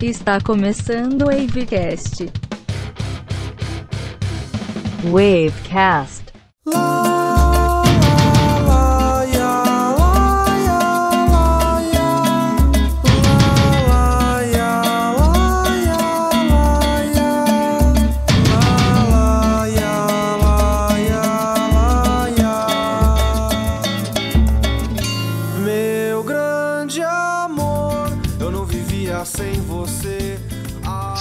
Está 0.00 0.38
começando 0.40 1.22
o 1.22 1.26
Wavecast. 1.26 2.30
Wavecast. 5.04 6.24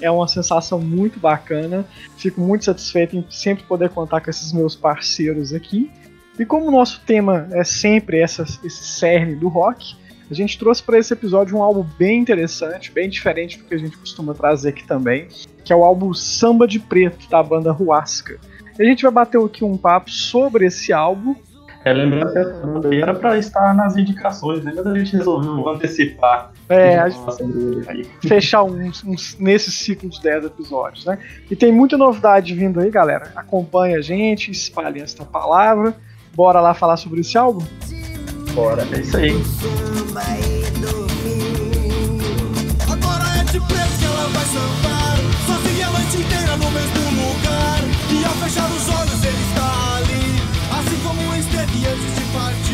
É 0.00 0.10
uma 0.10 0.28
sensação 0.28 0.80
muito 0.80 1.18
bacana. 1.20 1.86
Fico 2.16 2.40
muito 2.40 2.64
satisfeito 2.64 3.16
em 3.16 3.24
sempre 3.30 3.64
poder 3.64 3.90
contar 3.90 4.20
com 4.20 4.30
esses 4.30 4.52
meus 4.52 4.74
parceiros 4.74 5.52
aqui. 5.52 5.90
E 6.38 6.44
como 6.44 6.68
o 6.68 6.70
nosso 6.70 7.00
tema 7.04 7.48
é 7.52 7.64
sempre 7.64 8.18
essa, 8.18 8.42
esse 8.42 8.84
cerne 8.84 9.34
do 9.34 9.48
rock, 9.48 9.94
a 10.30 10.34
gente 10.34 10.56
trouxe 10.58 10.82
para 10.82 10.96
esse 10.96 11.12
episódio 11.12 11.56
um 11.56 11.62
álbum 11.62 11.84
bem 11.98 12.20
interessante, 12.20 12.92
bem 12.92 13.10
diferente 13.10 13.58
do 13.58 13.64
que 13.64 13.74
a 13.74 13.78
gente 13.78 13.98
costuma 13.98 14.32
trazer 14.32 14.68
aqui 14.68 14.86
também, 14.86 15.26
que 15.64 15.72
é 15.72 15.76
o 15.76 15.82
álbum 15.82 16.14
Samba 16.14 16.68
de 16.68 16.78
Preto, 16.78 17.28
da 17.28 17.42
banda 17.42 17.72
Ruasca. 17.72 18.38
E 18.78 18.82
a 18.82 18.86
gente 18.86 19.02
vai 19.02 19.10
bater 19.10 19.38
aqui 19.38 19.64
um 19.64 19.76
papo 19.76 20.10
sobre 20.10 20.66
esse 20.66 20.92
álbum. 20.92 21.34
É, 21.82 21.92
lembrando 21.94 22.30
que 22.30 22.38
essa 22.38 22.66
banda 22.66 22.88
aí 22.88 23.00
era 23.00 23.14
pra 23.14 23.38
estar 23.38 23.74
nas 23.74 23.96
indicações, 23.96 24.62
né? 24.62 24.72
Mas 24.76 24.86
a 24.86 24.98
gente 24.98 25.16
resolveu 25.16 25.68
antecipar. 25.68 26.52
É, 26.68 26.98
a 26.98 27.08
e 27.08 27.14
aí. 27.88 28.04
fechar 28.20 28.64
uns, 28.64 29.02
uns 29.02 29.38
nesses 29.38 29.74
ciclos 29.74 30.16
de 30.16 30.22
10 30.22 30.44
episódios, 30.44 31.06
né? 31.06 31.18
E 31.50 31.56
tem 31.56 31.72
muita 31.72 31.96
novidade 31.96 32.54
vindo 32.54 32.80
aí, 32.80 32.90
galera. 32.90 33.32
Acompanhe 33.34 33.94
a 33.94 34.02
gente, 34.02 34.50
espalhe 34.50 35.00
esta 35.00 35.24
palavra. 35.24 35.94
Bora 36.34 36.60
lá 36.60 36.74
falar 36.74 36.98
sobre 36.98 37.20
esse 37.20 37.38
álbum? 37.38 37.64
Bora. 38.52 38.86
É 38.92 39.00
isso 39.00 39.16
aí. 39.16 39.32
Agora 42.92 43.24
é 43.38 43.44
de 43.44 43.58
preto 43.58 43.98
que 43.98 44.04
ela 44.04 44.28
vai 44.28 44.44
sambar. 44.44 45.16
Sozinha 45.46 45.86
a 45.86 45.90
noite 45.92 46.18
inteira 46.18 46.56
no 46.58 46.70
mesmo 46.70 47.00
lugar. 47.22 47.80
E 48.10 48.24
ao 48.24 48.32
fechar 48.32 48.70
os 48.70 48.88
olhos 48.88 49.09
esteve 51.80 51.88
antes 51.88 52.14
de 52.14 52.32
partir. 52.32 52.69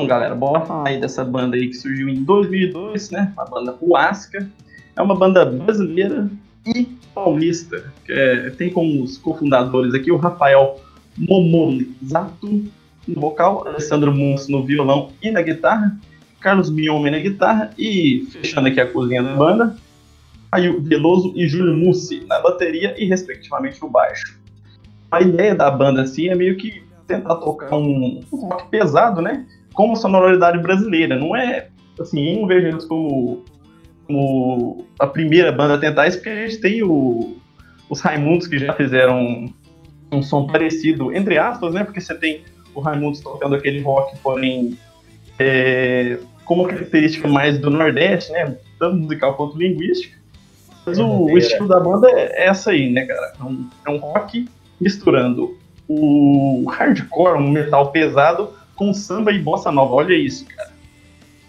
Bom, 0.00 0.06
galera, 0.06 0.34
bora 0.34 0.64
falar 0.64 0.88
aí 0.88 0.98
dessa 0.98 1.22
banda 1.22 1.56
aí 1.56 1.68
que 1.68 1.74
surgiu 1.74 2.08
em 2.08 2.24
2002, 2.24 3.10
né? 3.10 3.34
A 3.36 3.44
banda 3.44 3.76
Huasca. 3.82 4.48
É 4.96 5.02
uma 5.02 5.14
banda 5.14 5.44
brasileira 5.44 6.30
e 6.66 6.88
paulista. 7.14 7.92
que 8.06 8.10
é- 8.10 8.48
tem 8.48 8.70
como 8.70 9.02
os 9.02 9.18
cofundadores 9.18 9.92
aqui 9.92 10.10
o 10.10 10.16
Rafael 10.16 10.80
Momozato 11.18 12.64
no 13.06 13.20
vocal, 13.20 13.68
Alessandro 13.68 14.10
Munso 14.10 14.50
no 14.50 14.64
violão 14.64 15.10
e 15.22 15.30
na 15.30 15.42
guitarra, 15.42 15.94
Carlos 16.40 16.70
Miome 16.70 17.10
na 17.10 17.18
guitarra 17.18 17.70
e, 17.76 18.26
fechando 18.30 18.68
aqui 18.68 18.80
a 18.80 18.86
cozinha 18.90 19.22
da 19.22 19.36
banda, 19.36 19.76
Caio 20.50 20.80
Veloso 20.80 21.34
e 21.36 21.46
Júlio 21.46 21.76
Mussi 21.76 22.24
na 22.26 22.40
bateria 22.40 22.94
e, 22.96 23.04
respectivamente, 23.04 23.78
no 23.82 23.90
baixo. 23.90 24.40
A 25.10 25.20
ideia 25.20 25.54
da 25.54 25.70
banda, 25.70 26.00
assim, 26.00 26.28
é 26.28 26.34
meio 26.34 26.56
que 26.56 26.82
tentar 27.06 27.36
tocar 27.36 27.76
um, 27.76 28.22
um 28.32 28.36
rock 28.46 28.70
pesado, 28.70 29.20
né? 29.20 29.44
Com 29.72 29.92
a 29.92 29.96
sonoridade 29.96 30.58
brasileira. 30.58 31.16
Não 31.16 31.34
é, 31.34 31.68
assim, 31.98 32.34
eu 32.34 32.40
não 32.40 32.48
vejo 32.48 32.66
eles 32.66 32.84
como, 32.84 33.44
como 34.06 34.86
a 34.98 35.06
primeira 35.06 35.52
banda 35.52 35.74
a 35.74 35.78
tentar 35.78 36.06
isso, 36.06 36.18
porque 36.18 36.30
a 36.30 36.46
gente 36.46 36.60
tem 36.60 36.82
o, 36.82 37.36
os 37.88 38.00
Raimundos 38.00 38.46
que 38.46 38.58
já 38.58 38.72
fizeram 38.72 39.50
um, 40.12 40.22
som 40.22 40.46
parecido, 40.46 41.14
entre 41.14 41.38
aspas, 41.38 41.74
né? 41.74 41.84
Porque 41.84 42.00
você 42.00 42.14
tem 42.14 42.42
o 42.74 42.80
Raimundos 42.80 43.20
tocando 43.20 43.54
aquele 43.54 43.80
rock, 43.80 44.16
porém, 44.18 44.78
é, 45.38 46.18
com 46.44 46.54
uma 46.54 46.68
característica 46.68 47.28
mais 47.28 47.58
do 47.58 47.70
Nordeste, 47.70 48.32
né? 48.32 48.56
Tanto 48.78 48.96
musical 48.96 49.34
quanto 49.34 49.58
linguística. 49.58 50.18
Mas 50.86 50.98
o, 50.98 51.06
o 51.06 51.38
estilo 51.38 51.68
da 51.68 51.78
banda 51.78 52.08
é 52.10 52.46
essa 52.46 52.70
aí, 52.70 52.90
né, 52.90 53.04
cara? 53.04 53.32
É 53.38 53.42
um, 53.44 53.68
é 53.86 53.90
um 53.90 53.98
rock 53.98 54.48
misturando 54.80 55.58
o 55.86 56.64
hardcore, 56.68 57.38
um 57.38 57.50
metal 57.50 57.90
pesado, 57.90 58.50
com 58.80 58.94
samba 58.94 59.30
e 59.30 59.38
bossa 59.38 59.70
nova. 59.70 59.92
Olha 59.94 60.14
isso, 60.14 60.46
cara. 60.46 60.72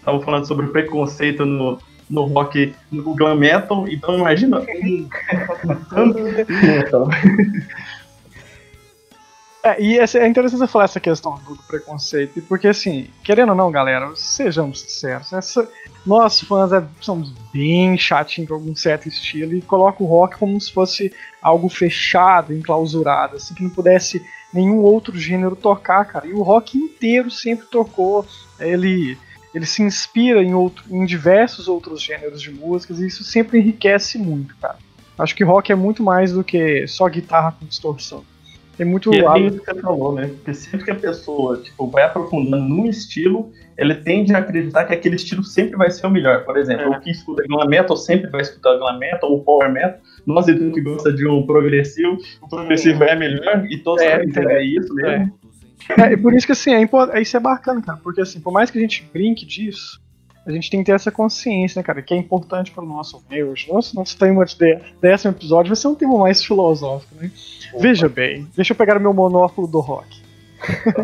Tava 0.04 0.20
falando 0.20 0.46
sobre 0.46 0.66
o 0.66 0.68
preconceito 0.70 1.46
no, 1.46 1.78
no 2.10 2.24
rock, 2.24 2.74
no 2.90 3.14
glam 3.14 3.36
metal, 3.36 3.88
então 3.88 4.18
imagina. 4.18 4.60
É, 9.64 9.80
e 9.80 9.96
essa- 9.96 10.18
é 10.18 10.26
interessante 10.26 10.58
você 10.58 10.66
falar 10.66 10.86
essa 10.86 10.98
questão 10.98 11.36
do 11.46 11.56
preconceito, 11.68 12.42
porque 12.48 12.66
assim, 12.66 13.06
querendo 13.22 13.50
ou 13.50 13.54
não, 13.54 13.70
galera, 13.70 14.10
sejamos 14.16 14.80
sinceros, 14.80 15.32
essa- 15.32 15.68
nós 16.04 16.40
fãs 16.40 16.72
é- 16.72 16.82
somos 17.00 17.32
bem 17.52 17.96
chatinhos 17.96 18.48
com 18.48 18.54
algum 18.56 18.74
certo 18.74 19.06
estilo 19.08 19.54
e 19.54 19.62
coloca 19.62 20.02
o 20.02 20.06
rock 20.06 20.36
como 20.36 20.60
se 20.60 20.72
fosse 20.72 21.12
algo 21.40 21.68
fechado, 21.68 22.52
enclausurado, 22.52 23.36
assim, 23.36 23.54
que 23.54 23.62
não 23.62 23.70
pudesse 23.70 24.20
nenhum 24.52 24.78
outro 24.78 25.18
gênero 25.18 25.56
tocar, 25.56 26.04
cara. 26.04 26.26
E 26.26 26.32
o 26.32 26.42
rock 26.42 26.76
inteiro 26.76 27.30
sempre 27.30 27.66
tocou, 27.66 28.26
ele, 28.58 29.16
ele 29.54 29.66
se 29.66 29.82
inspira 29.82 30.42
em, 30.42 30.54
outro, 30.54 30.84
em 30.90 31.04
diversos 31.04 31.68
outros 31.68 32.02
gêneros 32.02 32.40
de 32.40 32.50
músicas 32.50 33.00
e 33.00 33.06
isso 33.06 33.24
sempre 33.24 33.58
enriquece 33.58 34.18
muito, 34.18 34.54
cara. 34.56 34.78
Acho 35.18 35.34
que 35.34 35.44
rock 35.44 35.70
é 35.70 35.74
muito 35.74 36.02
mais 36.02 36.32
do 36.32 36.42
que 36.42 36.86
só 36.86 37.08
guitarra 37.08 37.52
com 37.52 37.66
distorção. 37.66 38.24
Tem 38.76 38.86
muito 38.86 39.12
E 39.14 39.18
é 39.18 39.24
algo- 39.26 39.46
isso 39.46 39.60
que 39.60 39.72
você 39.74 39.80
falou, 39.80 40.14
né? 40.14 40.28
Porque 40.28 40.54
sempre 40.54 40.84
que 40.86 40.90
a 40.90 40.94
pessoa 40.94 41.58
tipo, 41.58 41.86
vai 41.88 42.04
aprofundando 42.04 42.64
num 42.68 42.86
estilo, 42.86 43.52
ele 43.76 43.94
tende 43.94 44.34
a 44.34 44.38
acreditar 44.38 44.84
que 44.84 44.94
aquele 44.94 45.16
estilo 45.16 45.44
sempre 45.44 45.76
vai 45.76 45.90
ser 45.90 46.06
o 46.06 46.10
melhor. 46.10 46.44
Por 46.44 46.56
exemplo, 46.56 46.84
É. 46.84 46.88
o 46.96 47.00
que 47.00 47.10
escuta 47.10 47.42
glam 47.46 47.66
metal 47.68 47.96
sempre 47.96 48.30
vai 48.30 48.40
escutar 48.40 48.76
glam 48.78 48.98
metal 48.98 49.30
ou 49.30 49.42
power 49.44 49.70
metal. 49.70 49.98
Nós 50.26 50.48
e 50.48 50.54
tu 50.54 50.72
que 50.72 50.80
gosta 50.80 51.12
de 51.12 51.26
um 51.28 51.44
progressivo, 51.44 52.16
o 52.40 52.48
progressivo 52.48 53.04
é 53.04 53.14
melhor 53.14 53.66
e 53.68 53.76
todos 53.78 54.02
É, 54.02 54.24
que 54.24 54.38
é 54.38 54.64
isso 54.64 54.94
mesmo. 54.94 55.32
É, 55.98 56.12
e 56.12 56.16
por 56.16 56.32
isso 56.32 56.46
que 56.46 56.52
assim, 56.52 56.72
é, 56.72 56.80
impo- 56.80 57.10
é, 57.10 57.20
isso 57.20 57.36
é 57.36 57.40
bacana, 57.40 57.82
cara. 57.82 57.98
Porque 58.02 58.20
assim, 58.20 58.40
por 58.40 58.52
mais 58.52 58.70
que 58.70 58.78
a 58.78 58.80
gente 58.80 59.04
brinque 59.12 59.44
disso, 59.44 60.00
a 60.44 60.50
gente 60.50 60.70
tem 60.70 60.80
que 60.80 60.86
ter 60.86 60.92
essa 60.92 61.10
consciência, 61.12 61.78
né, 61.78 61.82
cara? 61.84 62.02
Que 62.02 62.14
é 62.14 62.16
importante 62.16 62.70
para 62.70 62.82
o 62.82 62.86
nosso 62.86 63.22
meio. 63.30 63.50
Hoje, 63.50 63.68
nosso, 63.72 63.94
nosso 63.94 64.16
tema 64.18 64.44
de 64.44 64.56
dé- 64.58 64.80
décimo 65.00 65.32
episódio 65.32 65.68
vai 65.68 65.76
ser 65.76 65.88
um 65.88 65.94
tema 65.94 66.18
mais 66.18 66.42
filosófico, 66.44 67.14
né? 67.14 67.30
Veja 67.78 68.08
bem, 68.08 68.48
deixa 68.56 68.72
eu 68.72 68.76
pegar 68.76 68.96
o 68.96 69.00
meu 69.00 69.12
monóculo 69.14 69.66
do 69.66 69.80
rock. 69.80 70.20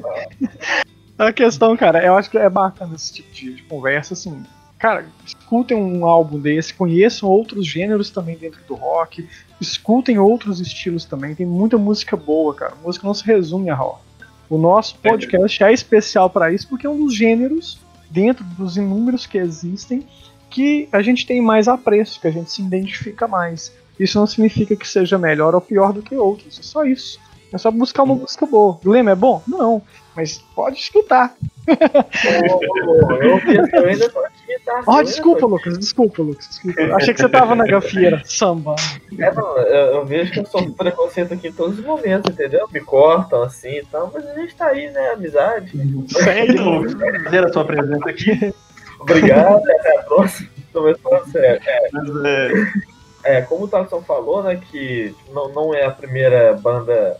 A 1.18 1.32
questão, 1.32 1.76
cara, 1.76 2.04
eu 2.04 2.14
acho 2.14 2.30
que 2.30 2.38
é 2.38 2.48
bacana 2.48 2.94
esse 2.94 3.12
tipo 3.12 3.32
de, 3.32 3.54
de 3.54 3.62
conversa, 3.64 4.14
assim. 4.14 4.40
Cara, 4.78 5.04
escutem 5.26 5.76
um 5.76 6.06
álbum 6.06 6.38
desse, 6.38 6.72
conheçam 6.72 7.28
outros 7.28 7.66
gêneros 7.66 8.10
também 8.10 8.36
dentro 8.36 8.60
do 8.68 8.76
rock, 8.76 9.28
escutem 9.60 10.18
outros 10.20 10.60
estilos 10.60 11.04
também, 11.04 11.34
tem 11.34 11.44
muita 11.44 11.76
música 11.76 12.16
boa, 12.16 12.54
cara. 12.54 12.74
música 12.84 13.04
não 13.04 13.12
se 13.14 13.24
resume 13.24 13.68
a 13.70 13.74
rock. 13.74 14.00
O 14.48 14.56
nosso 14.56 14.96
podcast 14.98 15.64
é 15.64 15.72
especial 15.72 16.30
para 16.30 16.52
isso 16.52 16.68
porque 16.68 16.86
é 16.86 16.90
um 16.90 17.04
dos 17.04 17.14
gêneros, 17.16 17.80
dentro 18.10 18.44
dos 18.44 18.76
inúmeros 18.76 19.26
que 19.26 19.38
existem, 19.38 20.06
que 20.50 20.88
a 20.92 21.02
gente 21.02 21.26
tem 21.26 21.40
mais 21.40 21.68
apreço, 21.68 22.20
que 22.20 22.26
a 22.26 22.30
gente 22.30 22.50
se 22.50 22.62
identifica 22.62 23.28
mais. 23.28 23.72
Isso 23.98 24.18
não 24.18 24.26
significa 24.26 24.76
que 24.76 24.86
seja 24.86 25.18
melhor 25.18 25.54
ou 25.54 25.60
pior 25.60 25.92
do 25.92 26.02
que 26.02 26.14
outros, 26.14 26.58
é 26.58 26.62
só 26.62 26.84
isso. 26.84 27.18
É 27.52 27.58
só 27.58 27.70
buscar 27.70 28.02
uma 28.02 28.14
música 28.14 28.44
boa. 28.46 28.78
O 28.84 28.90
Lema 28.90 29.12
é 29.12 29.14
bom? 29.14 29.42
Não, 29.48 29.82
mas 30.14 30.38
pode 30.54 30.78
escutar. 30.78 31.34
Ô, 31.68 33.14
eu, 33.14 33.38
eu 33.72 33.88
ainda 33.88 34.08
tô 34.08 34.18
aqui, 34.20 34.58
tá? 34.64 34.82
Ó, 34.86 35.00
Eu 35.00 35.04
desculpa, 35.04 35.46
Lucas, 35.46 35.78
desculpa, 35.78 36.22
Lucas, 36.22 36.48
desculpa. 36.48 36.96
Achei 36.96 37.14
que 37.14 37.20
você 37.20 37.28
tava 37.28 37.54
na 37.54 37.66
gafieira, 37.66 38.20
samba. 38.24 38.74
É, 39.18 39.32
não, 39.32 39.58
eu, 39.58 39.94
eu 39.94 40.06
vejo 40.06 40.32
que 40.32 40.40
eu 40.40 40.46
sofro 40.46 40.72
preconceito 40.72 41.34
aqui 41.34 41.48
em 41.48 41.52
todos 41.52 41.78
os 41.78 41.84
momentos, 41.84 42.32
entendeu? 42.32 42.68
Me 42.72 42.80
cortam 42.80 43.42
assim 43.42 43.78
e 43.78 43.84
tal, 43.86 44.10
mas 44.12 44.26
a 44.26 44.34
gente 44.34 44.54
tá 44.54 44.66
aí, 44.66 44.90
né? 44.90 45.10
Amizade. 45.12 45.72
Sério? 46.12 46.96
Prazer 47.22 47.44
a 47.44 47.52
sua 47.52 47.64
presença 47.64 48.10
aqui. 48.10 48.54
Obrigado, 49.00 49.62
até 49.70 49.98
a 49.98 50.02
próxima. 50.02 50.48
Tô 50.72 50.82
mais 50.82 51.00
falando 51.00 51.30
sério. 51.30 51.62
É, 51.66 51.88
Mas, 51.92 52.10
é, 52.24 53.38
É, 53.38 53.42
como 53.42 53.64
o 53.64 53.68
Thaleson 53.68 54.02
falou, 54.02 54.42
né, 54.42 54.60
que 54.70 55.14
não, 55.32 55.48
não 55.50 55.74
é 55.74 55.84
a 55.84 55.90
primeira 55.90 56.54
banda 56.54 57.18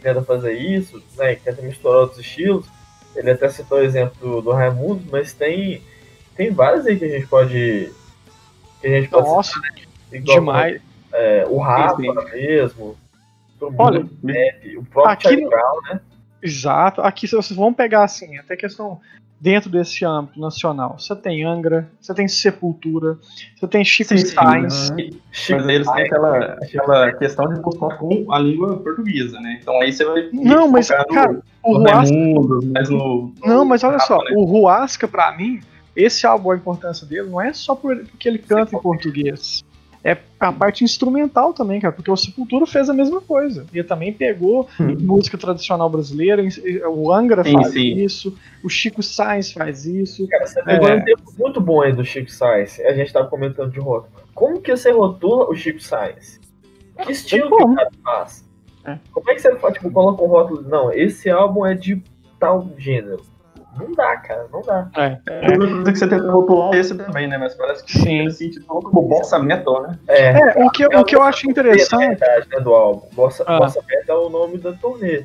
que 0.00 0.04
tenta 0.04 0.22
fazer 0.22 0.54
isso, 0.54 1.02
né, 1.16 1.34
que 1.34 1.44
tenta 1.44 1.60
misturar 1.62 2.00
outros 2.00 2.20
estilos. 2.20 2.66
Ele 3.14 3.30
até 3.30 3.48
citou 3.50 3.78
o 3.78 3.82
exemplo 3.82 4.16
do, 4.18 4.40
do 4.40 4.52
Raimundo, 4.52 5.04
mas 5.10 5.32
tem, 5.34 5.82
tem 6.34 6.50
vários 6.50 6.86
aí 6.86 6.98
que 6.98 7.04
a 7.04 7.08
gente 7.08 7.26
pode. 7.26 7.92
Que 8.80 8.86
a 8.86 9.00
gente 9.00 9.10
pode 9.10 9.28
Nossa, 9.28 9.52
citar, 9.52 9.88
igual, 10.12 10.38
demais. 10.38 10.80
é, 11.12 11.44
o 11.46 11.58
Rafa 11.58 11.98
mesmo. 12.32 12.96
o 13.60 13.74
Olha, 13.76 14.08
Rap, 14.24 14.78
o 14.78 14.84
próprio 14.84 15.12
aqui 15.12 15.46
Brown, 15.46 15.80
né? 15.90 16.00
Exato. 16.42 17.02
Aqui 17.02 17.28
se 17.28 17.36
vocês 17.36 17.56
vão 17.56 17.74
pegar 17.74 18.04
assim, 18.04 18.38
até 18.38 18.56
questão 18.56 19.00
dentro 19.40 19.70
desse 19.70 20.04
âmbito 20.04 20.38
nacional. 20.38 20.96
Você 20.98 21.16
tem 21.16 21.44
Angra, 21.44 21.90
você 22.00 22.12
tem 22.12 22.28
Sepultura, 22.28 23.16
você 23.58 23.66
tem 23.66 23.82
Chico 23.84 24.16
Sim, 24.16 24.26
Sainz. 24.26 24.90
Mas 24.90 25.66
aí 25.66 25.74
eles 25.74 25.90
têm 25.90 26.04
aquela, 26.04 26.38
aquela 26.62 27.12
questão 27.14 27.48
de 27.52 27.60
buscar 27.60 27.96
com 27.96 28.30
a 28.30 28.38
língua 28.38 28.76
portuguesa, 28.76 29.40
né? 29.40 29.58
Então 29.62 29.80
aí 29.80 29.92
você 29.92 30.04
vai. 30.04 30.28
Não, 30.32 30.68
mas, 30.70 30.88
focar 30.88 31.06
no- 31.08 31.14
cara, 31.14 31.42
o 31.64 31.78
Ruasca. 31.78 32.16
Mas 32.74 32.90
no. 32.90 33.32
Não, 33.44 33.64
mas 33.64 33.82
olha 33.82 33.98
só, 34.00 34.18
né? 34.18 34.32
o 34.36 34.44
Ruasca, 34.44 35.08
pra 35.08 35.34
mim, 35.36 35.60
esse 35.96 36.26
álbum, 36.26 36.50
a 36.50 36.56
importância 36.56 37.06
dele 37.06 37.30
não 37.30 37.40
é 37.40 37.52
só 37.54 37.74
por- 37.74 37.96
porque 37.96 38.28
ele 38.28 38.38
canta 38.38 38.76
em 38.76 38.80
português. 38.80 39.64
É 40.02 40.16
a 40.38 40.50
parte 40.50 40.82
instrumental 40.82 41.52
também, 41.52 41.78
cara, 41.78 41.92
porque 41.92 42.10
o 42.10 42.16
Sepultura 42.16 42.66
fez 42.66 42.88
a 42.88 42.94
mesma 42.94 43.20
coisa. 43.20 43.66
Ele 43.72 43.84
também 43.84 44.12
pegou 44.12 44.66
música 44.98 45.36
tradicional 45.36 45.90
brasileira, 45.90 46.42
o 46.90 47.12
Angra 47.12 47.44
Sim, 47.44 47.52
faz 47.52 47.72
sim. 47.72 47.92
isso, 47.96 48.34
o 48.64 48.68
Chico 48.70 49.02
Sainz 49.02 49.52
faz 49.52 49.84
isso. 49.84 50.26
Cara, 50.28 50.46
você 50.46 50.62
pegou 50.62 50.88
É. 50.88 50.96
um 50.96 51.04
tempo 51.04 51.22
muito 51.38 51.60
bom 51.60 51.82
aí 51.82 51.92
do 51.92 52.02
Chico 52.02 52.30
Sainz. 52.30 52.80
A 52.80 52.94
gente 52.94 53.12
tava 53.12 53.28
comentando 53.28 53.70
de 53.70 53.78
rock. 53.78 54.08
Como 54.34 54.60
que 54.62 54.74
você 54.74 54.90
rotula 54.90 55.50
o 55.50 55.54
Chico 55.54 55.80
Sainz? 55.82 56.40
Que 57.04 57.12
estilo 57.12 57.54
que 57.54 57.62
o 57.62 57.74
cara 57.74 57.90
faz? 58.02 58.48
É. 58.86 58.98
Como 59.12 59.30
é 59.30 59.34
que 59.34 59.42
você 59.42 59.54
faz? 59.56 59.74
Tipo, 59.74 59.90
coloca 59.90 60.22
um 60.22 60.26
rótulo. 60.28 60.62
Não, 60.62 60.90
esse 60.90 61.28
álbum 61.28 61.66
é 61.66 61.74
de 61.74 62.02
tal 62.38 62.70
gênero. 62.78 63.20
Não 63.78 63.92
dá, 63.92 64.16
cara, 64.18 64.46
não 64.52 64.62
dá. 64.62 64.88
É, 64.96 65.18
É 65.26 65.52
que 65.92 65.96
você 65.98 66.08
tenta 66.08 66.30
rotular 66.30 66.74
esse 66.74 66.94
também, 66.94 67.28
né? 67.28 67.38
Mas 67.38 67.54
parece 67.54 67.84
que 67.84 67.92
Sim. 67.98 68.26
assim, 68.26 68.50
tipo, 68.50 68.66
como 68.66 69.02
bossa 69.08 69.38
metal, 69.38 69.82
né? 69.82 69.98
É, 70.08 70.30
É, 70.60 70.64
o 70.64 70.70
que, 70.70 70.84
o 70.86 71.04
que 71.04 71.14
eu 71.16 71.22
acho 71.22 71.48
interessante. 71.48 72.08
verdade, 72.08 72.48
né, 72.50 72.60
do 72.60 72.74
álbum. 72.74 73.08
Bossa, 73.12 73.44
Ah. 73.46 73.58
Bossa 73.58 73.80
Beta 73.86 74.12
é 74.12 74.14
o 74.14 74.28
nome 74.28 74.58
da 74.58 74.72
turnê. 74.72 75.24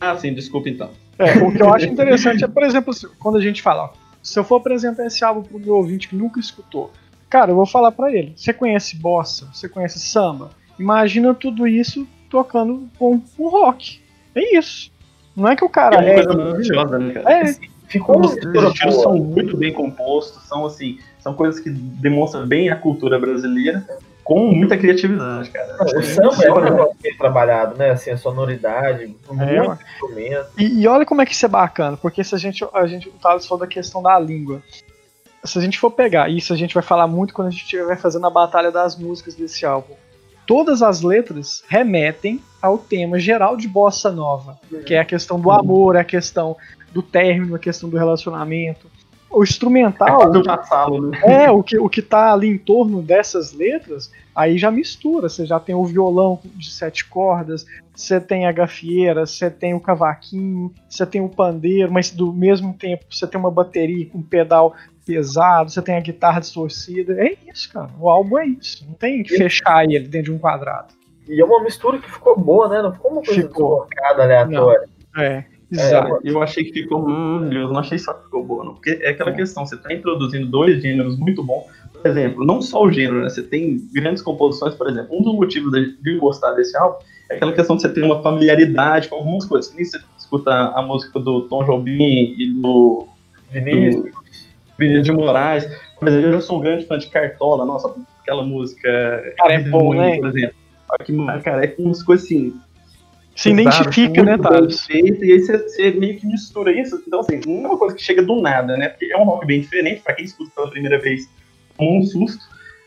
Ah, 0.00 0.16
sim, 0.16 0.32
desculpa 0.34 0.68
então. 0.68 0.90
É, 1.18 1.32
o 1.38 1.52
que 1.52 1.62
eu 1.62 1.72
acho 1.72 1.86
interessante 1.86 2.44
é, 2.44 2.48
por 2.48 2.62
exemplo, 2.62 2.94
quando 3.18 3.36
a 3.36 3.40
gente 3.42 3.60
fala, 3.60 3.84
ó, 3.84 3.90
se 4.22 4.38
eu 4.38 4.44
for 4.44 4.56
apresentar 4.56 5.06
esse 5.06 5.24
álbum 5.24 5.42
pro 5.42 5.58
meu 5.58 5.74
ouvinte 5.76 6.08
que 6.08 6.16
nunca 6.16 6.40
escutou, 6.40 6.90
cara, 7.28 7.50
eu 7.50 7.56
vou 7.56 7.66
falar 7.66 7.92
pra 7.92 8.10
ele: 8.12 8.32
você 8.36 8.52
conhece 8.54 8.96
bossa, 8.96 9.48
você 9.52 9.68
conhece 9.68 9.98
samba? 9.98 10.50
Imagina 10.78 11.34
tudo 11.34 11.66
isso 11.66 12.06
tocando 12.30 12.88
com 12.98 13.20
um 13.38 13.48
rock. 13.48 14.00
É 14.34 14.56
isso. 14.58 14.90
Não 15.36 15.48
é 15.48 15.56
que 15.56 15.64
o 15.64 15.68
cara 15.68 15.96
É 15.96 16.00
uma 16.00 16.08
é. 16.08 16.14
coisa 16.14 16.34
maravilhosa, 16.34 16.98
né, 16.98 17.12
cara? 17.12 17.32
É, 17.32 17.54
Ficou 17.90 18.20
Os 18.20 18.36
estilos 18.36 18.94
boa. 18.94 19.02
são 19.02 19.16
muito 19.16 19.56
bem 19.56 19.72
compostos, 19.72 20.44
são 20.44 20.64
assim, 20.64 21.00
são 21.18 21.34
coisas 21.34 21.60
que 21.60 21.68
demonstram 21.68 22.46
bem 22.46 22.70
a 22.70 22.76
cultura 22.76 23.18
brasileira 23.18 23.84
com 24.22 24.46
muita 24.46 24.78
criatividade, 24.78 25.50
cara. 25.50 25.76
O 25.82 26.00
samba 26.00 26.44
é 26.44 26.52
um 26.52 26.60
negócio 26.60 26.96
bem 27.02 27.16
trabalhado, 27.16 27.76
né? 27.76 27.90
Assim, 27.90 28.12
a 28.12 28.16
sonoridade, 28.16 29.12
muito 29.28 29.42
É, 29.42 29.76
instrumento. 29.92 30.46
E, 30.56 30.82
e 30.82 30.86
olha 30.86 31.04
como 31.04 31.20
é 31.20 31.26
que 31.26 31.32
isso 31.32 31.44
é 31.44 31.48
bacana, 31.48 31.96
porque 31.96 32.22
se 32.22 32.32
a 32.32 32.38
gente, 32.38 32.64
a 32.72 32.86
gente 32.86 33.08
o 33.08 33.12
Thales 33.12 33.44
falou 33.44 33.58
da 33.58 33.66
questão 33.66 34.00
da 34.00 34.16
língua. 34.20 34.62
Se 35.42 35.58
a 35.58 35.60
gente 35.60 35.76
for 35.76 35.90
pegar, 35.90 36.28
isso 36.30 36.52
a 36.52 36.56
gente 36.56 36.74
vai 36.74 36.84
falar 36.84 37.08
muito 37.08 37.34
quando 37.34 37.48
a 37.48 37.50
gente 37.50 37.64
estiver 37.64 37.96
fazendo 37.96 38.24
a 38.24 38.30
batalha 38.30 38.70
das 38.70 38.96
músicas 38.96 39.34
desse 39.34 39.66
álbum. 39.66 39.94
Todas 40.50 40.82
as 40.82 41.00
letras 41.00 41.62
remetem 41.68 42.40
ao 42.60 42.76
tema 42.76 43.20
geral 43.20 43.56
de 43.56 43.68
bossa 43.68 44.10
nova, 44.10 44.58
que 44.84 44.94
é 44.94 44.98
a 44.98 45.04
questão 45.04 45.38
do 45.38 45.48
amor, 45.48 45.96
a 45.96 46.02
questão 46.02 46.56
do 46.92 47.00
término, 47.00 47.54
a 47.54 47.58
questão 47.60 47.88
do 47.88 47.96
relacionamento. 47.96 48.88
O 49.30 49.44
instrumental, 49.44 50.30
do 50.30 50.42
passado, 50.42 51.08
né? 51.08 51.20
é, 51.22 51.50
o 51.50 51.62
que, 51.62 51.78
o 51.78 51.88
que 51.88 52.02
tá 52.02 52.32
ali 52.32 52.48
em 52.48 52.58
torno 52.58 53.00
dessas 53.00 53.52
letras, 53.52 54.10
aí 54.34 54.58
já 54.58 54.70
mistura. 54.70 55.28
Você 55.28 55.46
já 55.46 55.60
tem 55.60 55.74
o 55.74 55.84
violão 55.84 56.40
de 56.44 56.70
sete 56.70 57.04
cordas, 57.04 57.64
você 57.94 58.20
tem 58.20 58.46
a 58.46 58.52
gafieira, 58.52 59.24
você 59.24 59.48
tem 59.48 59.72
o 59.72 59.80
cavaquinho, 59.80 60.74
você 60.88 61.06
tem 61.06 61.20
o 61.20 61.28
pandeiro, 61.28 61.92
mas 61.92 62.10
do 62.10 62.32
mesmo 62.32 62.74
tempo 62.74 63.04
você 63.08 63.26
tem 63.26 63.38
uma 63.38 63.50
bateria 63.52 64.06
com 64.06 64.20
pedal 64.20 64.74
pesado, 65.06 65.70
você 65.70 65.80
tem 65.80 65.96
a 65.96 66.00
guitarra 66.00 66.40
distorcida. 66.40 67.14
É 67.20 67.36
isso, 67.52 67.72
cara. 67.72 67.90
O 67.98 68.08
álbum 68.08 68.38
é 68.38 68.46
isso. 68.46 68.84
Não 68.86 68.94
tem 68.94 69.22
que 69.22 69.36
fechar 69.36 69.84
ele 69.84 70.08
dentro 70.08 70.26
de 70.26 70.32
um 70.32 70.38
quadrado. 70.38 70.88
E 71.28 71.40
é 71.40 71.44
uma 71.44 71.62
mistura 71.62 71.98
que 71.98 72.10
ficou 72.10 72.38
boa, 72.38 72.68
né? 72.68 72.82
Não 72.82 72.92
ficou 72.92 73.12
uma 73.12 73.22
coisa 73.22 73.40
Ficou. 73.40 73.86
deslocada, 73.88 74.22
aleatória. 74.24 74.88
É, 75.16 75.44
exato. 75.70 76.20
Eu 76.24 76.42
achei 76.42 76.64
que 76.64 76.72
ficou 76.72 77.00
maravilhoso, 77.06 77.72
não 77.72 77.80
achei 77.80 77.98
só 77.98 78.12
que 78.12 78.24
ficou 78.24 78.44
boa, 78.44 78.64
não. 78.64 78.74
Porque 78.74 78.98
é 79.02 79.10
aquela 79.10 79.32
questão, 79.32 79.66
você 79.66 79.76
tá 79.76 79.92
introduzindo 79.92 80.46
dois 80.46 80.82
gêneros 80.82 81.18
muito 81.18 81.42
bons. 81.42 81.64
Por 81.92 82.06
exemplo, 82.10 82.44
não 82.44 82.62
só 82.62 82.82
o 82.82 82.90
gênero, 82.90 83.22
né? 83.22 83.28
Você 83.28 83.42
tem 83.42 83.78
grandes 83.92 84.22
composições, 84.22 84.74
por 84.74 84.88
exemplo. 84.88 85.16
Um 85.16 85.22
dos 85.22 85.34
motivos 85.34 85.72
de 85.72 85.96
de 86.00 86.14
eu 86.14 86.20
gostar 86.20 86.52
desse 86.52 86.76
álbum 86.76 86.98
é 87.28 87.36
aquela 87.36 87.52
questão 87.52 87.76
de 87.76 87.82
você 87.82 87.88
ter 87.88 88.02
uma 88.02 88.22
familiaridade 88.22 89.08
com 89.08 89.16
algumas 89.16 89.44
coisas. 89.44 89.72
Que 89.72 89.84
você 89.84 90.00
escuta 90.18 90.50
a 90.50 90.82
música 90.82 91.18
do 91.18 91.42
Tom 91.42 91.64
Jobim 91.64 92.34
e 92.38 92.52
do 92.54 93.06
Vinícius. 93.50 94.04
do 94.04 94.10
Vinícius 94.78 95.04
de 95.04 95.12
Moraes. 95.12 95.68
Por 95.98 96.08
exemplo, 96.08 96.30
eu 96.30 96.40
sou 96.40 96.58
um 96.58 96.60
grande 96.60 96.86
fã 96.86 96.98
de 96.98 97.08
Cartola, 97.08 97.64
nossa, 97.64 97.94
aquela 98.22 98.42
música. 98.42 99.34
Cara, 99.36 99.54
é 99.54 99.60
bom, 99.60 99.94
né? 99.94 100.16
Por 100.16 100.28
exemplo. 100.28 100.56
Cara, 101.44 101.64
é 101.64 101.68
com 101.68 101.84
umas 101.84 102.02
coisas 102.02 102.24
assim. 102.24 102.54
Se 103.34 103.50
identifica, 103.50 104.22
né, 104.22 104.36
bem 104.36 104.42
Thales? 104.42 104.80
feito, 104.82 105.24
E 105.24 105.32
aí 105.32 105.40
você, 105.40 105.58
você 105.58 105.90
meio 105.92 106.18
que 106.18 106.26
mistura 106.26 106.72
isso. 106.78 107.02
Então, 107.06 107.20
assim, 107.20 107.40
não 107.46 107.64
é 107.64 107.68
uma 107.68 107.78
coisa 107.78 107.94
que 107.94 108.02
chega 108.02 108.22
do 108.22 108.40
nada, 108.40 108.76
né? 108.76 108.88
Porque 108.88 109.12
é 109.12 109.16
um 109.16 109.24
rock 109.24 109.46
bem 109.46 109.60
diferente, 109.60 110.02
pra 110.02 110.14
quem 110.14 110.24
escuta 110.24 110.50
pela 110.54 110.70
primeira 110.70 110.98
vez, 111.00 111.28
tomou 111.78 111.98
um 111.98 112.02
susto. 112.02 112.42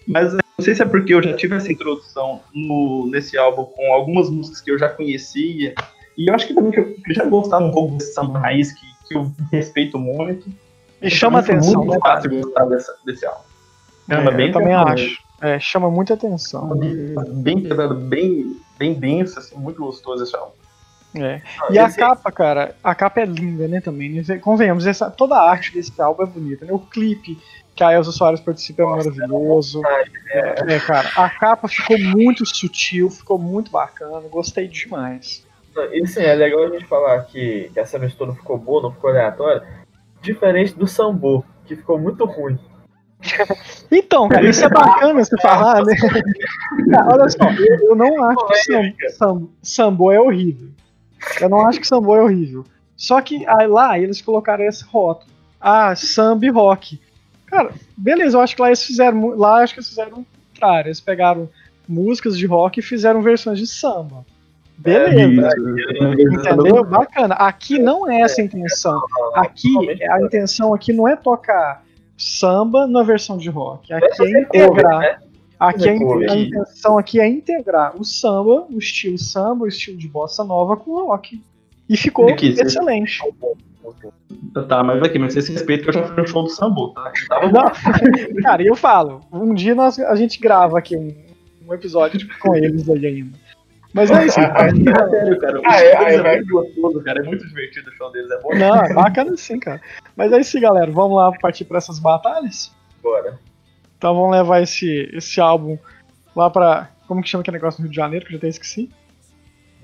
Mas 0.07 0.33
é, 0.33 0.38
não 0.57 0.63
sei 0.63 0.75
se 0.75 0.83
é 0.83 0.85
porque 0.85 1.13
eu 1.13 1.23
já 1.23 1.33
tive 1.33 1.55
essa 1.55 1.71
introdução 1.71 2.41
no, 2.53 3.07
nesse 3.09 3.38
álbum 3.38 3.63
com 3.65 3.93
algumas 3.93 4.29
músicas 4.29 4.62
que 4.62 4.71
eu 4.71 4.77
já 4.77 4.89
conhecia. 4.89 5.73
E 6.17 6.29
eu 6.29 6.35
acho 6.35 6.45
que 6.45 6.53
também 6.53 6.71
que 6.71 6.79
eu, 6.79 6.95
já 7.09 7.25
gostava 7.25 7.65
um 7.65 7.71
pouco 7.71 7.95
desse 7.95 8.13
samba 8.13 8.39
raiz, 8.39 8.71
que, 8.73 8.85
que 9.07 9.17
eu 9.17 9.31
respeito 9.51 9.97
muito. 9.97 10.47
E 11.01 11.09
chama 11.09 11.39
Então, 11.39 11.47
foi 11.47 11.55
atenção, 11.55 11.83
muito 11.83 11.93
né, 11.93 12.00
fácil 12.01 12.29
gostar 12.29 12.65
dessa, 12.65 12.95
desse 13.05 13.25
álbum. 13.25 13.41
É, 14.09 14.31
bem 14.31 14.47
eu 14.47 14.53
também 14.53 14.73
acho. 14.73 15.23
É, 15.41 15.59
chama 15.59 15.89
muita 15.89 16.13
atenção. 16.13 16.77
Bem 17.33 17.62
pesado, 17.62 17.95
bem, 17.95 18.55
bem 18.77 18.94
denso, 18.94 19.39
assim, 19.39 19.56
muito 19.56 19.82
gostoso 19.82 20.24
esse 20.24 20.36
álbum. 20.36 20.53
É. 21.15 21.42
E 21.70 21.77
a 21.77 21.92
capa, 21.92 22.32
cara, 22.32 22.75
a 22.84 22.96
capa 22.96 23.22
é 23.22 23.25
linda, 23.25 23.68
né, 23.68 23.80
também. 23.80 24.10
né? 24.10 24.38
Convenhamos, 24.39 24.88
essa, 24.88 25.12
toda 25.12 25.36
a 25.36 25.50
arte 25.50 25.72
desse 25.72 26.00
álbum 26.01 26.24
é 26.24 26.25
bonita, 26.25 26.65
né? 26.65 26.74
O 26.74 26.80
clipe 26.80 27.38
que 27.75 27.84
a 27.84 27.94
Elza 27.94 28.12
Soares 28.12 28.39
participa 28.39 28.82
é 28.82 28.86
Nossa, 28.86 29.10
maravilhoso. 29.10 29.82
É, 30.32 30.80
cara, 30.80 31.10
a 31.15 31.30
capa 31.30 31.68
ficou 31.68 32.00
muito 32.00 32.46
sutil, 32.46 33.10
ficou 33.10 33.38
muito 33.38 33.72
bacana, 33.72 34.22
gostei 34.30 34.68
demais. 34.68 35.46
E 35.92 36.08
sim, 36.08 36.22
é 36.22 36.36
legal 36.36 36.65
a 36.65 36.70
gente 36.70 36.86
falar 36.86 37.22
que, 37.24 37.70
que 37.74 37.80
essa 37.80 37.98
mistura 37.98 38.34
ficou 38.34 38.58
boa, 38.58 38.84
não 38.84 38.92
ficou 38.92 39.10
aleatória. 39.10 39.63
Diferente 40.22 40.75
do 40.75 40.88
Sambo, 40.88 41.44
que 41.65 41.75
ficou 41.75 42.00
muito 42.00 42.25
ruim. 42.25 42.58
Então, 43.92 44.27
cara, 44.27 44.50
isso 44.50 44.65
é 44.65 44.70
bacana 44.70 45.24
você 45.24 45.38
falar, 45.39 45.84
né? 45.86 45.96
Cara, 46.89 47.13
olha 47.13 47.30
só, 47.30 47.50
eu, 47.51 47.89
eu 47.89 47.96
não 47.96 48.24
acho 48.24 48.48
que 48.48 48.56
sam, 48.58 48.94
sam, 49.18 49.48
Sambo 49.62 50.12
é 50.12 50.20
horrível. 50.20 50.70
Eu 51.39 51.50
não 51.50 51.68
acho 51.68 51.80
que 51.80 51.88
samba 51.88 52.18
é 52.18 52.22
horrível. 52.22 52.65
Só 52.96 53.22
que 53.22 53.46
aí, 53.48 53.68
lá 53.68 53.98
eles 53.98 54.22
colocaram 54.22 54.63
esse 54.65 54.84
rótulo. 54.84 55.32
Ah, 55.60 55.96
samba 55.96 56.46
e 56.46 56.50
rock. 56.50 57.00
Cara, 57.46 57.72
beleza, 57.96 58.38
eu 58.38 58.42
acho 58.42 58.56
que 58.56 58.62
lá 58.62 58.70
eles 58.70 58.84
fizeram. 58.84 59.30
Lá 59.30 59.63
acho 59.63 59.74
que 59.74 59.80
eles 59.80 59.89
fizeram 59.89 60.12
o 60.20 60.25
contrário. 60.25 60.88
Eles 60.88 61.00
pegaram 61.00 61.50
músicas 61.88 62.38
de 62.38 62.46
rock 62.46 62.80
e 62.80 62.84
fizeram 62.84 63.22
versões 63.22 63.60
de 63.60 63.68
samba. 63.68 64.25
Beleza. 64.77 65.50
Entendeu? 66.20 66.84
Bacana. 66.84 67.36
Aqui 67.36 67.80
não 67.80 68.10
é 68.10 68.22
essa 68.22 68.42
a 68.42 68.44
intenção. 68.44 69.01
Aqui, 69.36 69.72
a 70.10 70.22
intenção 70.22 70.74
aqui 70.74 70.92
não 70.92 71.08
é 71.08 71.15
tocar 71.15 71.84
samba 72.17 72.88
na 72.88 73.03
versão 73.03 73.38
de 73.38 73.50
rock. 73.50 73.91
Aqui 73.93 74.24
é 74.24 74.41
integrar. 74.41 75.00
né? 75.00 75.17
Aqui 75.60 75.88
a, 75.89 75.96
in- 75.96 76.00
cover. 76.00 76.29
a 76.32 76.36
intenção 76.36 76.98
aqui 76.98 77.20
é 77.20 77.27
integrar 77.27 77.96
o 78.00 78.03
samba, 78.03 78.65
o 78.70 78.77
estilo 78.77 79.17
samba, 79.17 79.65
o 79.65 79.67
estilo 79.67 79.98
de 79.98 80.08
bossa 80.08 80.43
nova 80.43 80.75
com 80.75 80.91
o 80.91 81.08
rock. 81.08 81.41
E 81.89 81.96
ficou 81.98 82.25
excelente. 82.67 83.20
Tá, 84.67 84.84
mas 84.84 85.01
aqui, 85.03 85.20
mas 85.20 85.34
vocês 85.34 85.48
respeitam 85.50 85.84
que 85.84 85.89
eu 85.89 85.93
já 86.01 86.08
fui 86.08 86.22
no 86.22 86.27
show 86.27 86.43
do 86.43 86.50
Sambo, 86.50 86.89
tá? 86.89 87.12
Não, 87.51 87.63
cara, 88.41 88.63
eu 88.63 88.75
falo, 88.75 89.22
um 89.32 89.53
dia 89.53 89.75
nós, 89.75 90.00
a 90.00 90.15
gente 90.15 90.39
grava 90.39 90.77
aqui 90.77 90.96
um, 90.96 91.13
um 91.67 91.74
episódio 91.74 92.27
com 92.39 92.55
eles 92.55 92.88
aí 92.89 93.05
ainda. 93.05 93.38
Mas 93.93 94.09
é 94.09 94.25
isso. 94.25 94.35
Sério, 94.35 95.39
cara. 95.39 95.62
Ah, 95.65 95.81
é, 95.81 95.95
deles 95.97 96.12
é, 96.12 96.15
é, 96.15 96.21
vai. 96.21 96.35
muito 96.38 96.53
gostoso, 96.53 97.03
cara. 97.03 97.19
É 97.19 97.23
muito 97.23 97.47
divertido 97.47 97.89
o 97.89 97.93
show 97.93 98.12
deles, 98.12 98.31
é 98.31 98.39
bom. 98.39 98.55
Não, 98.55 98.75
é 98.75 98.93
bacana 98.93 99.38
sim, 99.38 99.59
cara. 99.59 99.79
Mas 100.15 100.31
é 100.31 100.39
isso 100.39 100.59
galera. 100.59 100.91
Vamos 100.91 101.17
lá 101.17 101.31
partir 101.39 101.65
para 101.65 101.77
essas 101.77 102.00
batalhas? 102.00 102.71
Bora. 103.01 103.39
Então 103.97 104.15
vamos 104.15 104.31
levar 104.31 104.62
esse, 104.62 105.09
esse 105.13 105.39
álbum 105.39 105.77
lá 106.35 106.50
pra. 106.50 106.89
Como 107.07 107.21
que 107.21 107.29
chama 107.29 107.41
aquele 107.41 107.57
negócio 107.57 107.79
no 107.79 107.83
Rio 107.83 107.91
de 107.91 107.95
Janeiro, 107.95 108.25
que 108.25 108.31
eu 108.31 108.33
já 108.33 108.38
até 108.39 108.47
esqueci? 108.47 108.89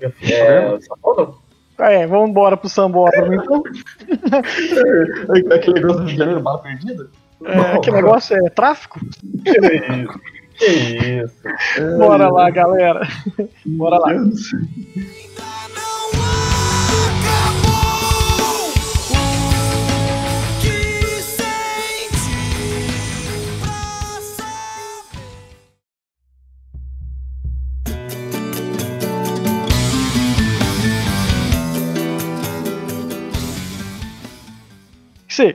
É? 0.00 0.78
É, 1.78 2.06
vamos 2.06 2.30
embora 2.30 2.56
pro 2.56 2.68
Sambódromo 2.68 3.34
então. 3.34 3.62
Aquele 5.54 5.80
negócio 5.80 6.04
de 6.04 6.16
janeiro, 6.16 6.40
bala 6.40 6.58
perdida? 6.58 7.08
É, 7.44 7.78
que 7.78 7.90
negócio 7.90 8.36
é 8.36 8.50
tráfico? 8.50 9.00
Que 10.60 10.66
isso? 10.66 11.48
Isso? 11.48 11.98
Bora 11.98 12.28
lá, 12.28 12.50
galera. 12.50 13.08
Bora 13.64 13.98
lá. 13.98 14.12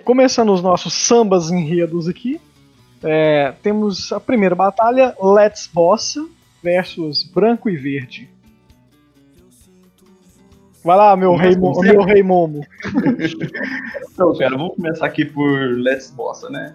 Começando 0.06 0.54
os 0.54 0.62
nossos 0.62 0.94
sambas 0.94 1.52
enredos 1.52 2.08
aqui. 2.08 2.40
É, 3.06 3.54
temos 3.64 4.12
a 4.12 4.20
primeira 4.20 4.56
batalha, 4.56 5.16
Let's 5.22 5.70
Bossa 5.72 6.26
versus 6.64 7.24
Branco 7.24 7.70
e 7.70 7.78
Verde. 7.78 8.30
Vai 10.84 10.98
lá, 10.98 11.16
meu, 11.16 11.36
rei, 11.36 11.56
Mo- 11.56 11.80
meu 11.82 12.02
rei 12.04 12.22
Momo. 12.22 12.62
Então, 14.14 14.34
cara, 14.38 14.56
vamos 14.58 14.76
começar 14.76 15.06
aqui 15.08 15.26
por 15.26 15.50
Let's 15.78 16.10
Bossa, 16.12 16.50
né? 16.50 16.74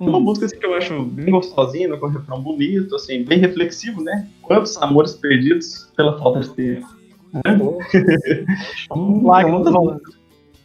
É 0.00 0.02
uma 0.02 0.18
Hum. 0.18 0.22
música 0.22 0.46
assim, 0.46 0.58
que 0.58 0.66
eu 0.66 0.74
acho 0.74 1.02
bem 1.04 1.30
gostosinha, 1.30 1.94
com 1.96 2.06
um 2.06 2.10
refrão 2.10 2.42
bonito, 2.42 2.96
assim, 2.96 3.22
bem 3.22 3.38
reflexivo, 3.38 4.02
né? 4.02 4.26
Quantos 4.42 4.76
amores 4.78 5.12
perdidos 5.12 5.90
pela 5.96 6.18
falta 6.18 6.40
de 6.40 6.50
tempo. 6.50 6.86
Né? 7.32 7.40
Hum, 8.92 9.24
Lá 9.24 9.42
é, 9.42 9.44
uma 9.44 9.62
das, 9.62 9.74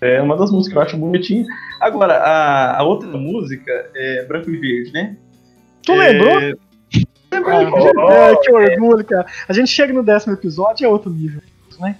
é 0.05 0.21
uma 0.21 0.37
das 0.37 0.51
músicas 0.51 0.71
que 0.73 0.77
eu 0.77 0.81
acho 0.81 0.97
bonitinha. 0.97 1.45
Agora, 1.81 2.15
a, 2.15 2.79
a 2.79 2.83
outra 2.83 3.09
música 3.09 3.71
é 3.95 4.25
Branco 4.25 4.49
e 4.49 4.57
Verde, 4.57 4.91
né? 4.93 5.17
Tu 5.83 5.91
É, 5.91 5.95
lembrou? 5.95 6.37
E 6.37 6.39
Verde. 6.39 6.59
É, 7.31 8.35
que 8.37 8.51
orgulho, 8.51 9.05
cara. 9.05 9.25
A 9.47 9.53
gente 9.53 9.69
chega 9.69 9.93
no 9.93 10.03
décimo 10.03 10.33
episódio, 10.33 10.85
é 10.85 10.87
outro 10.87 11.11
nível, 11.11 11.41
né? 11.79 11.95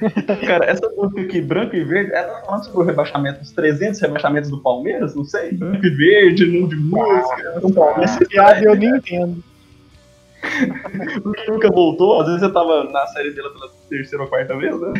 Cara, 0.46 0.66
essa 0.66 0.88
música 0.96 1.22
aqui, 1.22 1.40
Branco 1.40 1.74
e 1.74 1.82
Verde, 1.82 2.12
ela 2.12 2.34
tá 2.34 2.46
falando 2.46 2.64
sobre 2.64 2.78
o 2.78 2.84
rebaixamento, 2.84 3.42
os 3.42 3.50
300 3.50 4.00
rebaixamentos 4.00 4.48
do 4.48 4.62
Palmeiras, 4.62 5.14
não 5.16 5.24
sei. 5.24 5.52
Branco 5.52 5.84
e 5.84 5.90
Verde, 5.90 6.46
nome 6.46 6.68
de 6.68 6.76
música. 6.76 7.60
um 7.64 7.72
Palmeiras. 7.72 8.14
Esse 8.14 8.28
piada 8.28 8.62
eu 8.62 8.76
nem 8.76 8.90
entendo. 8.90 9.42
Porque 11.22 11.46
nunca 11.50 11.68
voltou, 11.68 12.20
às 12.20 12.28
vezes 12.28 12.42
eu 12.42 12.52
tava 12.52 12.84
na 12.84 13.06
série 13.08 13.32
dela 13.32 13.50
pela 13.50 13.68
terceira 13.88 14.22
ou 14.22 14.30
quarta 14.30 14.56
vez, 14.56 14.80
né? 14.80 14.92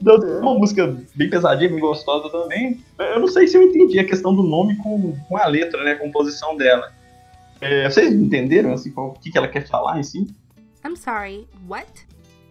Uma 0.00 0.54
música 0.54 0.94
bem 1.14 1.30
pesadinha, 1.30 1.70
bem 1.70 1.78
gostosa 1.80 2.28
também. 2.30 2.80
Eu 2.98 3.20
não 3.20 3.28
sei 3.28 3.46
se 3.48 3.56
eu 3.56 3.62
entendi 3.62 3.98
a 3.98 4.04
questão 4.04 4.34
do 4.34 4.42
nome 4.42 4.76
com, 4.76 5.14
com 5.28 5.36
a 5.36 5.46
letra, 5.46 5.82
né? 5.84 5.92
A 5.92 5.98
composição 5.98 6.56
dela. 6.56 6.92
É, 7.60 7.88
vocês 7.88 8.12
entenderam, 8.12 8.72
assim, 8.74 8.90
qual- 8.90 9.08
o 9.10 9.12
que, 9.18 9.30
que 9.30 9.38
ela 9.38 9.48
quer 9.48 9.66
falar 9.66 9.98
em 9.98 10.02
si? 10.02 10.26
I'm 10.84 10.96
sorry, 10.96 11.46
what? 11.68 11.86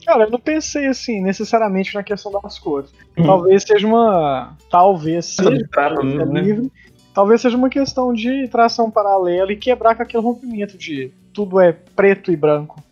Cara, 0.05 0.25
eu 0.25 0.29
não 0.31 0.39
pensei 0.39 0.85
assim, 0.87 1.21
necessariamente 1.21 1.95
na 1.95 2.03
questão 2.03 2.31
das 2.31 2.59
cores. 2.59 2.91
Hum. 3.17 3.23
Talvez 3.25 3.63
seja 3.63 3.87
uma. 3.87 4.55
Talvez 4.69 5.25
seja. 5.25 5.67
trata, 5.71 6.03
né? 6.03 6.41
livre. 6.41 6.71
Talvez 7.13 7.41
seja 7.41 7.55
uma 7.55 7.69
questão 7.69 8.13
de 8.13 8.47
tração 8.49 8.91
paralela 8.91 9.51
e 9.51 9.55
quebrar 9.55 9.95
com 9.95 10.03
aquele 10.03 10.21
rompimento 10.21 10.77
de 10.77 11.11
tudo 11.33 11.59
é 11.59 11.71
preto 11.71 12.31
e 12.31 12.35
branco. 12.35 12.83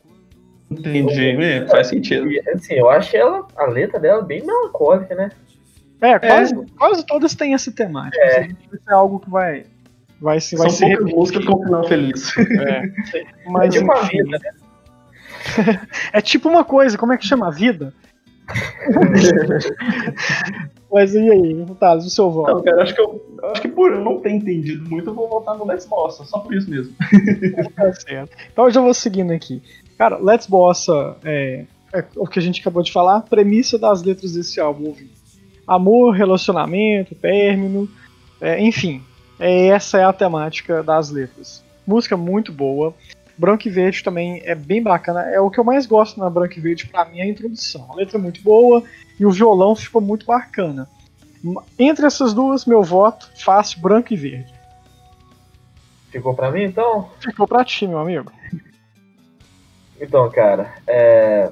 Entendi, 0.70 1.44
é, 1.44 1.68
faz 1.68 1.88
sentido. 1.88 2.32
E, 2.32 2.40
assim, 2.50 2.76
eu 2.76 2.90
acho 2.90 3.16
ela, 3.16 3.48
a 3.56 3.66
letra 3.66 4.00
dela 4.00 4.22
bem 4.22 4.46
melancólica, 4.46 5.16
né? 5.16 5.32
É, 6.02 6.20
quase, 6.20 6.56
quase 6.78 7.06
todas 7.06 7.36
têm 7.36 7.54
essa 7.54 7.72
temática. 7.72 8.22
É. 8.22 8.48
Isso 8.48 8.90
é 8.90 8.94
algo 8.94 9.20
que 9.20 9.30
vai. 9.30 9.66
Vai 10.20 10.40
se, 10.40 10.56
vai 10.56 10.70
São 10.70 10.78
se 10.78 10.96
poucas 10.96 11.14
músicas 11.14 11.46
com 11.46 11.64
final 11.64 11.88
feliz. 11.88 12.34
Mas, 13.48 13.76
é 13.76 13.80
tipo 13.80 13.92
a 13.92 14.02
enfim. 14.02 14.24
vida, 14.24 14.40
né? 14.40 14.52
É 16.14 16.22
tipo 16.22 16.50
uma 16.50 16.64
coisa, 16.64 16.98
como 16.98 17.14
é 17.14 17.18
que 17.18 17.28
chama? 17.28 17.48
A 17.48 17.52
vida? 17.52 17.94
Mas 20.92 21.16
e 21.16 21.30
aí, 21.30 21.66
Thales, 21.80 22.06
o 22.06 22.10
seu 22.10 22.30
voto? 22.30 22.52
Então, 22.52 22.64
cara, 22.64 22.84
acho 22.84 22.94
que 22.94 23.02
eu 23.02 23.22
acho 23.52 23.62
que 23.62 23.68
por 23.68 23.92
eu 23.92 24.02
não 24.02 24.20
ter 24.20 24.30
entendido 24.30 24.88
muito, 24.90 25.10
eu 25.10 25.14
vou 25.14 25.28
voltar 25.28 25.56
no 25.56 25.66
Let's 25.66 25.88
Bossa, 25.88 26.24
só 26.24 26.40
por 26.40 26.54
isso 26.54 26.70
mesmo. 26.70 26.94
Tá 27.76 27.94
certo. 27.94 28.38
Então 28.52 28.66
eu 28.66 28.72
já 28.72 28.80
vou 28.80 28.94
seguindo 28.94 29.32
aqui. 29.32 29.62
Cara, 30.04 30.18
Let's 30.18 30.48
Bossa 30.48 31.16
é, 31.24 31.64
é 31.94 32.06
o 32.18 32.28
que 32.28 32.38
a 32.38 32.42
gente 32.42 32.60
acabou 32.60 32.84
de 32.84 32.92
falar, 32.92 33.22
premissa 33.22 33.80
das 33.80 34.04
letras 34.04 34.34
desse 34.34 34.60
álbum. 34.60 34.94
Amor, 35.66 36.14
relacionamento, 36.14 37.16
término, 37.16 37.88
é, 38.42 38.62
enfim. 38.62 39.02
É, 39.40 39.68
essa 39.68 39.98
é 39.98 40.04
a 40.04 40.12
temática 40.12 40.84
das 40.84 41.10
letras. 41.10 41.64
Música 41.88 42.18
muito 42.18 42.52
boa. 42.52 42.94
Branco 43.38 43.66
e 43.66 43.72
Verde 43.72 44.04
também 44.04 44.42
é 44.44 44.54
bem 44.54 44.84
bacana. 44.84 45.22
É 45.22 45.40
o 45.40 45.50
que 45.50 45.58
eu 45.58 45.64
mais 45.64 45.86
gosto 45.86 46.20
na 46.20 46.30
Branco 46.30 46.56
e 46.58 46.60
Verde, 46.60 46.86
pra 46.88 47.06
mim, 47.06 47.20
é 47.20 47.24
a 47.24 47.30
introdução. 47.30 47.90
A 47.90 47.96
letra 47.96 48.18
é 48.18 48.22
muito 48.22 48.42
boa 48.42 48.84
e 49.18 49.26
o 49.26 49.32
violão 49.32 49.74
ficou 49.74 50.02
muito 50.02 50.26
bacana. 50.26 50.86
Entre 51.80 52.06
essas 52.06 52.34
duas, 52.34 52.66
meu 52.66 52.84
voto, 52.84 53.32
fácil, 53.38 53.80
Branco 53.80 54.14
e 54.14 54.18
Verde. 54.18 54.54
Ficou 56.12 56.34
pra 56.36 56.52
mim, 56.52 56.64
então? 56.66 57.10
Ficou 57.22 57.48
pra 57.48 57.64
ti, 57.64 57.88
meu 57.88 58.00
amigo. 58.00 58.30
Então, 60.00 60.30
cara, 60.32 60.74
é. 60.88 61.52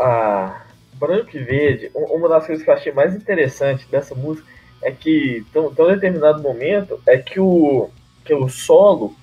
A 0.00 0.62
Branco 0.94 1.36
e 1.36 1.40
Verde, 1.40 1.90
um- 1.94 2.16
uma 2.16 2.28
das 2.28 2.46
coisas 2.46 2.64
que 2.64 2.70
eu 2.70 2.74
achei 2.74 2.92
mais 2.92 3.14
interessante 3.14 3.86
dessa 3.86 4.14
música 4.14 4.46
é 4.82 4.90
que, 4.90 5.44
tão, 5.52 5.72
tão 5.72 5.86
determinado 5.86 6.42
momento, 6.42 7.00
é 7.06 7.16
que 7.18 7.38
o, 7.38 7.88
que 8.24 8.34
o 8.34 8.48
solo 8.48 9.14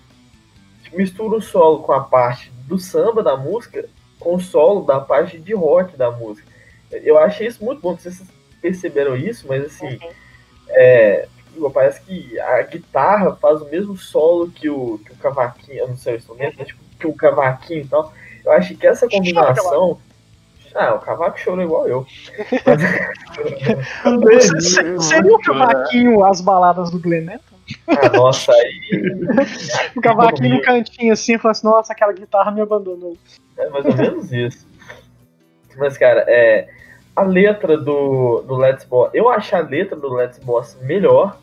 mistura 0.94 1.38
o 1.38 1.42
solo 1.42 1.80
com 1.84 1.92
a 1.92 2.00
parte 2.00 2.50
do 2.68 2.80
samba 2.80 3.22
da 3.22 3.36
música 3.36 3.86
com 4.18 4.36
o 4.36 4.40
solo 4.40 4.86
da 4.86 5.00
parte 5.00 5.38
de 5.38 5.54
rock 5.54 5.98
da 5.98 6.10
música. 6.10 6.48
Eu 6.90 7.18
achei 7.18 7.48
isso 7.48 7.64
muito 7.64 7.82
bom, 7.82 7.92
não 7.92 8.00
sei 8.00 8.12
se 8.12 8.20
vocês 8.20 8.30
perceberam 8.62 9.16
isso, 9.16 9.46
mas 9.48 9.66
assim, 9.66 10.00
é, 10.70 11.28
parece 11.71 12.01
que 12.01 12.39
a 12.39 12.62
guitarra 12.63 13.35
faz 13.35 13.62
o 13.62 13.69
mesmo 13.69 13.95
solo 13.97 14.50
que 14.51 14.69
o, 14.69 15.00
que 15.05 15.13
o 15.13 15.17
cavaquinho, 15.17 15.79
eu 15.79 15.88
não 15.88 15.97
sei 15.97 16.15
o 16.15 16.17
instrumento, 16.17 16.55
mas 16.57 16.67
tipo, 16.67 16.79
que 17.00 17.07
o 17.07 17.13
cavaquinho 17.13 17.81
e 17.81 17.88
tal. 17.88 18.13
Eu 18.43 18.51
acho 18.51 18.75
que 18.75 18.85
essa 18.88 19.07
combinação. 19.09 20.00
Ah, 20.74 20.93
o 20.93 21.00
cavaco 21.00 21.39
chorou 21.39 21.63
igual 21.63 21.88
eu. 21.88 22.05
Se- 24.62 25.00
Seria 25.00 25.33
o 25.33 25.39
cavaquinho 25.41 26.25
as 26.25 26.41
baladas 26.41 26.91
do 26.91 27.00
Glenn 27.00 27.25
Neto? 27.25 27.55
Ah, 27.88 28.09
nossa, 28.09 28.51
aí 28.51 28.81
O 29.95 30.01
cavaquinho 30.01 30.55
no 30.55 30.62
cantinho 30.62 31.13
assim, 31.13 31.38
fala 31.38 31.51
assim, 31.53 31.65
nossa, 31.65 31.93
aquela 31.93 32.12
guitarra 32.13 32.51
me 32.51 32.62
abandonou. 32.62 33.17
é 33.57 33.69
mais 33.69 33.85
ou 33.85 33.95
menos 33.95 34.31
isso. 34.31 34.67
Mas, 35.77 35.97
cara, 35.97 36.24
é, 36.27 36.67
a 37.15 37.24
letra 37.24 37.77
do, 37.77 38.41
do 38.41 38.55
Let's 38.55 38.83
Boss, 38.85 39.09
eu 39.13 39.29
acho 39.29 39.55
a 39.55 39.59
letra 39.62 39.95
do 39.95 40.13
Let's 40.13 40.38
Boss 40.39 40.77
melhor, 40.81 41.38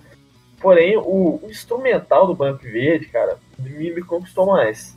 porém 0.62 0.96
o, 0.96 1.40
o 1.42 1.46
instrumental 1.50 2.26
do 2.26 2.34
Branco 2.34 2.64
e 2.66 2.70
Verde, 2.70 3.06
cara, 3.06 3.36
me, 3.58 3.90
me 3.92 4.00
conquistou 4.02 4.46
mais. 4.46 4.96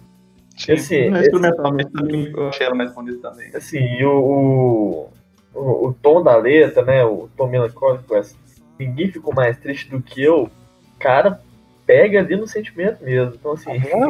E, 0.68 0.72
assim, 0.72 1.10
No 1.10 1.18
esse- 1.18 1.26
instrumentalmente 1.26 1.92
também 1.92 2.32
eu 2.32 2.48
achei 2.48 2.66
ela 2.66 2.76
mais 2.76 2.94
bonita 2.94 3.30
também. 3.30 3.50
assim, 3.54 3.80
e 3.80 4.06
o, 4.06 5.10
o, 5.54 5.60
o, 5.60 5.88
o 5.90 5.94
tom 5.94 6.24
da 6.24 6.38
letra, 6.38 6.84
né? 6.86 7.04
O 7.04 7.28
tom 7.36 7.48
melancólico, 7.48 8.16
essa, 8.16 8.36
ninguém 8.80 9.12
ficou 9.12 9.34
mais 9.34 9.58
triste 9.58 9.90
do 9.90 10.02
que 10.02 10.24
eu. 10.24 10.50
Cara, 10.98 11.42
pega 11.86 12.20
ali 12.20 12.36
no 12.38 12.48
sentimento 12.48 13.04
mesmo. 13.04 13.34
Então, 13.36 13.52
assim, 13.52 13.72
vendo? 13.80 14.08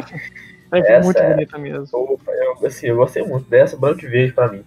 É 0.72 0.78
Essa 0.78 1.04
muito 1.04 1.18
é- 1.18 1.30
bonita 1.34 1.58
mesmo. 1.58 1.86
eu, 1.92 2.20
eu- 2.60 2.66
assim, 2.66 2.86
eu 2.86 2.96
gostei 2.96 3.22
muito 3.24 3.48
dessa, 3.48 3.76
branco 3.76 4.04
e 4.04 4.08
verde 4.08 4.32
pra 4.32 4.48
mim. 4.48 4.64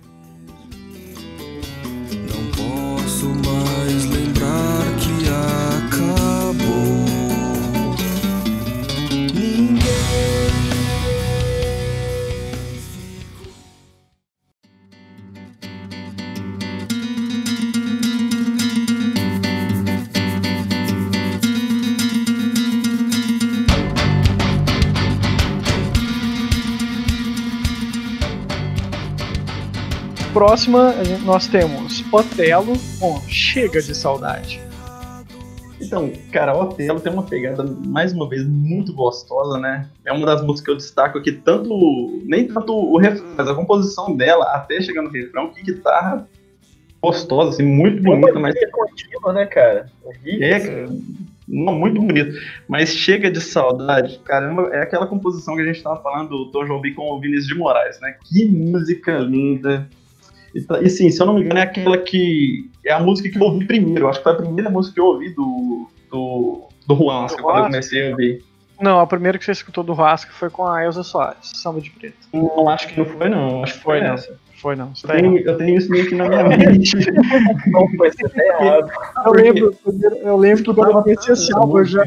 Próxima, 30.40 30.94
nós 31.26 31.48
temos 31.48 32.02
Otelo 32.14 32.72
com 32.98 33.20
Chega 33.28 33.82
de 33.82 33.94
Saudade. 33.94 34.62
Então, 35.82 36.14
cara, 36.32 36.56
o 36.56 36.62
Otelo 36.62 37.02
tem 37.02 37.12
uma 37.12 37.24
pegada, 37.24 37.66
mais 37.86 38.14
uma 38.14 38.26
vez, 38.26 38.48
muito 38.48 38.94
gostosa, 38.94 39.60
né? 39.60 39.90
É 40.06 40.14
uma 40.14 40.26
das 40.26 40.42
músicas 40.42 40.62
que 40.62 40.72
eu 40.72 40.78
destaco 40.78 41.18
aqui, 41.18 41.34
tanto. 41.34 42.22
Nem 42.24 42.48
tanto 42.48 42.74
o 42.74 42.98
refrão, 42.98 43.28
mas 43.36 43.50
a 43.50 43.54
composição 43.54 44.16
dela, 44.16 44.46
até 44.54 44.80
chegar 44.80 45.02
no 45.02 45.10
refrão, 45.10 45.50
que 45.50 45.62
guitarra 45.62 46.26
gostosa, 47.04 47.50
assim, 47.50 47.64
muito 47.64 48.02
bonita, 48.02 48.40
mas. 48.40 48.56
É 48.56 48.68
contínua, 48.68 49.34
né, 49.34 49.46
cara? 49.46 49.92
Horrível. 50.02 50.48
É, 50.48 50.56
assim. 50.56 50.68
cara, 50.68 50.90
não, 51.50 51.74
muito 51.74 52.02
bonito. 52.02 52.40
Mas 52.66 52.92
chega 52.92 53.30
de 53.30 53.42
saudade, 53.42 54.22
caramba, 54.24 54.70
é 54.72 54.84
aquela 54.84 55.06
composição 55.06 55.58
que 55.58 55.64
a 55.64 55.66
gente 55.66 55.84
tava 55.84 56.02
falando 56.02 56.30
do 56.30 56.46
Tom 56.50 56.64
Jobim 56.64 56.94
com 56.94 57.12
o 57.12 57.20
Vinícius 57.20 57.48
de 57.48 57.56
Moraes, 57.56 58.00
né? 58.00 58.16
Que 58.24 58.46
música 58.46 59.18
linda. 59.18 59.86
E, 60.54 60.62
tá- 60.62 60.82
e 60.82 60.90
sim, 60.90 61.10
se 61.10 61.22
eu 61.22 61.26
não 61.28 61.34
me 61.36 61.42
engano, 61.42 61.60
é 61.60 61.64
aquela 61.64 61.98
que. 61.98 62.70
É 62.86 62.92
a 62.94 63.00
música 63.00 63.30
que 63.30 63.38
eu 63.38 63.44
ouvi 63.44 63.66
primeiro. 63.66 64.08
Acho 64.08 64.20
que 64.20 64.24
foi 64.24 64.34
a 64.34 64.36
primeira 64.36 64.70
música 64.70 64.96
que 64.96 65.00
eu 65.02 65.06
ouvi 65.06 65.30
do. 65.30 65.88
do. 66.12 66.64
do 66.88 66.96
Juan, 66.96 67.26
Do 67.28 67.38
quando 67.38 67.58
eu 67.58 67.64
comecei 67.66 68.08
a 68.08 68.12
ouvir. 68.12 68.44
Não, 68.82 69.00
a 69.00 69.06
primeira 69.06 69.38
que 69.38 69.44
você 69.44 69.52
escutou 69.52 69.84
do 69.84 69.92
Rasca 69.94 70.32
foi 70.32 70.50
com 70.50 70.66
a 70.66 70.84
Elza 70.86 71.04
Soares, 71.04 71.52
Samba 71.56 71.82
de 71.82 71.90
Preto. 71.90 72.16
Não 72.32 72.70
acho 72.70 72.88
que 72.88 72.98
não 72.98 73.06
foi, 73.06 73.28
não. 73.30 73.62
Acho 73.64 73.74
que 73.74 73.80
foi, 73.82 74.00
Foi, 74.00 74.08
não. 74.08 74.14
essa. 74.14 74.40
Foi 74.62 74.76
não, 74.76 74.94
você 74.96 75.06
Eu 75.06 75.10
tá 75.10 75.16
tenho, 75.16 75.38
eu 75.38 75.58
tenho 75.58 75.78
isso 75.78 75.90
meio 75.90 76.08
que 76.08 76.16
na 76.16 76.28
minha 76.30 76.44
mente. 76.48 76.96
Não 77.68 77.88
foi, 77.98 78.12
você 78.12 78.28
tá 78.30 78.44
errado. 78.44 78.90
Eu 79.26 79.32
lembro, 79.34 79.76
eu 80.24 80.38
lembro 80.38 80.64
que 80.64 80.74
quando 80.74 80.92
eu 80.92 81.04
tanto 81.16 81.32
esse 81.32 81.54
álbum, 81.54 81.78
eu 81.80 81.86
já 81.86 82.06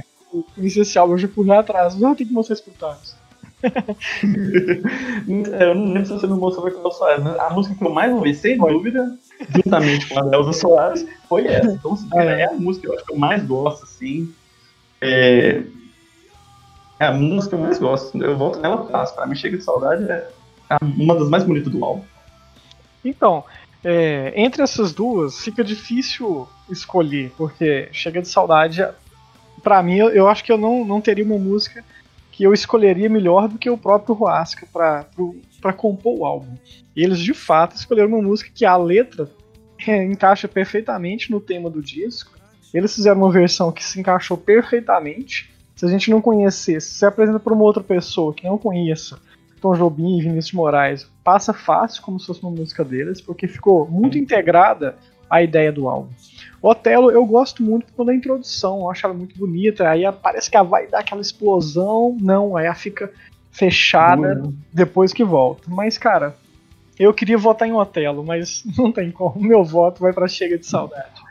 conheci 0.55 0.81
esse 0.81 0.99
álbum, 0.99 1.15
eu 1.15 1.19
já 1.19 1.29
fui 1.29 1.47
lá 1.47 1.61
atrás. 1.61 1.95
Não, 1.99 2.15
tem 2.15 2.27
que 2.27 2.33
mostrar 2.33 2.55
isso 2.55 2.65
pro 2.65 2.73
Thales. 2.75 3.17
É, 5.53 5.65
eu 5.65 5.75
não 5.75 5.93
lembro 5.93 6.07
se 6.07 6.13
você 6.13 6.27
me 6.27 6.35
mostrou 6.35 6.71
com 6.71 6.77
a 6.77 6.81
Elza 6.81 6.99
Soares, 6.99 7.25
né? 7.25 7.37
A 7.39 7.51
música 7.51 7.75
que 7.75 7.85
eu 7.85 7.91
mais 7.91 8.13
ouvi, 8.13 8.35
sem 8.35 8.59
dúvida, 8.59 9.17
juntamente 9.49 10.09
com 10.09 10.21
a 10.21 10.37
Elza 10.37 10.53
Soares, 10.53 11.07
foi 11.29 11.47
essa. 11.47 11.71
Então, 11.71 11.93
assim, 11.93 12.09
é. 12.15 12.41
é 12.43 12.49
a 12.49 12.53
música 12.53 12.87
que 12.87 12.93
eu 12.93 12.97
acho 12.97 13.07
que 13.07 13.13
eu 13.13 13.19
mais 13.19 13.45
gosto, 13.45 13.85
assim. 13.85 14.33
É, 15.01 15.63
é 16.99 17.07
a 17.07 17.13
música 17.13 17.57
que 17.57 17.63
eu 17.63 17.67
mais 17.67 17.79
gosto. 17.79 18.23
Eu 18.23 18.37
volto 18.37 18.61
nela 18.61 18.87
fácil. 18.87 19.15
Pra 19.15 19.27
mim, 19.27 19.35
Chega 19.35 19.57
de 19.57 19.65
Saudade 19.65 20.05
é 20.11 20.29
uma 20.81 21.15
das 21.15 21.29
mais 21.29 21.45
bonitas 21.45 21.73
do 21.73 21.85
álbum. 21.85 22.05
Então, 23.05 23.45
é, 23.85 24.33
entre 24.37 24.63
essas 24.63 24.93
duas, 24.93 25.41
fica 25.41 25.65
difícil 25.65 26.49
escolher, 26.71 27.33
porque 27.37 27.89
Chega 27.93 28.23
de 28.23 28.29
Saudade, 28.29 28.87
pra 29.63 29.83
mim, 29.83 29.97
eu, 29.97 30.11
eu 30.11 30.29
acho 30.29 30.45
que 30.45 30.53
eu 30.53 30.59
não, 30.59 30.85
não 30.85 31.01
teria 31.01 31.25
uma 31.25 31.39
música 31.39 31.85
que 32.33 32.43
eu 32.43 32.53
escolheria 32.53 33.09
melhor 33.11 33.47
do 33.47 33.59
que 33.59 33.71
o 33.71 33.77
próprio 33.79 34.17
pro- 35.15 35.37
pra 35.61 35.73
compor 35.73 36.19
o 36.19 36.25
álbum. 36.25 36.55
E 36.97 37.05
eles, 37.05 37.19
de 37.21 37.35
fato, 37.35 37.77
escolheram 37.77 38.09
uma 38.09 38.23
música 38.23 38.51
que 38.53 38.65
a 38.65 38.77
letra 38.77 39.31
é, 39.87 40.03
encaixa 40.03 40.49
perfeitamente 40.49 41.31
no 41.31 41.41
tema 41.41 41.71
do 41.71 41.83
disco. 41.83 42.33
Eles 42.73 42.95
fizeram 42.95 43.19
uma 43.21 43.31
versão 43.31 43.71
que 43.71 43.85
se 43.85 44.01
encaixou 44.01 44.37
perfeitamente. 44.37 45.53
Se 45.77 45.85
a 45.85 45.89
gente 45.89 46.11
não 46.11 46.23
conhecesse, 46.23 46.95
se 46.95 47.05
apresenta 47.05 47.39
para 47.39 47.53
uma 47.53 47.65
outra 47.65 47.83
pessoa 47.83 48.33
que 48.33 48.47
não 48.47 48.57
conheça 48.57 49.19
Tom 49.61 49.75
Jobim 49.75 50.19
e 50.19 50.23
Vinícius 50.23 50.53
Moraes, 50.55 51.07
passa 51.23 51.53
fácil 51.53 52.03
como 52.03 52.19
se 52.19 52.27
fosse 52.27 52.43
uma 52.43 52.51
música 52.51 52.85
deles, 52.85 53.21
porque 53.21 53.47
ficou 53.47 53.89
muito 53.89 54.19
integrada 54.19 54.97
à 55.33 55.43
ideia 55.43 55.73
do 55.73 55.89
álbum. 55.89 56.11
Otelo 56.61 57.11
eu 57.11 57.25
gosto 57.27 57.63
muito 57.63 57.93
pela 57.95 58.15
introdução, 58.15 58.81
eu 58.81 58.91
acho 58.91 59.05
ela 59.05 59.15
muito 59.15 59.37
bonita, 59.37 59.89
aí 59.89 60.05
parece 60.23 60.51
que 60.51 60.57
ela 60.57 60.69
vai 60.69 60.87
dar 60.87 61.01
aquela 61.01 61.21
explosão, 61.21 62.17
não, 62.21 62.57
aí 62.57 62.67
ela 62.67 62.75
fica 62.75 63.11
fechada 63.51 64.43
depois 64.73 65.13
que 65.13 65.25
volta. 65.25 65.63
Mas, 65.67 65.99
cara, 65.99 66.37
eu 66.99 67.13
queria 67.13 67.37
votar 67.37 67.67
em 67.67 67.73
Otelo, 67.73 68.23
mas 68.25 68.63
não 68.79 68.93
tem 68.93 69.11
como, 69.11 69.41
meu 69.41 69.65
voto 69.65 70.01
vai 70.01 70.13
pra 70.13 70.29
Chega 70.29 70.59
de 70.59 70.67
Saudade. 70.67 71.23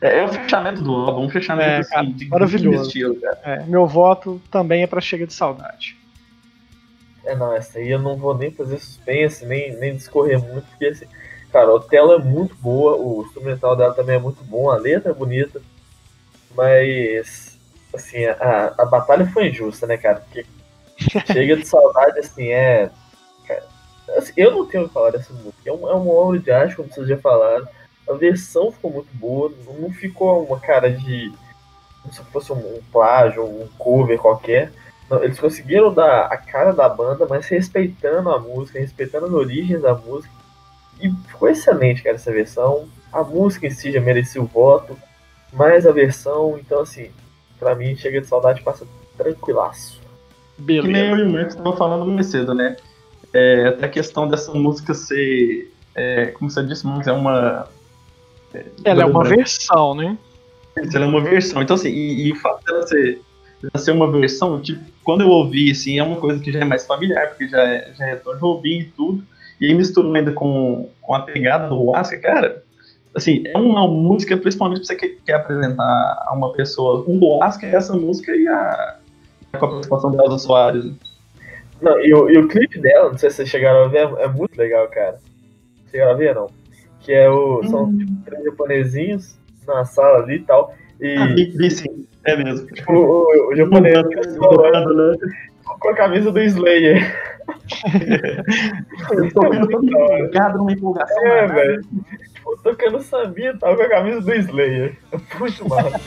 É, 0.00 0.18
é 0.18 0.24
o 0.24 0.28
fechamento 0.28 0.82
do 0.82 0.92
álbum, 0.92 1.26
um 1.26 1.30
fechamento 1.30 1.68
É, 1.68 1.78
assim, 1.78 1.90
cara, 1.90 2.06
de 2.06 2.28
maravilhoso. 2.28 2.82
de 2.82 2.86
estilo, 2.88 3.14
cara. 3.20 3.38
É, 3.44 3.62
meu 3.64 3.86
voto 3.86 4.40
também 4.50 4.82
é 4.82 4.86
pra 4.86 5.00
Chega 5.00 5.26
de 5.26 5.32
Saudade. 5.34 5.96
É, 7.24 7.34
não, 7.36 7.54
essa 7.54 7.78
aí 7.78 7.90
eu 7.90 7.98
não 7.98 8.16
vou 8.16 8.36
nem 8.36 8.50
fazer 8.50 8.78
suspense, 8.78 9.46
nem, 9.46 9.74
nem 9.76 9.96
discorrer 9.96 10.38
muito, 10.42 10.66
porque 10.66 10.86
assim, 10.86 11.06
cara, 11.54 11.72
o 11.72 11.78
tela 11.78 12.16
é 12.16 12.18
muito 12.18 12.56
boa, 12.56 12.96
o 12.96 13.22
instrumental 13.22 13.76
dela 13.76 13.94
também 13.94 14.16
é 14.16 14.18
muito 14.18 14.42
bom, 14.42 14.68
a 14.68 14.76
letra 14.76 15.12
é 15.12 15.14
bonita, 15.14 15.62
mas 16.52 17.56
assim, 17.94 18.24
a, 18.24 18.74
a 18.76 18.84
batalha 18.84 19.24
foi 19.28 19.50
injusta, 19.50 19.86
né, 19.86 19.96
cara? 19.96 20.16
Porque 20.16 20.44
chega 21.32 21.56
de 21.56 21.64
saudade, 21.64 22.18
assim, 22.18 22.48
é. 22.48 22.90
cara, 23.46 23.62
assim, 24.16 24.32
eu 24.36 24.50
não 24.50 24.66
tenho 24.66 24.82
o 24.82 24.88
que 24.88 24.94
falar 24.94 25.10
dessa 25.10 25.32
música. 25.32 25.62
É 25.64 25.72
um, 25.72 25.88
é 25.88 25.94
uma 25.94 26.12
obra 26.12 26.40
de 26.40 26.50
arte, 26.50 26.74
como 26.74 26.92
vocês 26.92 27.06
já 27.06 27.18
falaram. 27.18 27.68
A 28.10 28.14
versão 28.14 28.72
ficou 28.72 28.90
muito 28.90 29.14
boa, 29.14 29.52
não 29.80 29.90
ficou 29.92 30.44
uma 30.44 30.58
cara 30.58 30.90
de. 30.90 31.32
se 32.10 32.20
fosse 32.32 32.52
um, 32.52 32.56
um 32.56 32.82
plágio, 32.90 33.44
um 33.44 33.68
cover 33.78 34.18
qualquer. 34.18 34.72
Não, 35.08 35.22
eles 35.22 35.38
conseguiram 35.38 35.94
dar 35.94 36.26
a 36.26 36.36
cara 36.36 36.72
da 36.72 36.88
banda, 36.88 37.28
mas 37.30 37.46
respeitando 37.46 38.28
a 38.28 38.40
música, 38.40 38.80
respeitando 38.80 39.26
as 39.26 39.32
origens 39.32 39.82
da 39.82 39.94
música. 39.94 40.43
E 41.00 41.10
ficou 41.28 41.48
excelente, 41.48 42.02
cara, 42.02 42.16
essa 42.16 42.32
versão. 42.32 42.88
A 43.12 43.22
música 43.22 43.66
em 43.66 43.70
si 43.70 43.92
já 43.92 44.00
merecia 44.00 44.42
o 44.42 44.46
voto, 44.46 44.96
mas 45.52 45.86
a 45.86 45.92
versão, 45.92 46.58
então 46.58 46.80
assim, 46.80 47.10
pra 47.58 47.74
mim, 47.74 47.96
chega 47.96 48.20
de 48.20 48.26
saudade 48.26 48.62
passa 48.62 48.86
tranquilaço. 49.16 50.00
Que 50.56 50.62
nem 50.62 50.82
Beleza. 50.82 51.10
eu 51.10 51.18
e 51.18 51.22
o 51.22 51.32
Marcos 51.32 51.54
estavam 51.54 51.76
falando 51.76 52.06
mais 52.06 52.26
cedo, 52.26 52.54
né? 52.54 52.76
É, 53.32 53.68
até 53.68 53.86
a 53.86 53.88
questão 53.88 54.28
dessa 54.28 54.52
música 54.52 54.94
ser. 54.94 55.72
é, 55.94 56.26
como 56.26 56.50
você 56.50 56.62
disse, 56.62 56.86
é 56.86 57.12
uma. 57.12 57.68
Ela 58.84 59.02
é 59.02 59.06
uma 59.06 59.24
versão, 59.24 59.94
né? 59.94 60.16
Ela 60.76 61.04
é 61.04 61.08
uma 61.08 61.20
versão. 61.20 61.60
Então, 61.60 61.74
assim, 61.74 61.88
e, 61.88 62.28
e 62.28 62.32
o 62.32 62.36
fato 62.36 62.64
dela 62.64 62.86
ser, 62.86 63.20
dela 63.60 63.84
ser 63.84 63.90
uma 63.90 64.10
versão, 64.10 64.60
tipo, 64.60 64.80
quando 65.02 65.22
eu 65.22 65.28
ouvi, 65.28 65.72
assim, 65.72 65.98
é 65.98 66.02
uma 66.02 66.16
coisa 66.16 66.40
que 66.40 66.52
já 66.52 66.60
é 66.60 66.64
mais 66.64 66.86
familiar, 66.86 67.28
porque 67.30 67.48
já 67.48 67.62
é, 67.62 67.92
já 67.98 68.06
é 68.06 68.16
Tom 68.16 68.36
Jobim 68.36 68.80
e 68.80 68.84
tudo. 68.84 69.24
E 69.64 69.68
aí 69.68 69.74
misturando 69.74 70.14
ainda 70.14 70.32
com, 70.32 70.88
com 71.00 71.14
a 71.14 71.20
pegada 71.20 71.68
do 71.68 71.82
Huasca, 71.82 72.18
cara, 72.18 72.62
assim, 73.14 73.42
é 73.46 73.56
uma 73.56 73.86
música, 73.88 74.36
principalmente 74.36 74.78
pra 74.80 74.86
você 74.86 74.96
que 74.96 75.08
quer 75.24 75.34
apresentar 75.34 75.82
a 76.26 76.34
uma 76.34 76.52
pessoa 76.52 77.04
um 77.08 77.18
Huasca, 77.18 77.66
é 77.66 77.74
essa 77.74 77.94
música 77.94 78.34
e 78.34 78.46
a, 78.46 78.96
a 79.54 79.58
participação 79.58 80.10
da 80.10 80.24
Elza 80.24 80.38
Soares. 80.38 80.84
né? 80.84 80.92
Não, 81.80 81.98
e 82.00 82.12
o, 82.14 82.30
e 82.30 82.38
o 82.38 82.48
clipe 82.48 82.80
dela, 82.80 83.10
não 83.10 83.18
sei 83.18 83.30
se 83.30 83.36
vocês 83.36 83.48
chegaram 83.48 83.84
a 83.84 83.88
ver, 83.88 84.08
é 84.18 84.28
muito 84.28 84.56
legal, 84.56 84.86
cara. 84.88 85.18
Chegaram 85.90 86.12
a 86.12 86.16
ver, 86.16 86.34
não? 86.34 86.46
Que 87.00 87.12
é 87.12 87.28
o. 87.30 87.62
São 87.64 87.96
tipo, 87.96 88.12
três 88.24 88.44
japonesinhos 88.44 89.36
na 89.66 89.84
sala 89.84 90.22
ali 90.22 90.36
e 90.36 90.40
tal. 90.40 90.74
E 91.00 91.16
Ah, 91.16 91.26
vi, 91.26 91.50
vi 91.56 91.70
sim, 91.70 92.06
é 92.24 92.36
mesmo. 92.36 92.66
o, 92.88 92.92
o, 92.92 93.48
o 93.52 93.56
japonês 93.56 93.98
Tocando, 94.38 94.94
né? 94.94 95.16
Com 95.64 95.88
a 95.88 95.94
camisa 95.94 96.30
do 96.30 96.40
Slayer. 96.40 97.34
Tocando 99.32 99.68
todo 99.68 99.86
empolgado 99.86 100.58
numa 100.58 100.72
empolgação. 100.72 101.26
É, 101.26 101.46
velho. 101.46 101.82
Tipo, 102.34 102.56
tocando 102.62 103.02
sambinha 103.02 103.50
e 103.50 103.58
tal 103.58 103.76
com 103.76 103.82
a 103.82 103.88
camisa 103.88 104.20
do 104.20 104.34
Slayer. 104.34 104.96
Muito 105.38 105.68
massa. 105.68 106.00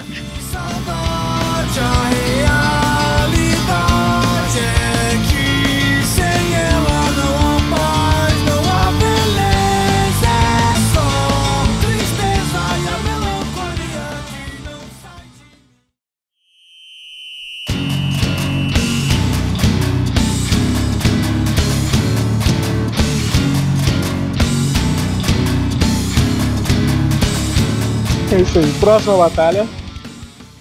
É 28.37 28.41
isso 28.41 28.59
aí. 28.59 28.65
Próxima 28.79 29.17
batalha. 29.17 29.67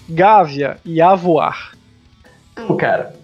Gávea 0.09 0.79
e 0.83 1.03
Avoar. 1.03 1.77
Cara, 2.79 3.15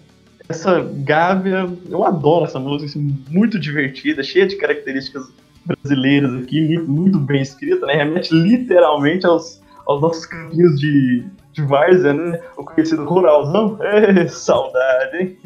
essa 0.47 0.79
Gávea, 0.93 1.67
eu 1.89 2.03
adoro 2.03 2.45
essa 2.45 2.59
música, 2.59 2.85
assim, 2.85 3.17
muito 3.31 3.59
divertida, 3.59 4.21
cheia 4.21 4.45
de 4.45 4.55
características 4.55 5.23
brasileiras 5.65 6.35
aqui, 6.35 6.77
muito, 6.77 7.17
bem 7.17 7.41
escrita, 7.41 7.83
né? 7.87 7.95
Remete 7.95 8.31
literalmente 8.31 9.25
aos, 9.25 9.59
aos 9.87 9.99
nossos 9.99 10.27
caminhos 10.27 10.79
de, 10.79 11.23
de 11.51 11.63
Várzea, 11.63 12.13
né? 12.13 12.39
O 12.55 12.63
conhecido 12.63 13.05
ruralzão. 13.05 13.79
É, 13.81 14.27
saudade, 14.27 15.17
hein? 15.17 15.37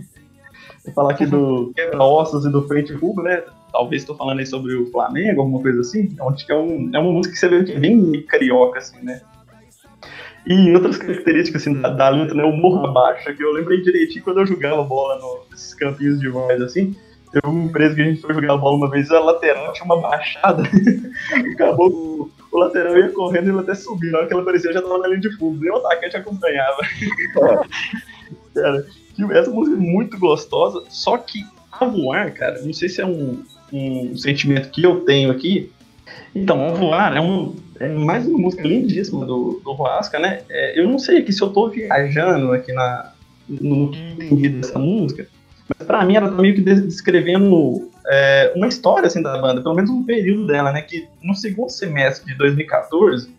Vou 0.84 0.94
falar 0.94 1.12
aqui 1.12 1.26
do 1.26 1.72
Quebra-Ossos 1.78 2.46
e 2.46 2.52
do 2.52 2.68
Frente 2.68 2.92
Rubro, 2.92 3.24
né? 3.24 3.42
Talvez 3.78 4.02
estou 4.02 4.16
falando 4.16 4.40
aí 4.40 4.46
sobre 4.48 4.74
o 4.74 4.88
Flamengo, 4.88 5.42
alguma 5.42 5.62
coisa 5.62 5.82
assim. 5.82 6.10
É, 6.18 6.24
um- 6.24 6.36
é, 6.50 6.56
um, 6.56 6.90
é 6.96 7.00
uma 7.00 7.12
música 7.12 7.34
que 7.34 7.40
você 7.40 7.48
vê 7.48 7.64
que 7.64 7.74
é 7.74 7.80
bem 7.80 8.24
carioca, 8.24 8.80
assim, 8.80 8.98
né? 9.04 9.22
E 10.48 10.74
outras 10.74 10.98
características 10.98 11.62
assim, 11.62 11.80
da, 11.80 11.90
da 11.90 12.10
letra, 12.10 12.34
né? 12.34 12.44
O 12.44 12.58
morro 12.58 12.88
abaixo, 12.88 13.32
que 13.36 13.44
eu 13.44 13.52
lembrei 13.52 13.80
direitinho 13.82 14.24
quando 14.24 14.40
eu 14.40 14.48
jogava 14.48 14.82
bola 14.84 15.20
nesses 15.52 15.76
campinhos 15.76 16.20
de 16.20 16.28
Várzea, 16.28 16.66
assim. 16.66 16.96
Teve 17.32 17.46
uma 17.46 17.66
empresa 17.66 17.94
que 17.94 18.02
a 18.02 18.06
gente 18.06 18.20
foi 18.20 18.34
jogar 18.34 18.58
bola 18.58 18.78
uma 18.78 18.90
vez, 18.90 19.12
a 19.12 19.20
lateral 19.20 19.72
tinha 19.74 19.86
uma 19.86 20.02
baixada. 20.02 20.64
Acabou 21.54 21.92
o, 21.92 22.32
o 22.52 22.58
lateral 22.58 22.98
ia 22.98 23.10
correndo 23.10 23.46
e 23.46 23.50
ele 23.52 23.60
até 23.60 23.76
subiu. 23.76 24.12
Na 24.12 24.18
hora 24.20 24.28
que 24.28 24.34
ela 24.34 24.42
apareceu, 24.42 24.74
já 24.74 24.82
tava 24.82 24.98
na 24.98 25.08
linha 25.08 25.20
de 25.20 25.38
fundo. 25.38 25.62
Nem 25.62 25.72
o 25.72 25.76
atacante 25.76 26.18
acompanhava. 26.18 26.78
cara, 28.56 28.86
essa 29.34 29.52
música 29.52 29.78
é 29.78 29.80
muito 29.80 30.18
gostosa. 30.18 30.84
Só 30.90 31.16
que 31.20 31.46
a 31.72 31.86
voar, 31.86 32.34
cara, 32.34 32.60
não 32.64 32.74
sei 32.74 32.90
se 32.90 33.02
é 33.02 33.06
um, 33.06 33.44
um 33.72 34.16
sentimento 34.18 34.70
que 34.70 34.84
eu 34.84 35.02
tenho 35.02 35.32
aqui. 35.32 35.72
Então, 36.34 36.68
a 36.68 36.72
voar 36.72 37.16
é, 37.18 37.22
um, 37.22 37.56
é 37.80 37.88
mais 37.90 38.28
uma 38.28 38.38
música 38.40 38.64
lindíssima 38.64 39.26
do, 39.26 39.60
do 39.64 39.74
Roasca, 39.74 40.20
né? 40.20 40.42
É, 40.50 40.80
eu 40.80 40.88
não 40.88 41.00
sei 41.00 41.20
aqui 41.20 41.34
se 41.34 41.42
eu 41.42 41.50
tô 41.50 41.70
viajando 41.70 42.52
aqui 42.54 42.72
na, 42.72 43.12
no 43.50 43.92
que 43.92 44.00
entendi 44.00 44.50
dessa 44.50 44.80
música. 44.80 45.28
Mas 45.68 45.86
pra 45.86 46.06
mim 46.06 46.16
ela 46.16 46.30
tá 46.30 46.42
meio 46.42 46.56
que 46.56 46.62
des- 46.62 46.86
descrevendo 46.86 47.90
é, 48.08 48.54
uma 48.56 48.68
história 48.68 49.08
assim 49.08 49.22
da 49.22 49.38
banda, 49.38 49.62
pelo 49.62 49.76
menos 49.76 49.90
um 49.90 50.04
período 50.04 50.48
dela, 50.48 50.72
né? 50.72 50.82
Que 50.82 51.08
no 51.22 51.36
segundo 51.36 51.70
semestre 51.70 52.32
de 52.32 52.38
2014 52.38 53.36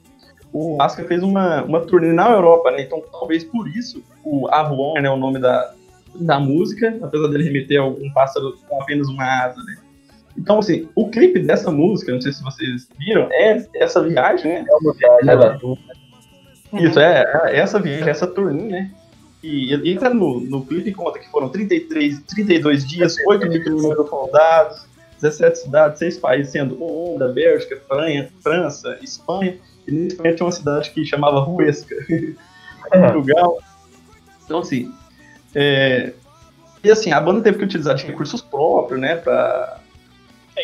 o 0.52 0.80
Asca 0.80 1.04
fez 1.04 1.22
uma, 1.22 1.62
uma 1.64 1.80
turnê 1.80 2.12
na 2.12 2.30
Europa, 2.30 2.70
né? 2.70 2.82
Então 2.82 3.02
talvez 3.10 3.44
por 3.44 3.68
isso 3.68 4.02
o 4.24 4.48
Avon, 4.48 4.94
né, 5.00 5.08
o 5.08 5.16
nome 5.16 5.38
da, 5.38 5.72
da 6.14 6.38
música, 6.38 6.98
apesar 7.02 7.28
dele 7.28 7.44
remeter 7.44 7.80
a 7.80 7.86
um 7.86 8.10
pássaro 8.12 8.58
com 8.68 8.82
apenas 8.82 9.08
uma 9.08 9.24
asa, 9.44 9.62
né? 9.62 9.76
Então, 10.38 10.60
assim, 10.60 10.88
o 10.94 11.10
clipe 11.10 11.40
dessa 11.40 11.70
música, 11.70 12.12
não 12.12 12.20
sei 12.20 12.32
se 12.32 12.42
vocês 12.42 12.88
viram, 12.96 13.28
é 13.32 13.66
essa 13.74 14.00
viagem, 14.02 14.52
né? 14.52 14.64
É 14.68 14.74
uma 14.76 14.94
viagem 14.94 15.26
da 15.26 15.58
turma. 15.58 15.82
Isso, 16.74 17.00
é, 17.00 17.24
é 17.46 17.58
essa 17.58 17.80
viagem, 17.80 18.08
essa 18.08 18.26
turnê, 18.26 18.62
né? 18.62 18.90
E, 19.42 19.74
e 19.74 19.92
entra 19.92 20.10
no, 20.10 20.40
no 20.40 20.64
clipe 20.64 20.90
e 20.90 20.94
conta 20.94 21.18
que 21.18 21.28
foram 21.30 21.48
33, 21.48 22.20
32 22.20 22.86
dias, 22.86 23.16
8 23.26 23.48
mil 23.48 23.62
quilômetros 23.62 24.08
rodados, 24.08 24.86
17 25.20 25.58
cidades, 25.58 25.98
6 25.98 26.18
países, 26.18 26.52
sendo 26.52 26.80
Holanda, 26.82 27.32
Bélgica, 27.32 27.80
Franha, 27.88 28.28
França, 28.40 28.96
Espanha. 29.02 29.56
E 29.86 29.92
na 29.92 30.06
Espanha 30.06 30.34
tinha 30.34 30.46
uma 30.46 30.52
cidade 30.52 30.90
que 30.90 31.04
chamava 31.04 31.40
Ruesca, 31.40 31.96
Portugal. 32.90 33.58
Então, 34.44 34.60
assim, 34.60 34.92
é, 35.54 36.12
e 36.82 36.90
assim, 36.90 37.12
a 37.12 37.20
banda 37.20 37.42
teve 37.42 37.58
que 37.58 37.64
utilizar 37.64 37.96
de 37.96 38.06
recursos 38.06 38.40
próprios, 38.40 39.00
né, 39.00 39.16
pra, 39.16 39.77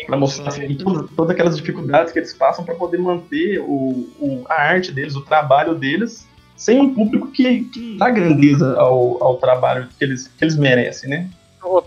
pra 0.05 0.17
mostrar 0.17 0.49
assim, 0.49 0.73
todas, 0.75 1.09
todas 1.11 1.31
aquelas 1.31 1.55
dificuldades 1.55 2.11
que 2.11 2.19
eles 2.19 2.33
passam 2.33 2.65
para 2.65 2.75
poder 2.75 2.97
manter 2.97 3.59
o, 3.59 4.09
o- 4.19 4.43
a 4.49 4.55
arte 4.61 4.91
deles, 4.91 5.15
o 5.15 5.21
trabalho 5.21 5.75
deles, 5.75 6.27
sem 6.57 6.79
um 6.81 6.93
público 6.93 7.27
que, 7.31 7.63
que 7.65 7.97
dá 7.97 8.09
grandeza 8.09 8.75
ao, 8.77 9.23
ao 9.23 9.37
trabalho 9.37 9.87
que 9.97 10.03
eles, 10.03 10.27
que 10.27 10.43
eles 10.43 10.55
merecem, 10.57 11.09
né? 11.09 11.29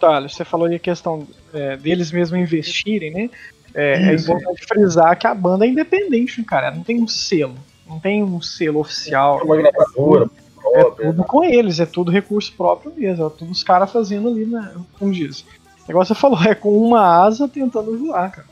Thales, 0.01 0.35
você 0.35 0.45
falou 0.45 0.69
de 0.69 0.79
questão 0.79 1.27
é, 1.55 1.77
deles 1.77 2.11
mesmos 2.11 2.39
investirem, 2.41 3.13
né? 3.13 3.31
É, 3.75 4.11
é 4.11 4.15
importante 4.15 4.67
frisar 4.67 5.17
que 5.17 5.27
a 5.27 5.35
banda 5.35 5.65
é 5.65 5.69
independente, 5.69 6.43
cara. 6.43 6.71
Não 6.71 6.83
tem 6.83 7.01
um 7.01 7.07
selo. 7.07 7.55
Não 7.89 8.01
tem 8.01 8.25
um 8.25 8.41
selo 8.41 8.81
oficial. 8.81 9.41
Uma 9.45 9.57
gravadora 9.57 10.29
É 10.75 10.85
tudo 10.85 11.23
com 11.25 11.45
eles, 11.45 11.79
é 11.79 11.87
tudo 11.87 12.11
recurso 12.11 12.53
próprio 12.57 12.93
mesmo. 12.97 13.27
É 13.27 13.31
tudo 13.31 13.53
os 13.53 13.63
caras 13.63 13.93
fazendo 13.93 14.29
ali, 14.29 14.45
né? 14.47 14.75
Como 14.99 15.13
diz. 15.13 15.45
O 15.89 15.91
negócio 15.91 16.15
você 16.15 16.21
falou, 16.21 16.39
é 16.43 16.55
com 16.55 16.79
uma 16.79 17.25
asa 17.25 17.49
tentando 17.49 17.97
voar, 17.99 18.31
cara. 18.31 18.47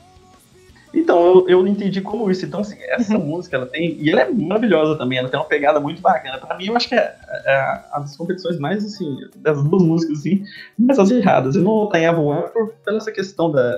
Então, 0.94 1.20
eu, 1.27 1.49
eu 1.49 1.66
entendi 1.66 2.01
como 2.01 2.31
isso. 2.31 2.46
Então, 2.46 2.61
assim, 2.61 2.77
essa 2.81 3.18
música, 3.18 3.57
ela 3.57 3.66
tem. 3.66 4.01
E 4.01 4.11
ela 4.11 4.22
é 4.22 4.31
maravilhosa 4.33 4.96
também, 4.96 5.18
ela 5.18 5.29
tem 5.29 5.38
uma 5.38 5.44
pegada 5.44 5.79
muito 5.79 6.01
bacana. 6.01 6.38
Pra 6.38 6.57
mim, 6.57 6.68
eu 6.68 6.77
acho 6.77 6.88
que 6.88 6.94
é, 6.94 7.14
é 7.44 7.83
das 8.01 8.16
competições 8.16 8.59
mais, 8.59 8.83
assim, 8.83 9.14
das 9.37 9.62
duas 9.62 9.83
músicas, 9.83 10.20
assim, 10.20 10.42
mais 10.79 10.99
acirradas. 10.99 11.55
Eu 11.55 11.62
não 11.62 11.90
em 11.94 12.07
Avoar 12.07 12.51
por, 12.51 12.72
pela 12.83 12.96
essa 12.96 13.12
questão 13.12 13.53
da, 13.53 13.70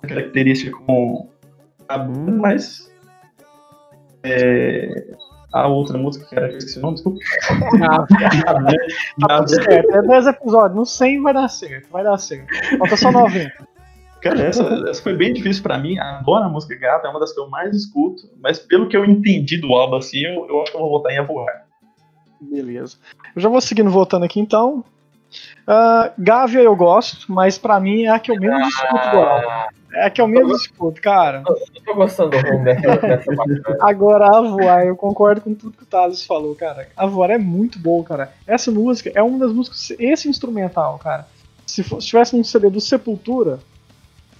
da 0.00 0.08
característica 0.08 0.78
com 0.86 1.28
a 1.88 1.98
banda, 1.98 2.30
mas. 2.30 2.88
É, 4.22 5.16
a 5.54 5.68
outra 5.68 5.96
música 5.96 6.26
que 6.26 6.34
era. 6.34 6.50
eu 6.50 6.58
Esqueci 6.58 6.78
o 6.78 6.82
nome, 6.82 6.94
desculpa. 6.94 7.20
Ah, 7.82 8.06
tá 9.28 9.38
tudo 9.38 9.48
certo. 9.50 9.96
É 9.96 10.02
10 10.02 10.26
episódios, 10.26 10.76
no 10.76 10.84
100 10.84 11.22
vai 11.22 11.32
dar 11.32 11.48
certo, 11.48 11.88
vai 11.90 12.02
dar 12.02 12.18
certo. 12.18 12.48
Falta 12.78 12.96
só 12.96 13.12
90. 13.12 13.52
Cara, 14.20 14.40
essa, 14.40 14.62
essa 14.88 15.02
foi 15.02 15.14
bem 15.14 15.32
difícil 15.32 15.62
pra 15.62 15.78
mim. 15.78 15.98
Adoro 15.98 16.44
a 16.44 16.48
música 16.48 16.74
Gata, 16.74 17.06
é 17.06 17.10
uma 17.10 17.20
das 17.20 17.32
que 17.32 17.40
eu 17.40 17.48
mais 17.48 17.76
escuto. 17.76 18.22
Mas 18.40 18.58
pelo 18.58 18.88
que 18.88 18.96
eu 18.96 19.04
entendi 19.04 19.58
do 19.58 19.72
álbum, 19.74 19.96
assim, 19.96 20.24
eu, 20.24 20.48
eu 20.48 20.62
acho 20.62 20.72
que 20.72 20.76
eu 20.76 20.80
vou 20.80 20.90
votar 20.90 21.12
em 21.12 21.18
Avoar. 21.18 21.66
Beleza. 22.40 22.96
Eu 23.36 23.42
já 23.42 23.48
vou 23.48 23.60
seguindo 23.60 23.90
votando 23.90 24.24
aqui 24.24 24.40
então. 24.40 24.84
Ah, 25.66 26.12
Gávea 26.18 26.60
eu 26.60 26.74
gosto, 26.74 27.30
mas 27.30 27.58
pra 27.58 27.78
mim 27.78 28.04
é 28.04 28.10
a 28.10 28.18
que 28.18 28.30
eu 28.30 28.40
menos 28.40 28.66
escuto 28.68 29.10
do 29.10 29.18
álbum. 29.18 29.48
É 29.96 30.10
que 30.10 30.20
eu 30.20 30.26
menos 30.28 30.62
escuto, 30.62 31.00
cara. 31.00 31.42
Eu 31.46 31.82
tô 31.84 31.94
gostando 31.94 32.30
do 32.30 32.38
rumo 32.38 32.64
dessa, 32.64 32.96
dessa. 32.96 33.30
Agora 33.80 34.26
a 34.26 34.40
Voar, 34.40 34.84
eu 34.86 34.96
concordo 34.96 35.40
com 35.40 35.54
tudo 35.54 35.76
que 35.76 35.82
o 35.82 35.86
Thales 35.86 36.24
falou, 36.24 36.54
cara. 36.54 36.88
A 36.96 37.06
Voar 37.06 37.30
é 37.30 37.38
muito 37.38 37.78
boa, 37.78 38.02
cara. 38.04 38.32
Essa 38.46 38.70
música 38.70 39.10
é 39.14 39.22
uma 39.22 39.38
das 39.38 39.52
músicas. 39.52 39.90
Esse 39.98 40.28
instrumental, 40.28 40.98
cara. 40.98 41.26
Se, 41.66 41.82
for, 41.82 42.00
se 42.00 42.08
tivesse 42.08 42.36
um 42.36 42.44
CD 42.44 42.68
do 42.70 42.80
Sepultura, 42.80 43.58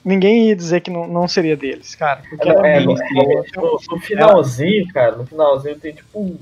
ninguém 0.05 0.49
ia 0.49 0.57
dizer 0.57 0.81
que 0.81 0.91
não, 0.91 1.07
não 1.07 1.27
seria 1.27 1.57
deles, 1.57 1.95
cara. 1.95 2.23
Porque 2.29 2.49
ela 2.49 2.67
É, 2.67 2.77
é 2.77 2.81
no, 2.81 2.95
no- 2.95 3.79
no 3.91 4.01
finalzinho, 4.01 4.87
cara, 4.93 5.17
no 5.17 5.27
finalzinho 5.27 5.79
tem 5.79 5.95
tipo 5.95 6.19
um- 6.21 6.39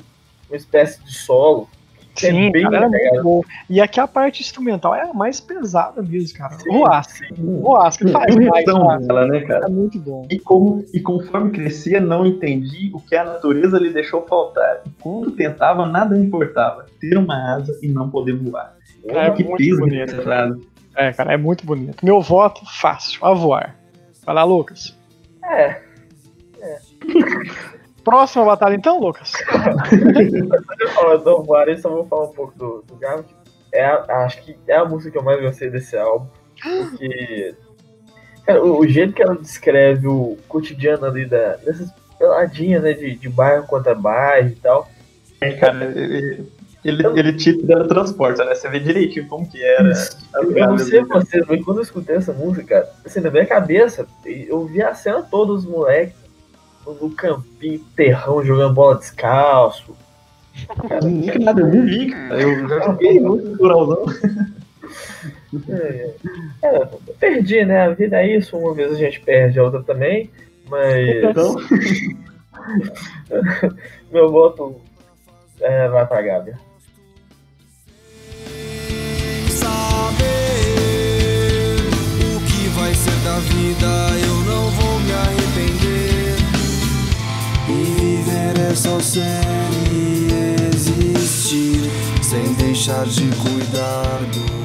uma 0.49 0.57
espécie 0.57 1.03
de 1.03 1.13
solo. 1.15 1.69
É 2.17 2.31
Sim, 2.31 2.53
cara, 2.53 2.87
é 2.87 2.89
muito 2.89 3.23
boa. 3.23 3.45
E 3.69 3.81
aqui 3.81 3.99
a 3.99 4.07
parte 4.07 4.43
instrumental 4.43 4.95
é 4.95 5.03
a 5.03 5.15
mais 5.15 5.41
pesada 5.41 6.03
mesmo, 6.03 6.37
cara. 6.37 6.59
Sim, 6.59 6.71
o 6.71 6.87
Asca. 6.87 7.27
O 7.39 7.77
Asca 7.77 8.09
faz 8.09 8.37
mais, 8.37 8.65
cara. 8.65 8.99
dela, 8.99 9.27
né, 9.27 9.41
cara? 9.41 9.67
É 9.67 9.69
muito 9.69 9.99
bom. 9.99 10.27
E, 10.31 10.39
como, 10.39 10.85
e 10.93 11.01
conforme 11.01 11.51
crescia, 11.51 12.01
não 12.01 12.27
entendi 12.27 12.91
o 12.93 13.01
que 13.01 13.17
a 13.17 13.25
natureza 13.25 13.79
lhe 13.79 13.91
deixou 13.91 14.27
faltar. 14.27 14.83
E 14.87 14.91
quando 15.01 15.31
tentava, 15.33 15.87
nada 15.87 16.19
importava. 16.19 16.87
Ter 17.01 17.17
uma 17.17 17.55
asa 17.55 17.79
e 17.83 17.89
não 17.89 18.11
poder 18.11 18.37
voar. 18.37 18.77
É 19.05 19.31
que 19.31 19.43
muito 19.43 19.59
peso 19.59 19.81
bonito. 19.81 20.23
frase. 20.23 20.61
É, 20.95 21.13
cara, 21.13 21.33
é 21.33 21.37
muito 21.37 21.65
bonito. 21.65 22.05
Meu 22.05 22.21
voto, 22.21 22.61
fácil, 22.67 23.25
a 23.25 23.33
voar. 23.33 23.75
Vai 24.25 24.35
lá, 24.35 24.45
Lucas. 24.45 24.97
É, 25.43 25.81
Próxima 28.05 28.45
batalha 28.45 28.75
então, 28.75 28.99
Lucas? 28.99 29.33
eu 31.03 31.19
do 31.19 31.43
Voar, 31.43 31.67
só 31.79 31.89
vou 31.89 32.07
falar 32.07 32.25
um 32.25 32.33
pouco 32.33 32.59
do, 32.59 32.85
do. 32.87 32.99
É 33.73 33.85
a- 33.85 34.25
acho 34.25 34.43
que 34.43 34.57
é 34.67 34.77
a 34.77 34.85
música 34.85 35.13
que 35.13 35.19
eu 35.19 35.23
mais 35.23 35.41
gostei 35.41 35.71
desse 35.71 35.97
álbum. 35.97 36.27
Porque. 36.61 37.55
Cara, 38.45 38.63
o, 38.63 38.81
o 38.81 38.89
jeito 38.89 39.13
que 39.13 39.23
ela 39.23 39.37
descreve 39.37 40.09
o 40.09 40.37
cotidiano 40.49 41.07
ali 41.07 41.27
da, 41.27 41.57
dessas 41.57 41.89
peladinhas, 42.19 42.83
né? 42.83 42.93
De, 42.93 43.15
de 43.15 43.29
bairro 43.29 43.67
contra 43.67 43.95
bairro 43.95 44.49
e 44.49 44.57
tal. 44.57 44.89
É, 45.41 45.53
cara, 45.53 45.85
ele, 45.85 46.47
ele, 46.85 47.07
ele 47.07 47.33
te 47.35 47.55
teletransporta, 47.55 48.45
né? 48.45 48.55
Você 48.55 48.69
vê 48.69 48.81
direitinho 48.81 49.29
como 49.29 49.49
que 49.49 49.63
era. 49.63 49.93
Eu 50.35 50.69
não 50.69 50.79
sei 50.79 51.05
vocês, 51.05 51.45
mas 51.49 51.65
quando 51.65 51.79
eu 51.79 51.83
escutei 51.85 52.17
essa 52.17 52.33
música, 52.33 52.67
cara, 52.67 52.93
assim, 53.05 53.21
na 53.21 53.31
minha 53.31 53.47
cabeça, 53.47 54.07
eu 54.25 54.67
vi 54.67 54.83
a 54.83 54.93
cena 54.93 55.23
toda, 55.23 55.53
os 55.53 55.65
moleques 55.65 56.22
no, 56.87 56.95
no 56.95 57.11
campinho, 57.11 57.81
terrão, 57.97 58.45
jogando 58.45 58.75
bola 58.75 58.97
descalço. 58.97 59.97
Nunca 61.03 61.39
nada, 61.39 61.61
eu 61.63 61.67
não 61.69 61.87
vi, 61.87 62.11
cara. 62.11 62.43
Eu 62.43 62.69
já 62.69 62.81
joguei 62.81 63.19
muito 63.21 63.49
naturalzão. 63.51 64.05
É, 65.69 66.11
é, 66.63 66.77
eu 66.83 67.15
perdi, 67.19 67.65
né? 67.65 67.83
A 67.83 67.91
vida 67.91 68.23
é 68.23 68.37
isso, 68.37 68.57
uma 68.57 68.73
vez 68.75 68.93
a 68.93 68.97
gente 68.97 69.21
perde, 69.21 69.59
a 69.59 69.65
outra 69.65 69.83
também, 69.83 70.31
mas 70.69 71.25
Então, 71.25 71.57
meu 74.11 74.31
voto 74.31 74.81
é, 75.61 75.89
vai 75.89 76.07
pra 76.07 76.23
Gabi. 76.23 76.53
saber 79.49 80.23
o 82.35 82.41
que 82.41 82.69
vai 82.71 82.95
ser 82.95 83.15
da 83.25 83.39
vida, 83.41 83.87
eu 84.27 84.37
não 84.45 84.71
vou 84.71 84.99
me 85.01 85.13
arrepender. 85.13 85.52
É 88.71 88.75
só 88.75 88.99
ser 89.01 89.23
e 89.91 90.29
existir, 90.75 91.91
sem 92.23 92.55
deixar 92.55 93.07
de 93.07 93.29
cuidar 93.37 94.19
do 94.33 94.62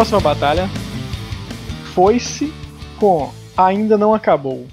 Próxima 0.00 0.18
batalha. 0.18 0.66
Foi-se 1.92 2.50
com 2.98 3.30
Ainda 3.54 3.98
Não 3.98 4.14
Acabou. 4.14 4.66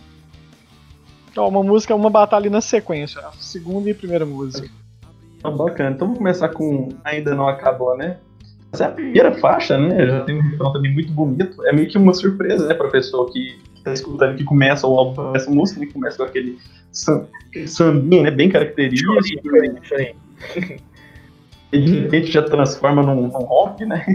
Então, 1.30 1.46
uma 1.50 1.62
música, 1.62 1.94
uma 1.94 2.10
batalha 2.10 2.50
na 2.50 2.62
sequência. 2.62 3.20
A 3.20 3.34
segunda 3.34 3.90
e 3.90 3.94
primeira 3.94 4.26
música. 4.26 4.70
Ah, 5.44 5.52
bacana. 5.52 5.90
Então 5.94 6.08
vamos 6.08 6.20
começar 6.20 6.48
com 6.48 6.88
Ainda 7.04 7.36
Não 7.36 7.46
Acabou, 7.46 7.98
né? 7.98 8.16
Essa 8.72 8.86
é 8.86 8.88
a 8.88 8.92
primeira 8.92 9.34
faixa, 9.34 9.78
né? 9.78 10.06
Já 10.06 10.24
tem 10.24 10.40
um 10.40 10.42
refrão 10.42 10.72
também 10.72 10.94
muito 10.94 11.12
bonito. 11.12 11.62
É 11.66 11.74
meio 11.74 11.90
que 11.90 11.98
uma 11.98 12.14
surpresa, 12.14 12.66
né, 12.66 12.74
pra 12.74 12.88
pessoa 12.88 13.30
que 13.30 13.60
tá 13.84 13.92
escutando, 13.92 14.38
que 14.38 14.46
começa 14.46 14.88
o 14.88 14.98
álbum 14.98 15.14
com 15.14 15.36
essa 15.36 15.52
música, 15.52 15.82
né? 15.82 15.88
Começa 15.92 16.16
com 16.16 16.24
aquele, 16.24 16.58
sam, 16.90 17.28
aquele 17.50 17.68
sambinha, 17.68 18.24
né? 18.24 18.32
Bem 18.32 18.48
característico. 18.48 19.12
Chorinho, 19.12 19.84
chorinho. 19.84 20.16
E 21.72 21.82
de 21.82 22.00
repente 22.00 22.32
já 22.32 22.42
transforma 22.42 23.02
num, 23.04 23.24
num 23.24 23.30
rock, 23.30 23.86
né? 23.86 24.06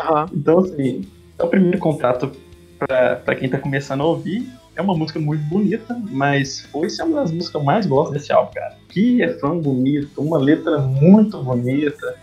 Aham. 0.00 0.26
Então, 0.34 0.58
assim, 0.60 1.02
é 1.38 1.42
o 1.42 1.48
primeiro 1.48 1.78
contato 1.78 2.32
pra, 2.78 3.16
pra 3.16 3.34
quem 3.34 3.48
tá 3.48 3.58
começando 3.58 4.00
a 4.00 4.04
ouvir. 4.04 4.48
É 4.76 4.82
uma 4.82 4.96
música 4.96 5.20
muito 5.20 5.42
bonita, 5.44 5.96
mas 6.10 6.60
foi 6.72 6.88
é 6.98 7.04
uma 7.04 7.20
das 7.20 7.30
músicas 7.30 7.50
que 7.50 7.56
eu 7.56 7.62
mais 7.62 7.86
gosto 7.86 8.12
desse 8.12 8.32
álbum, 8.32 8.52
cara. 8.54 8.74
Que 8.88 9.18
refrão 9.18 9.60
bonito, 9.60 10.20
uma 10.20 10.36
letra 10.38 10.78
muito 10.78 11.40
bonita, 11.42 12.14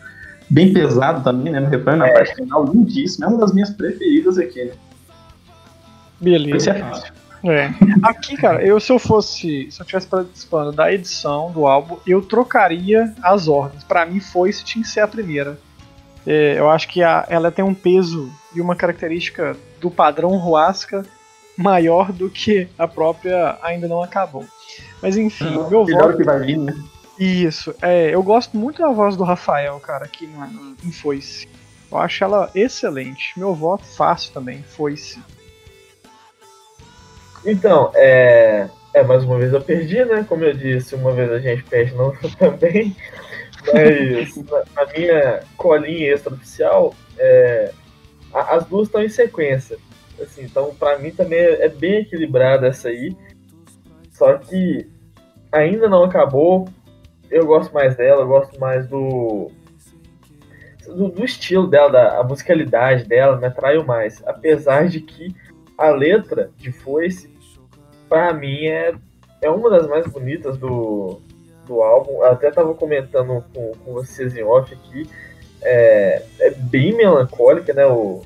bem 0.50 0.74
pesado 0.74 1.24
também, 1.24 1.54
né? 1.54 1.62
No 1.62 1.70
refrão, 1.70 1.96
na 1.96 2.08
É. 2.08 2.14
parte 2.14 2.36
final, 2.36 2.66
lindíssima. 2.66 3.28
É 3.28 3.30
uma 3.30 3.38
das 3.38 3.54
minhas 3.54 3.70
preferidas 3.70 4.38
aqui, 4.38 4.66
né? 4.66 4.72
Beleza. 6.20 6.58
Esse 6.58 6.70
é. 7.44 7.74
Aqui, 8.04 8.36
cara, 8.38 8.64
eu 8.64 8.80
se 8.80 8.92
eu 8.92 9.00
fosse. 9.00 9.70
Se 9.72 9.82
eu 9.82 9.86
tivesse 9.86 10.08
participando 10.08 10.72
da 10.72 10.92
edição 10.92 11.52
do 11.52 11.66
álbum, 11.66 11.98
eu 12.06 12.22
trocaria 12.22 13.14
as 13.24 13.48
ordens. 13.48 13.84
Pra 13.84 14.06
mim, 14.06 14.20
foi 14.20 14.52
se 14.54 14.64
tinha 14.64 14.84
que 14.84 14.90
ser 14.90 15.00
a 15.02 15.08
primeira. 15.08 15.58
É, 16.26 16.58
eu 16.58 16.70
acho 16.70 16.88
que 16.88 17.02
a- 17.02 17.26
ela 17.30 17.52
tem 17.52 17.66
um 17.66 17.74
peso 17.74 18.32
e 18.56 18.62
uma 18.62 18.76
característica 18.76 19.56
do 19.80 19.90
padrão 19.90 20.38
Ruasca 20.38 21.04
maior 21.58 22.12
do 22.12 22.30
que 22.30 22.68
a 22.78 22.88
própria 22.88 23.58
Ainda 23.64 23.88
Não 23.88 24.04
Acabou. 24.04 24.46
Mas 25.02 25.18
enfim, 25.18 25.50
meu 25.70 25.84
Melhor 25.86 26.04
voto. 26.08 26.18
que 26.18 26.24
vai 26.24 26.40
vir, 26.40 26.58
né? 26.60 26.74
Isso, 27.20 27.74
é, 27.82 28.10
eu 28.14 28.22
gosto 28.24 28.56
muito 28.58 28.82
da 28.82 28.90
voz 28.90 29.16
do 29.16 29.24
Rafael, 29.24 29.80
cara, 29.80 30.06
aqui 30.06 30.26
no, 30.28 30.76
em 30.84 30.92
Foice. 30.92 31.48
Eu 31.92 31.98
acho 31.98 32.24
ela 32.24 32.50
excelente. 32.56 33.34
Meu 33.38 33.54
voto 33.54 33.84
fácil 33.84 34.32
também, 34.32 34.64
Foice. 34.64 35.20
Então, 37.46 37.92
é, 37.96 38.70
é, 38.94 39.04
mais 39.04 39.24
uma 39.24 39.38
vez 39.38 39.54
eu 39.54 39.62
perdi, 39.62 40.04
né? 40.06 40.26
Como 40.28 40.44
eu 40.44 40.54
disse, 40.54 40.96
uma 40.96 41.12
vez 41.12 41.32
a 41.32 41.40
gente 41.40 41.64
perde 41.64 41.94
não 41.96 42.14
também. 42.38 42.96
Mas 43.74 44.36
na, 44.38 44.64
na 44.76 44.94
minha 44.94 45.44
colinha 45.58 46.14
extraoficial, 46.14 46.96
é, 47.18 47.72
as 48.34 48.66
duas 48.66 48.88
estão 48.88 49.04
em 49.04 49.10
sequência. 49.10 49.78
Assim, 50.20 50.44
então, 50.44 50.74
pra 50.76 51.00
mim 51.00 51.12
também 51.12 51.40
é, 51.40 51.66
é 51.66 51.70
bem 51.70 52.02
equilibrada 52.02 52.68
essa 52.68 52.90
aí. 52.90 53.16
Só 54.12 54.38
que 54.38 54.88
ainda 55.52 55.90
não 55.90 56.04
acabou. 56.04 56.68
Eu 57.30 57.46
gosto 57.46 57.74
mais 57.74 57.96
dela, 57.96 58.22
eu 58.22 58.28
gosto 58.28 58.60
mais 58.60 58.88
do. 58.88 59.52
Do, 60.86 61.10
do 61.10 61.24
estilo 61.24 61.68
dela, 61.68 61.90
da 61.90 62.20
a 62.20 62.24
musicalidade 62.24 63.06
dela, 63.06 63.38
me 63.38 63.46
atraiu 63.46 63.86
mais. 63.86 64.22
Apesar 64.26 64.88
de 64.88 65.00
que 65.00 65.34
a 65.82 65.90
letra 65.90 66.52
de 66.58 66.72
Foice, 66.72 67.30
pra 68.08 68.34
mim, 68.34 68.68
é, 68.68 68.94
é 69.42 69.50
uma 69.50 69.70
das 69.70 69.88
mais 69.88 70.06
bonitas 70.06 70.58
do, 70.58 71.20
do 71.66 71.82
álbum. 71.82 72.18
Eu 72.18 72.26
até 72.26 72.52
tava 72.52 72.74
comentando 72.76 73.44
com, 73.54 73.72
com 73.84 73.94
vocês 73.94 74.36
em 74.36 74.44
off 74.44 74.74
aqui. 74.74 75.10
É, 75.62 76.24
é 76.40 76.52
bem 76.52 76.96
melancólica, 76.96 77.74
né? 77.74 77.86
O, 77.88 78.22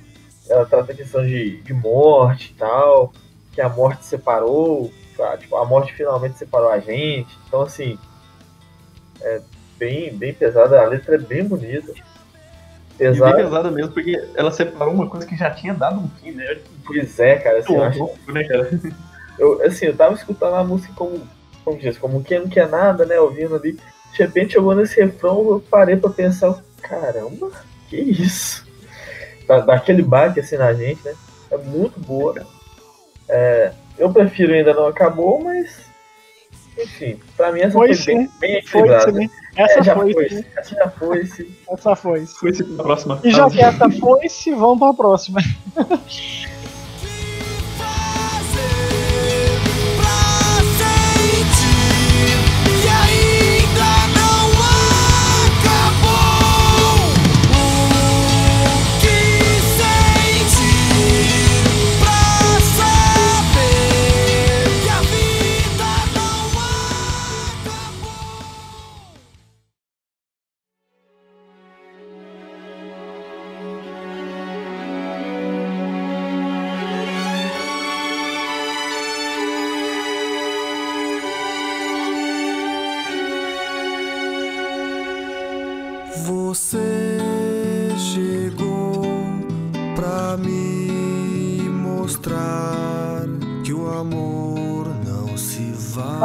ela 0.50 0.66
trata 0.66 0.92
a 0.92 0.96
questão 0.96 1.26
de, 1.26 1.62
de 1.62 1.74
morte 1.74 2.52
e 2.52 2.56
tal, 2.56 3.14
que 3.54 3.62
a 3.62 3.70
morte 3.70 4.06
separou, 4.06 4.92
tá? 5.16 5.38
tipo, 5.38 5.56
a 5.56 5.66
morte 5.66 5.94
finalmente 5.94 6.38
separou 6.38 6.70
a 6.70 6.80
gente. 6.80 7.38
Então, 7.48 7.62
assim, 7.62 7.98
é 9.22 9.42
bem, 9.78 10.14
bem 10.14 10.34
pesada. 10.34 10.82
A 10.82 10.86
letra 10.86 11.16
é 11.16 11.20
bem 11.20 11.44
bonita. 11.44 11.94
E 13.00 13.12
bem 13.12 13.36
Pesada, 13.36 13.70
mesmo, 13.72 13.92
porque 13.92 14.22
ela 14.36 14.52
separou 14.52 14.94
uma 14.94 15.10
coisa 15.10 15.26
que 15.26 15.36
já 15.36 15.52
tinha 15.52 15.74
dado 15.74 16.00
um 16.00 16.08
fim, 16.22 16.32
né? 16.32 16.58
pois 16.86 17.20
é, 17.20 17.36
cara. 17.36 17.60
Assim, 17.60 17.76
eu 17.76 17.84
acho 17.84 18.00
louco, 18.00 18.32
né, 18.32 18.44
cara? 18.46 18.70
eu, 19.38 19.62
assim, 19.64 19.86
eu 19.88 19.96
tava 19.96 20.14
escutando 20.14 20.56
a 20.56 20.64
música 20.64 20.94
como, 20.96 21.22
como 21.64 21.78
diz, 21.78 21.98
como 21.98 22.24
quem 22.24 22.40
não 22.40 22.48
quer 22.48 22.70
nada, 22.70 23.06
né? 23.06 23.20
Ouvindo 23.20 23.56
ali. 23.56 23.74
De 23.74 24.20
repente 24.20 24.54
chegou 24.54 24.74
nesse 24.74 25.00
refrão, 25.02 25.50
eu 25.50 25.64
parei 25.70 25.98
pra 25.98 26.10
pensar, 26.10 26.58
caramba, 26.82 27.52
que 27.90 27.98
isso? 27.98 28.66
Dá, 29.46 29.60
dá 29.60 29.76
aquele 29.76 30.02
baque 30.02 30.40
assim 30.40 30.56
na 30.56 30.74
gente, 30.74 31.04
né? 31.04 31.14
É 31.52 31.58
muito 31.58 32.00
boa. 32.00 32.48
É, 33.28 33.72
eu 33.98 34.12
prefiro 34.12 34.54
ainda 34.54 34.74
não 34.74 34.88
acabou, 34.88 35.44
mas. 35.44 35.86
Enfim, 36.78 37.20
pra 37.36 37.52
mim 37.52 37.62
essa 37.62 37.72
Foi 37.72 37.88
foi, 37.88 37.96
sim. 37.96 38.18
bem, 38.18 38.30
bem 38.40 38.62
Foi 38.64 38.82
equilibrada. 38.82 39.12
né? 39.12 39.30
Essa 39.56 39.80
É, 39.80 39.84
já 39.84 39.96
foi, 39.96 40.14
foi, 40.14 40.30
sim. 40.30 40.46
essa 40.58 40.76
já 40.76 40.90
foi, 40.90 41.26
sim. 41.26 41.48
essa 41.70 41.96
foi. 41.96 42.26
Foi 42.26 42.50
esse 42.50 42.64
pra 42.64 42.84
próxima 42.84 43.20
E 43.24 43.32
já 43.32 43.50
que 43.50 43.62
essa 43.62 43.90
foi, 43.90 44.28
se 44.28 44.52
vamos 44.52 44.80
pra 44.80 44.94
próxima. 44.94 45.40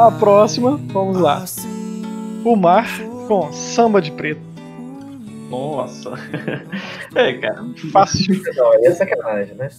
A 0.01 0.11
próxima, 0.11 0.77
vamos 0.91 1.17
lá. 1.19 1.43
O 2.43 2.55
Mar 2.55 2.87
com 3.27 3.51
Samba 3.53 4.01
de 4.01 4.11
Preto. 4.11 4.41
Nossa. 5.49 6.11
é, 7.13 7.33
cara. 7.33 7.63
Fácil. 7.91 8.41
Não, 8.55 8.71
aí 8.73 8.85
é 8.85 8.91
sacanagem, 8.91 9.55
né? 9.55 9.69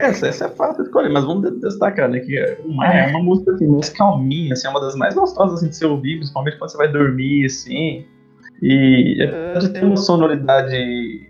Essa, 0.00 0.28
essa 0.28 0.46
é 0.46 0.48
fácil 0.48 0.82
de 0.82 0.88
escolher, 0.88 1.10
mas 1.10 1.24
vamos 1.24 1.50
de- 1.50 1.60
destacar, 1.60 2.08
né? 2.08 2.20
Que 2.20 2.56
o 2.64 2.72
Mar 2.74 2.94
é 2.94 3.08
uma 3.10 3.22
música 3.22 3.52
assim, 3.52 3.66
mais 3.68 3.88
calminha, 3.90 4.52
assim, 4.52 4.66
é 4.66 4.70
uma 4.70 4.80
das 4.80 4.94
mais 4.96 5.14
gostosas 5.14 5.58
assim, 5.58 5.68
de 5.68 5.76
se 5.76 5.84
ouvir, 5.84 6.16
principalmente 6.16 6.58
quando 6.58 6.70
você 6.70 6.76
vai 6.76 6.88
dormir, 6.90 7.46
assim. 7.46 8.04
E 8.62 9.22
apesar 9.22 9.58
de 9.68 9.68
ter 9.74 9.84
uma 9.84 9.96
sonoridade 9.96 11.28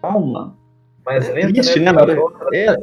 calma, 0.00 0.56
Mas 1.04 1.28
É 1.28 1.32
lenta, 1.32 1.52
triste, 1.52 1.78
né? 1.80 1.86
né, 1.86 1.92
Nara? 1.92 2.16
é, 2.54 2.76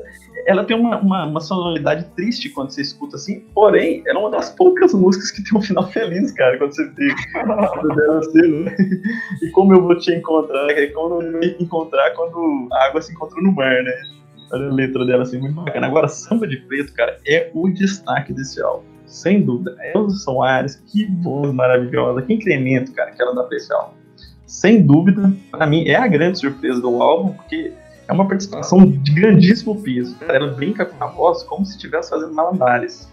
ela 0.47 0.63
tem 0.63 0.77
uma, 0.79 0.97
uma, 1.01 1.25
uma 1.25 1.41
sonoridade 1.41 2.05
triste 2.15 2.49
quando 2.49 2.71
você 2.71 2.81
escuta 2.81 3.17
assim, 3.17 3.41
porém, 3.53 4.01
ela 4.07 4.19
é 4.19 4.21
uma 4.21 4.31
das 4.31 4.49
poucas 4.49 4.93
músicas 4.93 5.29
que 5.31 5.43
tem 5.43 5.59
um 5.59 5.61
final 5.61 5.85
feliz, 5.91 6.31
cara, 6.31 6.57
quando 6.57 6.73
você 6.73 6.89
tem. 6.91 7.11
assim? 8.17 8.65
E 9.43 9.51
como 9.51 9.73
eu 9.73 9.81
vou 9.81 9.97
te 9.97 10.11
encontrar, 10.13 10.69
é 10.71 10.87
como 10.87 11.21
eu 11.21 11.39
te 11.41 11.63
encontrar 11.63 12.11
quando 12.11 12.69
a 12.71 12.85
água 12.85 13.01
se 13.01 13.11
encontrou 13.11 13.43
no 13.43 13.51
mar, 13.51 13.83
né? 13.83 13.91
Olha 14.53 14.69
a 14.69 14.73
letra 14.73 15.05
dela 15.05 15.23
assim, 15.23 15.37
muito 15.37 15.55
bacana. 15.55 15.85
Agora, 15.87 16.07
Samba 16.07 16.47
de 16.47 16.55
Preto, 16.57 16.93
cara, 16.93 17.17
é 17.27 17.51
o 17.53 17.69
destaque 17.69 18.31
desse 18.31 18.61
álbum. 18.61 18.85
sem 19.05 19.41
dúvida. 19.41 19.75
Elza 19.93 20.15
Soares, 20.15 20.81
que 20.87 21.05
voz 21.21 21.51
maravilhosa, 21.53 22.21
que 22.21 22.33
incremento, 22.33 22.93
cara, 22.93 23.11
que 23.11 23.21
ela 23.21 23.35
dá 23.35 23.43
pra 23.43 23.57
esse 23.57 23.71
álbum. 23.73 23.93
Sem 24.45 24.81
dúvida, 24.81 25.29
pra 25.51 25.67
mim, 25.67 25.85
é 25.85 25.95
a 25.95 26.07
grande 26.07 26.39
surpresa 26.39 26.79
do 26.79 27.01
álbum, 27.03 27.33
porque 27.33 27.73
é 28.07 28.13
uma 28.13 28.27
participação 28.27 28.85
de 28.85 29.11
grandíssimo 29.11 29.81
peso. 29.81 30.15
Ela 30.27 30.47
brinca 30.47 30.85
com 30.85 31.03
a 31.03 31.07
voz 31.07 31.43
como 31.43 31.65
se 31.65 31.73
estivesse 31.73 32.09
fazendo 32.09 32.33
malabares. 32.33 33.11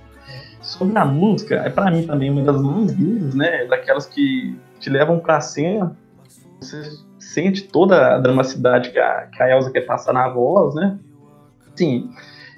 Sobre 0.60 0.96
a 0.96 1.04
música, 1.04 1.56
é 1.56 1.68
pra 1.68 1.90
mim 1.90 2.06
também 2.06 2.30
uma 2.30 2.42
das 2.42 2.60
mais 2.60 2.92
lindas, 2.92 3.34
né? 3.34 3.66
Daquelas 3.66 4.06
que 4.06 4.56
te 4.80 4.88
levam 4.88 5.18
pra 5.18 5.40
cena. 5.40 5.94
Você 6.60 6.82
sente 7.18 7.64
toda 7.64 8.14
a 8.14 8.18
dramaticidade 8.18 8.90
que 8.90 8.98
a, 8.98 9.26
que 9.26 9.42
a 9.42 9.50
Elsa 9.50 9.70
quer 9.70 9.82
passar 9.82 10.14
na 10.14 10.28
voz, 10.28 10.74
né? 10.74 10.98
Sim. 11.74 12.10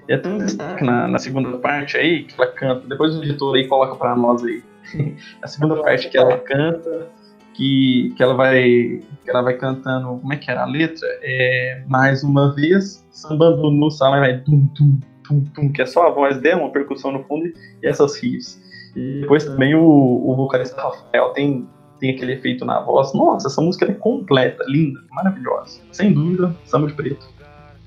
E 0.09 0.13
até 0.13 0.29
um 0.29 0.39
destaque 0.39 0.85
na, 0.85 1.09
na 1.09 1.19
segunda 1.19 1.59
parte 1.59 1.97
aí, 1.97 2.25
que 2.25 2.41
ela 2.41 2.53
canta. 2.53 2.87
Depois 2.87 3.17
o 3.17 3.25
editor 3.25 3.57
aí 3.57 3.67
coloca 3.67 3.97
pra 3.97 4.15
nós 4.15 4.45
aí. 4.45 4.63
a 5.43 5.49
segunda 5.49 5.83
parte 5.83 6.09
que 6.09 6.17
ela 6.17 6.39
canta, 6.39 7.09
que, 7.55 8.15
que 8.17 8.23
ela 8.23 8.35
vai 8.35 9.03
ela 9.31 9.43
vai 9.43 9.55
cantando, 9.55 10.19
como 10.21 10.33
é 10.33 10.37
que 10.37 10.51
era 10.51 10.63
a 10.63 10.67
letra? 10.67 11.07
É, 11.23 11.83
mais 11.87 12.23
uma 12.23 12.55
vez, 12.55 13.07
sambando 13.11 13.71
no 13.71 13.91
salão, 13.91 14.21
vai 14.21 14.39
tum, 14.41 14.67
tum, 14.75 14.99
tum, 15.27 15.45
tum, 15.55 15.73
que 15.73 15.83
é 15.83 15.87
só 15.87 16.07
a 16.07 16.11
voz 16.11 16.39
dela, 16.39 16.63
uma 16.63 16.73
percussão 16.73 17.13
no 17.13 17.25
fundo 17.25 17.47
e 17.47 17.87
essas 17.87 18.17
riffs. 18.21 18.61
E 18.95 19.21
depois 19.21 19.45
também 19.45 19.75
o, 19.75 19.83
o 19.83 20.35
vocalista 20.35 20.81
Rafael 20.81 21.31
tem, 21.31 21.69
tem 22.01 22.11
aquele 22.11 22.33
efeito 22.33 22.65
na 22.65 22.81
voz. 22.81 23.13
Nossa, 23.13 23.49
essa 23.49 23.61
música 23.61 23.85
é 23.85 23.93
completa, 23.93 24.65
linda, 24.67 25.01
maravilhosa. 25.11 25.81
Sem 25.93 26.13
dúvida, 26.13 26.55
samba 26.65 26.87
de 26.87 26.95
preto. 26.95 27.36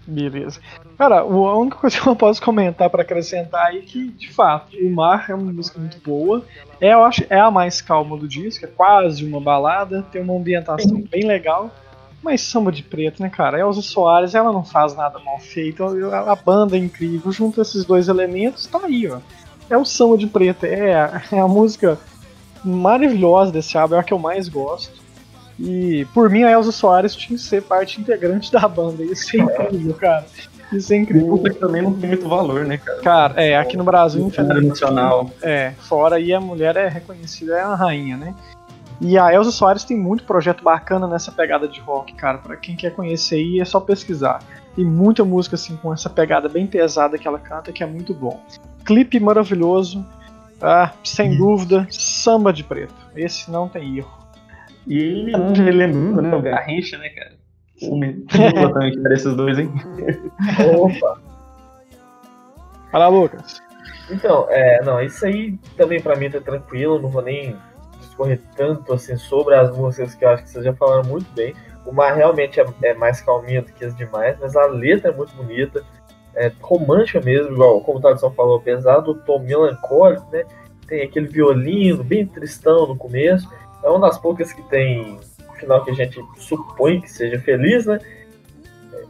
Beleza. 0.09 0.59
Cara, 0.97 1.19
a 1.19 1.57
única 1.57 1.77
coisa 1.77 1.99
que 1.99 2.07
eu 2.07 2.15
posso 2.15 2.41
comentar 2.41 2.89
para 2.89 3.03
acrescentar 3.03 3.67
aí 3.67 3.77
é 3.77 3.81
que, 3.81 4.07
de 4.07 4.31
fato, 4.31 4.75
o 4.75 4.89
Mar 4.89 5.29
é 5.29 5.35
uma 5.35 5.53
música 5.53 5.79
muito 5.79 5.99
boa. 6.03 6.43
É, 6.81 6.93
eu 6.93 7.03
acho, 7.03 7.23
é 7.29 7.39
a 7.39 7.51
mais 7.51 7.79
calma 7.79 8.17
do 8.17 8.27
disco, 8.27 8.65
é 8.65 8.67
quase 8.67 9.23
uma 9.23 9.39
balada, 9.39 10.03
tem 10.11 10.21
uma 10.21 10.33
ambientação 10.33 11.01
bem 11.01 11.25
legal. 11.25 11.69
Mas 12.23 12.41
samba 12.41 12.71
de 12.71 12.83
preto, 12.83 13.21
né, 13.21 13.29
cara? 13.29 13.59
Elza 13.59 13.81
Soares, 13.81 14.35
ela 14.35 14.51
não 14.51 14.63
faz 14.63 14.93
nada 14.95 15.19
mal 15.19 15.39
feito. 15.39 15.83
A 15.83 16.35
banda 16.35 16.75
é 16.75 16.79
incrível. 16.79 17.31
Junto 17.31 17.61
esses 17.61 17.85
dois 17.85 18.09
elementos, 18.09 18.65
tá 18.65 18.79
aí, 18.83 19.07
ó. 19.07 19.19
É 19.69 19.77
o 19.77 19.85
samba 19.85 20.17
de 20.17 20.27
preto. 20.27 20.65
É, 20.65 21.21
é 21.31 21.39
a 21.39 21.47
música 21.47 21.97
maravilhosa 22.63 23.51
desse 23.51 23.77
álbum, 23.77 23.95
é 23.95 23.99
a 23.99 24.03
que 24.03 24.13
eu 24.13 24.19
mais 24.19 24.49
gosto. 24.49 24.99
E 25.59 26.05
por 26.13 26.29
mim 26.29 26.43
a 26.43 26.51
Elza 26.51 26.71
Soares 26.71 27.15
tinha 27.15 27.37
que 27.37 27.43
ser 27.43 27.61
parte 27.61 27.99
integrante 27.99 28.51
da 28.51 28.65
banda. 28.67 29.03
Isso 29.03 29.35
é 29.35 29.39
incrível, 29.41 29.93
cara. 29.95 30.25
Isso 30.71 30.93
é 30.93 30.97
incrível. 30.97 31.37
Puta 31.37 31.49
que 31.49 31.59
também 31.59 31.81
não 31.81 31.93
tem 31.93 32.09
muito 32.09 32.29
valor, 32.29 32.65
né, 32.65 32.77
cara? 32.77 33.01
Cara, 33.01 33.43
é, 33.43 33.57
aqui 33.57 33.75
no 33.75 33.83
Brasil, 33.83 34.25
infelizmente. 34.25 34.67
Nacional. 34.67 35.29
É, 35.41 35.71
fora 35.79 36.15
aí 36.15 36.31
a 36.31 36.39
mulher 36.39 36.77
é 36.77 36.87
reconhecida, 36.87 37.57
é 37.57 37.65
uma 37.65 37.75
rainha, 37.75 38.15
né? 38.15 38.33
E 39.01 39.17
a 39.17 39.33
Elza 39.33 39.51
Soares 39.51 39.83
tem 39.83 39.97
muito 39.97 40.23
projeto 40.25 40.63
bacana 40.63 41.07
nessa 41.07 41.31
pegada 41.31 41.67
de 41.67 41.79
rock, 41.79 42.13
cara. 42.13 42.37
Para 42.37 42.55
quem 42.57 42.75
quer 42.75 42.93
conhecer 42.93 43.35
aí, 43.35 43.59
é 43.59 43.65
só 43.65 43.79
pesquisar. 43.79 44.39
Tem 44.75 44.85
muita 44.85 45.25
música 45.25 45.55
assim 45.55 45.75
com 45.77 45.93
essa 45.93 46.09
pegada 46.09 46.47
bem 46.47 46.67
pesada 46.67 47.17
que 47.17 47.27
ela 47.27 47.39
canta, 47.39 47.71
que 47.71 47.81
é 47.81 47.85
muito 47.85 48.13
bom. 48.13 48.41
Clipe 48.85 49.19
maravilhoso. 49.19 50.05
Ah, 50.61 50.91
sem 51.03 51.37
dúvida, 51.37 51.87
samba 51.89 52.51
de 52.51 52.63
preto. 52.63 52.93
Esse 53.15 53.49
não 53.49 53.69
tem 53.69 53.97
erro. 53.97 54.18
E 54.87 55.31
lembrando, 55.71 56.21
né, 56.21 56.35
o 56.35 56.41
Garrincha, 56.41 56.97
né, 56.97 57.09
cara? 57.09 57.31
O 57.81 58.71
também 58.73 58.91
que 58.91 59.13
esses 59.13 59.35
dois, 59.35 59.59
hein? 59.59 59.71
Opa! 60.75 61.21
Fala, 62.91 63.07
Lucas. 63.07 63.61
Então, 64.09 64.47
é, 64.49 64.81
não, 64.83 65.01
isso 65.01 65.25
aí 65.25 65.57
também 65.77 66.01
pra 66.01 66.15
mim 66.15 66.29
tá 66.29 66.41
tranquilo, 66.41 66.99
não 66.99 67.09
vou 67.09 67.21
nem 67.21 67.55
discorrer 67.99 68.39
tanto 68.55 68.93
assim 68.93 69.15
sobre 69.15 69.55
as 69.55 69.75
músicas 69.75 70.15
que 70.15 70.25
eu 70.25 70.29
acho 70.29 70.43
que 70.43 70.49
vocês 70.49 70.65
já 70.65 70.73
falaram 70.73 71.07
muito 71.07 71.31
bem. 71.33 71.53
O 71.85 71.91
mar 71.91 72.15
realmente 72.15 72.59
é, 72.59 72.65
é 72.83 72.93
mais 72.93 73.21
calminho 73.21 73.61
do 73.61 73.71
que 73.71 73.85
as 73.85 73.95
demais, 73.95 74.37
mas 74.39 74.55
a 74.55 74.65
letra 74.65 75.11
é 75.11 75.13
muito 75.13 75.33
bonita, 75.35 75.83
é 76.35 76.51
romântica 76.61 77.21
mesmo, 77.21 77.53
igual 77.53 77.81
como 77.81 77.99
o 77.99 78.01
Thaleson 78.01 78.31
falou, 78.31 78.57
apesar 78.57 78.99
do 78.99 79.15
tom 79.15 79.39
melancólico, 79.39 80.27
né? 80.31 80.43
Tem 80.87 81.03
aquele 81.03 81.27
violino 81.27 82.03
bem 82.03 82.25
tristão 82.25 82.87
no 82.87 82.97
começo, 82.97 83.47
é 83.83 83.89
uma 83.89 83.99
das 83.99 84.17
poucas 84.17 84.51
que 84.51 84.61
tem 84.63 85.19
o 85.49 85.53
final 85.53 85.83
que 85.83 85.91
a 85.91 85.93
gente 85.93 86.23
supõe 86.37 87.01
que 87.01 87.11
seja 87.11 87.39
feliz, 87.39 87.85
né? 87.85 87.99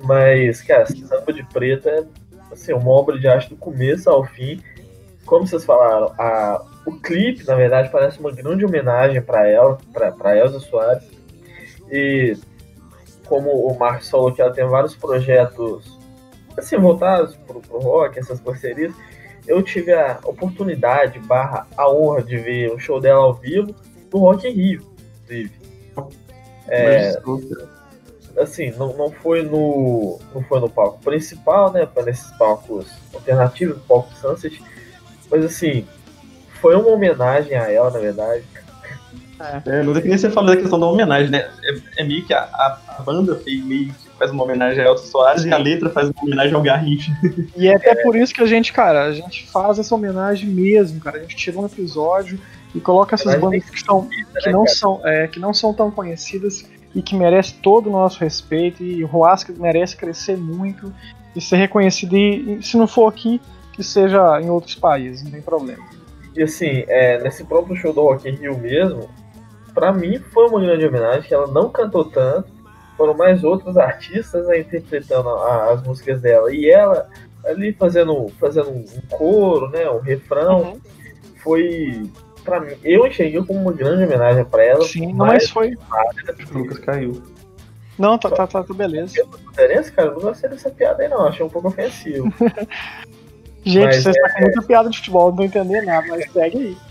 Mas, 0.04 0.62
cara, 0.62 0.86
Samba 0.86 1.34
de 1.34 1.44
Preta 1.44 1.90
é 1.90 2.04
assim, 2.52 2.74
uma 2.74 2.92
obra 2.92 3.18
de 3.20 3.28
arte 3.28 3.50
do 3.50 3.56
começo 3.56 4.10
ao 4.10 4.26
fim. 4.26 4.62
Como 5.26 5.46
vocês 5.46 5.66
falaram, 5.66 6.14
a, 6.18 6.64
o 6.86 7.00
clipe, 7.00 7.46
na 7.46 7.56
verdade, 7.56 7.90
parece 7.92 8.20
uma 8.20 8.32
grande 8.32 8.66
homenagem 8.66 9.22
para 9.22 9.48
ela, 9.48 9.78
para 9.94 10.38
Elza 10.38 10.60
Soares. 10.60 11.04
E 11.92 12.38
como 13.28 13.52
o 13.52 13.78
Marcos 13.78 14.10
falou 14.10 14.32
que 14.32 14.42
ela 14.42 14.52
tem 14.52 14.66
vários 14.66 14.96
projetos 14.96 16.00
assim, 16.58 16.78
voltados 16.78 17.36
para 17.36 17.58
o 17.58 17.80
rock, 17.80 18.20
essas 18.20 18.40
parcerias, 18.40 18.94
eu 19.48 19.62
tive 19.62 19.94
a 19.94 20.20
oportunidade, 20.26 21.20
barra, 21.20 21.68
a 21.78 21.90
honra 21.90 22.22
de 22.22 22.38
ver 22.38 22.72
o 22.72 22.80
show 22.80 23.00
dela 23.00 23.22
ao 23.24 23.34
vivo 23.34 23.74
no 24.12 24.20
Rock 24.20 24.48
in 24.48 24.52
Rio, 24.52 24.88
inclusive. 25.24 25.52
É, 26.68 27.20
assim, 28.38 28.72
não, 28.72 28.96
não 28.96 29.12
foi 29.12 29.44
no 29.44 30.20
não 30.34 30.44
foi 30.44 30.60
no 30.60 30.70
palco 30.70 31.00
principal, 31.04 31.72
né, 31.72 31.86
para 31.86 32.04
nesses 32.04 32.32
palcos 32.38 32.88
alternativos, 33.14 33.82
palco 33.88 34.14
Sunset, 34.16 34.62
mas 35.32 35.44
assim, 35.44 35.86
foi 36.62 36.76
uma 36.76 36.90
homenagem 36.90 37.56
a 37.56 37.72
ela, 37.72 37.90
na 37.90 38.00
verdade. 38.00 38.44
É, 39.40 39.80
é 39.80 40.02
que 40.02 40.08
nem 40.08 40.18
você 40.18 40.30
falou 40.30 40.54
da 40.54 40.62
questão 40.62 40.78
da 40.78 40.86
homenagem, 40.86 41.32
né? 41.32 41.50
É, 41.64 42.02
é 42.02 42.04
meio 42.04 42.26
que 42.26 42.34
a, 42.34 42.44
a, 42.44 43.02
banda 43.06 43.38
fez 43.38 43.64
meio 43.64 43.94
que 43.94 44.10
faz 44.18 44.32
uma 44.32 44.44
homenagem 44.44 44.84
a 44.84 44.88
Elton 44.88 45.04
Soares 45.04 45.44
Sim. 45.44 45.50
e 45.50 45.54
a 45.54 45.58
letra 45.58 45.90
faz 45.90 46.10
uma 46.10 46.24
homenagem 46.24 46.54
ao 46.54 46.62
Garrincha. 46.62 47.12
E 47.56 47.68
é 47.70 47.76
até 47.76 47.92
é. 47.92 47.96
por 47.96 48.18
isso 48.18 48.34
que 48.34 48.42
a 48.42 48.46
gente, 48.46 48.74
cara, 48.74 49.06
a 49.06 49.14
gente 49.14 49.50
faz 49.50 49.80
essa 49.80 49.96
homenagem 49.96 50.50
mesmo, 50.50 51.00
cara. 51.00 51.18
A 51.18 51.22
gente 51.22 51.38
tira 51.38 51.58
um 51.58 51.66
episódio 51.66 52.38
e 52.74 52.80
coloca 52.80 53.16
essas 53.16 53.36
bandas 53.40 53.64
que, 53.64 53.80
são, 53.82 54.06
que, 54.08 54.18
né, 54.18 54.52
não 54.52 54.66
são, 54.68 55.02
é, 55.04 55.28
que 55.28 55.40
não 55.40 55.54
são 55.54 55.74
tão 55.74 55.90
conhecidas 55.90 56.66
e 56.94 57.02
que 57.02 57.16
merece 57.16 57.56
todo 57.56 57.88
o 57.90 57.92
nosso 57.92 58.20
respeito. 58.20 58.84
E 58.84 59.04
o 59.04 59.08
Roasca 59.08 59.54
merece 59.58 59.96
crescer 59.96 60.38
muito 60.38 60.94
e 61.36 61.42
ser 61.42 61.58
reconhecido. 61.58 62.16
E, 62.16 62.58
e, 62.58 62.64
se 62.64 62.78
não 62.78 62.88
for 62.88 63.08
aqui, 63.08 63.42
que 63.74 63.84
seja 63.84 64.40
em 64.42 64.50
outros 64.50 64.76
países, 64.76 65.24
não 65.24 65.32
tem 65.32 65.42
problema. 65.42 65.84
E 66.36 66.44
assim, 66.44 66.84
é, 66.88 67.22
nesse 67.22 67.44
próprio 67.44 67.76
show 67.76 67.92
do 67.92 68.02
Rock 68.02 68.30
in 68.30 68.36
Rio 68.36 68.58
mesmo, 68.58 69.10
para 69.74 69.92
mim 69.92 70.20
foi 70.20 70.48
uma 70.48 70.60
grande 70.60 70.86
homenagem, 70.86 71.24
que 71.24 71.34
ela 71.34 71.48
não 71.48 71.70
cantou 71.70 72.06
tanto, 72.06 72.50
foram 72.96 73.16
mais 73.16 73.44
outros 73.44 73.78
artistas 73.78 74.46
né, 74.48 74.60
interpretando 74.60 75.30
a, 75.30 75.72
as 75.72 75.84
músicas 75.84 76.22
dela. 76.22 76.54
E 76.54 76.70
ela 76.70 77.10
ali 77.46 77.74
fazendo, 77.74 78.28
fazendo 78.40 78.70
um 78.70 78.86
coro, 79.10 79.70
né, 79.70 79.90
um 79.90 80.00
refrão, 80.00 80.62
uhum. 80.62 80.82
foi 81.42 82.04
pra 82.44 82.60
mim, 82.60 82.74
eu 82.84 83.06
enxerguei 83.06 83.44
como 83.44 83.60
uma 83.60 83.72
grande 83.72 84.04
homenagem 84.04 84.46
pra 84.46 84.64
ela. 84.64 84.86
Sim, 84.86 85.14
mas, 85.14 85.28
mas 85.28 85.50
foi. 85.50 85.78
O 86.54 86.58
Lucas 86.58 86.80
caiu. 86.80 87.22
Não, 87.98 88.18
tá, 88.18 88.30
tá, 88.30 88.48
tá, 88.48 88.64
tá 88.64 88.74
beleza. 88.74 89.14
Diferença, 89.50 89.92
cara, 89.92 90.08
eu 90.08 90.16
não 90.16 90.22
gostei 90.22 90.50
dessa 90.50 90.70
piada 90.70 91.04
aí, 91.04 91.10
não. 91.10 91.28
Achei 91.28 91.46
um 91.46 91.50
pouco 91.50 91.68
ofensivo. 91.68 92.34
Gente, 93.64 93.86
mas, 93.86 94.04
vocês 94.04 94.16
é... 94.16 94.20
estão 94.20 94.34
com 94.34 94.42
muita 94.42 94.62
piada 94.62 94.90
de 94.90 94.98
futebol, 94.98 95.30
não 95.30 95.36
tô 95.36 95.44
entendendo 95.44 95.86
nada, 95.86 96.08
mas 96.08 96.32
segue 96.32 96.58
aí. 96.58 96.78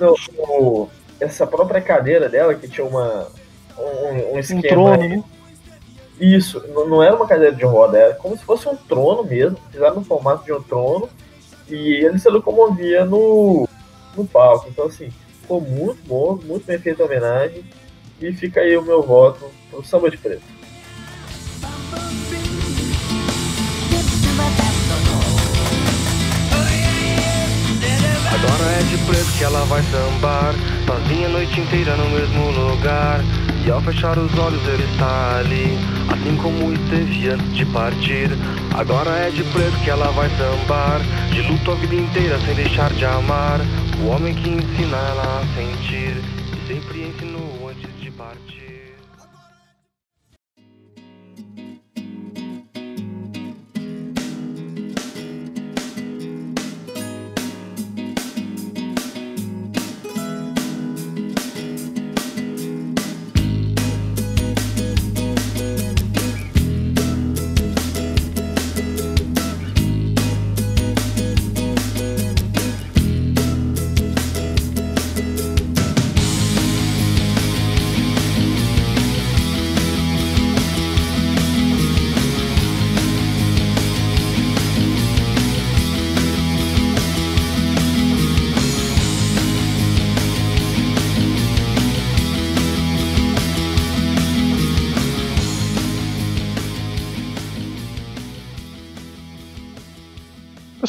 No, 0.00 0.88
essa 1.20 1.46
própria 1.46 1.82
cadeira 1.82 2.30
dela, 2.30 2.54
que 2.54 2.66
tinha 2.66 2.86
uma, 2.86 3.28
um, 3.78 4.34
um 4.34 4.38
esquema. 4.38 4.60
Um 4.60 4.62
trono, 4.62 5.08
né? 5.08 5.24
Isso, 6.18 6.64
não, 6.68 6.88
não 6.88 7.02
era 7.02 7.14
uma 7.14 7.26
cadeira 7.26 7.54
de 7.54 7.64
roda, 7.64 7.98
era 7.98 8.14
como 8.14 8.36
se 8.36 8.42
fosse 8.42 8.66
um 8.66 8.76
trono 8.76 9.22
mesmo. 9.24 9.58
Fizeram 9.70 9.96
no 9.96 10.04
formato 10.04 10.44
de 10.44 10.52
um 10.52 10.62
trono. 10.62 11.08
E 11.68 12.04
ele 12.04 12.18
se 12.18 12.28
locomovia 12.28 13.04
no, 13.04 13.68
no 14.16 14.26
palco. 14.26 14.68
Então, 14.68 14.86
assim, 14.86 15.10
ficou 15.40 15.60
muito 15.60 16.00
bom, 16.06 16.38
muito 16.44 16.66
bem 16.66 16.78
feita 16.78 17.02
a 17.02 17.06
homenagem. 17.06 17.64
E 18.20 18.32
fica 18.32 18.60
aí 18.60 18.76
o 18.76 18.82
meu 18.82 19.02
voto 19.02 19.50
pro 19.70 19.84
Samba 19.84 20.10
de 20.10 20.18
Preto. 20.18 20.60
Agora 28.32 28.64
é 28.72 28.82
de 28.84 28.96
preto 29.04 29.32
que 29.36 29.44
ela 29.44 29.64
vai 29.64 29.82
sambar 29.82 30.54
Sozinha 30.86 31.26
a 31.26 31.30
noite 31.30 31.60
inteira 31.60 31.96
no 31.96 32.08
mesmo 32.10 32.50
lugar 32.50 33.20
E 33.66 33.70
ao 33.70 33.80
fechar 33.82 34.16
os 34.16 34.38
olhos 34.38 34.66
ele 34.68 34.84
está 34.84 35.38
ali 35.38 35.76
Assim 36.08 36.36
como 36.36 36.72
esteve 36.72 37.28
antes 37.28 37.54
de 37.54 37.66
partir 37.66 38.30
Agora 38.72 39.10
é 39.10 39.30
de 39.30 39.42
preto 39.44 39.76
que 39.82 39.90
ela 39.90 40.10
vai 40.12 40.30
sambar 40.30 41.00
De 41.32 41.42
luto 41.42 41.72
a 41.72 41.74
vida 41.74 41.96
inteira 41.96 42.38
sem 42.40 42.54
deixar 42.54 42.92
de 42.92 43.04
amar 43.04 43.60
o 44.02 44.08
homem 44.08 44.34
que 44.34 44.48
ensina 44.48 44.96
a 44.96 45.42
sentir 45.54 46.16
sempre 46.66 47.02
ensinou 47.02 47.68
antes 47.68 48.00
de 48.00 48.10
partir. 48.12 48.59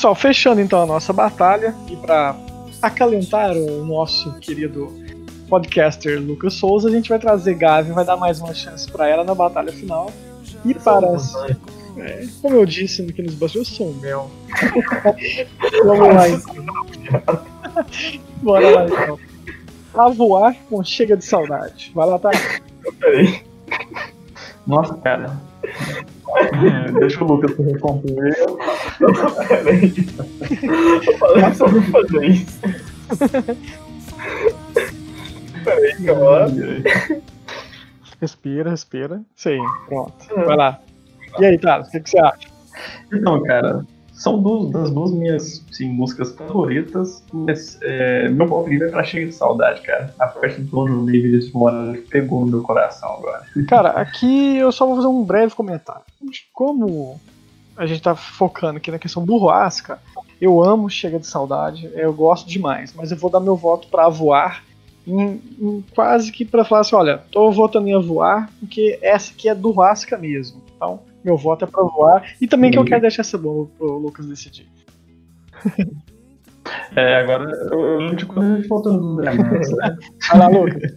Pessoal, 0.01 0.15
fechando 0.15 0.59
então 0.59 0.81
a 0.81 0.85
nossa 0.87 1.13
batalha 1.13 1.75
e 1.87 1.95
para 1.95 2.35
acalentar 2.81 3.55
o 3.55 3.85
nosso 3.85 4.33
querido 4.39 4.91
podcaster 5.47 6.19
Lucas 6.19 6.55
Souza, 6.55 6.89
a 6.89 6.91
gente 6.91 7.07
vai 7.07 7.19
trazer 7.19 7.53
Gavi, 7.53 7.91
vai 7.91 8.03
dar 8.03 8.17
mais 8.17 8.39
uma 8.39 8.51
chance 8.51 8.89
para 8.89 9.07
ela 9.07 9.23
na 9.23 9.35
batalha 9.35 9.71
final. 9.71 10.11
E 10.65 10.73
para 10.73 11.07
é, 11.97 12.25
como 12.41 12.55
eu 12.55 12.65
disse 12.65 13.03
aqui 13.03 13.21
nos 13.21 13.35
bastidores, 13.35 13.69
eu 13.69 13.75
sou 13.75 13.89
um 13.91 13.93
mel. 13.99 14.31
Vamos 15.85 16.15
lá 16.15 16.29
então. 16.29 17.45
Bora 18.41 18.69
lá 18.71 18.85
então. 18.85 19.19
A 19.93 20.09
voar 20.09 20.55
com 20.67 20.83
chega 20.83 21.15
de 21.15 21.23
saudade. 21.23 21.91
Vai 21.93 22.07
lá, 22.07 22.17
tá? 22.17 22.31
Peraí. 22.99 23.43
Nossa, 24.65 24.95
cara. 24.95 25.39
É, 25.63 26.91
deixa 26.93 27.23
o 27.23 27.27
Lucas 27.27 27.55
se 27.55 27.61
recompor. 27.61 28.33
Peraí. 29.47 29.93
Eu 31.05 31.17
falei 31.17 31.53
só 31.53 31.67
não 31.67 31.81
fazer 31.83 32.25
isso. 32.25 32.59
Peraí, 35.63 36.05
calma. 36.05 36.47
Respira, 38.19 38.69
respira. 38.69 39.21
Aí, 39.45 39.57
pronto. 39.87 40.13
Vai 40.35 40.55
lá. 40.55 40.79
E 41.39 41.45
aí, 41.45 41.57
Thales, 41.57 41.87
o 41.87 41.91
que, 41.91 41.99
que 42.01 42.09
você 42.09 42.19
acha? 42.19 42.47
Então, 43.11 43.41
cara, 43.43 43.85
são 44.21 44.39
duas, 44.41 44.69
das 44.69 44.91
duas 44.91 45.11
minhas 45.11 45.65
sim, 45.71 45.89
músicas 45.89 46.31
favoritas, 46.33 47.23
mas 47.33 47.79
é, 47.81 48.29
meu 48.29 48.47
favorito 48.47 48.83
é 48.83 48.89
pra 48.89 49.03
Chega 49.03 49.25
de 49.25 49.33
Saudade, 49.33 49.81
cara. 49.81 50.13
A 50.19 50.27
parte 50.27 50.61
do 50.61 50.69
Tom 50.69 51.05
David 51.05 51.51
Moura 51.53 51.99
pegou 52.09 52.41
no 52.41 52.47
meu 52.47 52.61
coração 52.61 53.13
agora. 53.17 53.43
Cara, 53.67 53.89
aqui 53.89 54.57
eu 54.57 54.71
só 54.71 54.85
vou 54.85 54.97
fazer 54.97 55.07
um 55.07 55.23
breve 55.23 55.55
comentário. 55.55 56.03
Como 56.53 57.19
a 57.81 57.87
gente 57.87 58.01
tá 58.01 58.15
focando 58.15 58.77
aqui 58.77 58.91
na 58.91 58.99
questão 58.99 59.25
do 59.25 59.37
Roasca, 59.37 59.99
eu 60.39 60.63
amo 60.63 60.87
Chega 60.87 61.17
de 61.19 61.25
Saudade, 61.25 61.89
eu 61.95 62.13
gosto 62.13 62.47
demais, 62.47 62.93
mas 62.93 63.11
eu 63.11 63.17
vou 63.17 63.29
dar 63.29 63.39
meu 63.39 63.55
voto 63.55 63.87
pra 63.87 64.07
voar. 64.07 64.63
Em, 65.05 65.41
em 65.59 65.83
quase 65.95 66.31
que 66.31 66.45
pra 66.45 66.63
falar 66.63 66.81
assim: 66.81 66.95
olha, 66.95 67.23
tô 67.31 67.51
votando 67.51 67.87
em 67.87 67.99
voar 67.99 68.51
porque 68.59 68.99
essa 69.01 69.33
aqui 69.33 69.49
é 69.49 69.55
do 69.55 69.71
Roasca 69.71 70.15
mesmo. 70.15 70.61
Então, 70.75 70.99
meu 71.23 71.35
voto 71.35 71.65
é 71.65 71.67
pra 71.67 71.81
voar. 71.81 72.35
E 72.39 72.47
também 72.47 72.69
que 72.69 72.77
eu 72.77 72.85
quero 72.85 73.01
deixar 73.01 73.23
essa 73.23 73.35
bomba 73.35 73.67
pro 73.77 73.97
Lucas 73.97 74.27
decidir. 74.27 74.67
É, 76.95 77.15
agora 77.15 77.51
eu, 77.71 78.01
não 78.01 78.15
te 78.15 78.25
conheço 78.25 78.67
faltando 78.67 79.15
né? 79.15 79.31
Vai 80.29 80.39
lá, 80.39 80.47
Lucas. 80.47 80.93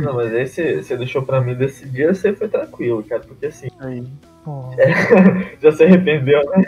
Não, 0.00 0.14
mas 0.14 0.32
aí 0.32 0.46
você, 0.46 0.82
você 0.82 0.96
deixou 0.96 1.22
pra 1.22 1.40
mim 1.40 1.54
decidir, 1.54 2.14
você 2.14 2.32
foi 2.34 2.48
tranquilo, 2.48 3.02
cara, 3.02 3.22
porque 3.22 3.46
assim, 3.46 3.68
Aí. 3.80 4.04
Ó. 4.46 4.70
já 5.62 5.72
se 5.72 5.84
arrependeu, 5.84 6.40
né? 6.50 6.64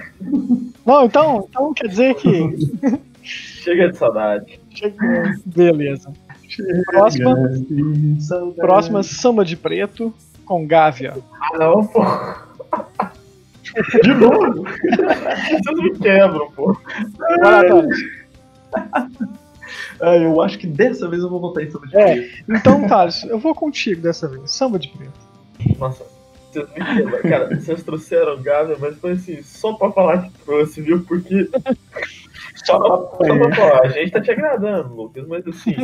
Não, 0.84 1.04
então, 1.04 1.46
então 1.48 1.72
quer 1.74 1.88
dizer 1.88 2.14
que. 2.16 2.30
Chega 3.22 3.90
de 3.90 3.96
saudade. 3.98 4.58
Chega- 4.70 5.34
Beleza. 5.44 6.10
Próxima, 6.86 7.36
próxima 8.56 9.02
samba 9.02 9.44
de 9.44 9.54
preto 9.56 10.12
com 10.46 10.66
Gávea. 10.66 11.14
Ah, 11.40 11.58
não, 11.58 11.86
pô. 11.86 12.02
De 14.02 14.14
novo? 14.14 14.64
Vocês 14.64 15.76
me 15.82 15.98
quebram, 15.98 16.50
pô. 16.52 16.74
Thales. 17.40 17.98
Ah, 20.00 20.16
eu 20.16 20.40
acho 20.40 20.58
que 20.58 20.66
dessa 20.66 21.06
vez 21.08 21.22
eu 21.22 21.28
vou 21.28 21.40
votar 21.40 21.64
em 21.64 21.70
cima 21.70 21.86
de 21.86 21.96
É. 21.96 22.14
preto. 22.14 22.44
Então, 22.48 22.88
Thales, 22.88 23.24
eu 23.24 23.38
vou 23.38 23.54
contigo 23.54 24.00
dessa 24.00 24.26
vez. 24.26 24.50
Samba 24.50 24.78
de 24.78 24.88
preto. 24.88 25.12
Nossa, 25.78 26.04
vocês 26.52 26.68
me 26.68 26.84
quebram. 26.84 27.22
Cara, 27.22 27.56
vocês 27.56 27.82
trouxeram 27.82 28.42
Gávea, 28.42 28.76
mas 28.80 28.98
foi 28.98 29.12
assim, 29.12 29.42
só 29.42 29.72
pra 29.74 29.92
falar 29.92 30.22
que 30.22 30.30
trouxe, 30.44 30.80
viu? 30.82 31.04
Porque. 31.04 31.48
Só 32.64 32.78
pra, 32.78 33.26
só 33.26 33.38
pra 33.38 33.54
falar, 33.54 33.82
a 33.82 33.88
gente 33.88 34.10
tá 34.10 34.20
te 34.20 34.30
agradando, 34.32 34.92
Lucas, 34.94 35.26
mas 35.26 35.46
assim, 35.46 35.74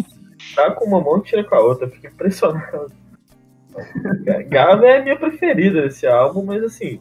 tá 0.54 0.72
com 0.72 0.84
uma 0.86 1.00
mão 1.00 1.18
e 1.18 1.22
tira 1.22 1.42
com 1.44 1.54
a 1.54 1.60
outra, 1.60 1.86
eu 1.86 1.90
fico 1.90 2.06
impressionado. 2.08 2.90
Gávea 4.48 4.88
é 4.88 4.98
a 4.98 5.02
minha 5.02 5.16
preferida 5.16 5.82
desse 5.82 6.06
álbum, 6.06 6.44
mas 6.44 6.62
assim, 6.62 7.00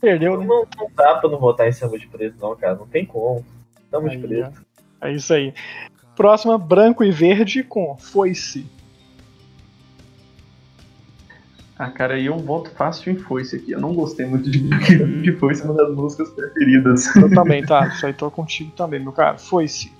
Perdeu, 0.00 0.38
né? 0.38 0.46
não, 0.46 0.66
não 0.78 0.90
dá 0.96 1.16
pra 1.16 1.28
não 1.30 1.38
votar 1.38 1.68
em 1.68 1.72
samba 1.72 1.98
de 1.98 2.06
preto, 2.08 2.36
não, 2.40 2.56
cara. 2.56 2.74
Não 2.74 2.86
tem 2.86 3.04
como. 3.06 3.44
Samba 3.90 4.08
de 4.08 4.18
preto. 4.18 4.52
ó. 5.00 5.06
É 5.06 5.12
isso 5.12 5.32
aí. 5.32 5.54
Próxima, 6.16 6.58
branco 6.58 7.04
e 7.04 7.10
verde 7.10 7.62
com 7.62 7.96
Foice. 7.98 8.66
Ah, 11.78 11.90
cara, 11.90 12.14
aí 12.14 12.26
eu 12.26 12.36
voto 12.38 12.70
fácil 12.70 13.12
em 13.12 13.16
Foice 13.16 13.56
aqui. 13.56 13.72
Eu 13.72 13.80
não 13.80 13.94
gostei 13.94 14.26
muito 14.26 14.50
de, 14.50 14.68
de 15.22 15.32
Foice, 15.36 15.62
é 15.62 15.64
uma 15.64 15.74
das 15.74 15.94
músicas 15.94 16.30
preferidas. 16.30 17.14
Eu 17.16 17.30
também, 17.30 17.64
tá? 17.64 17.86
Isso 17.86 18.06
aí 18.06 18.12
tô 18.12 18.30
contigo 18.30 18.70
também, 18.76 19.00
meu 19.00 19.12
cara. 19.12 19.38
Foice. 19.38 19.92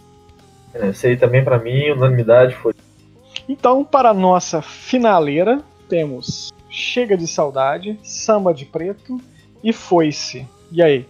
É, 0.74 0.88
Esse 0.88 1.08
aí 1.08 1.16
também, 1.16 1.42
pra 1.42 1.58
mim, 1.58 1.90
unanimidade 1.90 2.54
foi. 2.56 2.74
Então, 3.48 3.84
para 3.84 4.10
a 4.10 4.14
nossa 4.14 4.62
finaleira, 4.62 5.62
temos 5.88 6.52
Chega 6.68 7.16
de 7.16 7.26
Saudade, 7.26 7.98
Samba 8.02 8.54
de 8.54 8.64
Preto 8.64 9.20
e 9.62 9.72
Foice. 9.72 10.46
E 10.70 10.82
aí? 10.82 11.06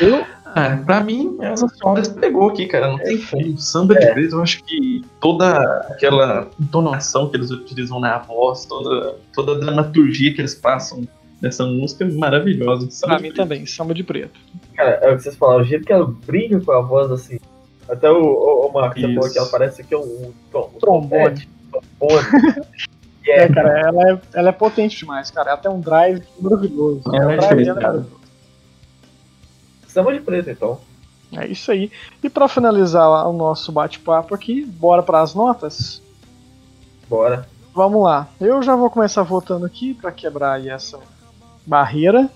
Eu, 0.00 0.24
ah, 0.56 0.82
pra 0.86 1.04
mim, 1.04 1.36
essa 1.42 1.68
sondas 1.68 2.08
pegou 2.08 2.48
aqui, 2.48 2.66
cara. 2.66 2.88
Não 2.88 2.98
tem 2.98 3.20
como. 3.20 3.58
Samba 3.58 3.94
de 3.94 4.10
preto, 4.10 4.36
eu 4.36 4.42
acho 4.42 4.64
que 4.64 5.04
toda 5.20 5.54
aquela 5.90 6.48
entonação 6.58 7.28
que 7.28 7.36
eles 7.36 7.50
utilizam 7.50 8.00
na 8.00 8.16
voz, 8.16 8.64
toda, 8.64 9.16
toda 9.34 9.52
a 9.52 9.58
dramaturgia 9.58 10.32
que 10.32 10.40
eles 10.40 10.54
passam 10.54 11.06
nessa 11.42 11.66
música 11.66 12.04
é 12.04 12.10
maravilhosa. 12.10 12.90
Samba 12.90 13.16
Pra 13.16 13.22
mim 13.22 13.28
Preto. 13.28 13.36
também, 13.36 13.66
Samba 13.66 13.92
de 13.92 14.02
Preto. 14.02 14.40
Cara, 14.74 14.92
é 15.02 15.12
o 15.12 15.16
que 15.18 15.24
vocês 15.24 15.36
falaram, 15.36 15.60
o 15.60 15.64
jeito 15.64 15.84
que 15.84 15.92
ela 15.92 16.06
brinca 16.26 16.58
com 16.58 16.72
a 16.72 16.80
voz, 16.80 17.10
assim. 17.10 17.38
Até 17.86 18.10
o, 18.10 18.22
o, 18.22 18.66
o 18.66 18.72
Marcos 18.72 19.02
falou 19.02 19.30
que 19.30 19.38
ela 19.38 19.48
parece 19.48 19.84
que 19.84 19.92
é 19.92 19.98
um, 19.98 20.02
um, 20.02 20.58
um 20.58 20.78
Trombone. 20.80 21.46
trombone. 21.98 22.26
E 23.26 23.30
É, 23.30 23.42
é, 23.42 23.48
cara, 23.48 23.80
ela 23.80 24.10
é, 24.10 24.18
ela 24.34 24.48
é 24.50 24.52
potente 24.52 24.96
demais, 24.96 25.30
cara. 25.32 25.50
Ela 25.50 25.58
tem 25.58 25.70
um 25.70 25.80
drive 25.80 26.22
maravilhoso. 26.40 27.02
Ela 27.12 27.32
é 27.32 27.36
o 27.36 27.40
drive 27.40 27.68
é. 27.68 28.04
Samba 29.96 30.12
de 30.12 30.20
preto, 30.20 30.50
então. 30.50 30.78
É 31.32 31.46
isso 31.46 31.72
aí. 31.72 31.90
E 32.22 32.28
pra 32.28 32.48
finalizar 32.48 33.26
o 33.26 33.32
nosso 33.32 33.72
bate-papo 33.72 34.34
aqui, 34.34 34.62
bora 34.64 35.02
para 35.02 35.22
as 35.22 35.34
notas? 35.34 36.02
Bora. 37.08 37.48
Vamos 37.74 38.02
lá. 38.02 38.28
Eu 38.38 38.62
já 38.62 38.76
vou 38.76 38.90
começar 38.90 39.22
votando 39.22 39.64
aqui 39.64 39.94
para 39.94 40.12
quebrar 40.12 40.64
essa 40.66 40.98
barreira. 41.66 42.30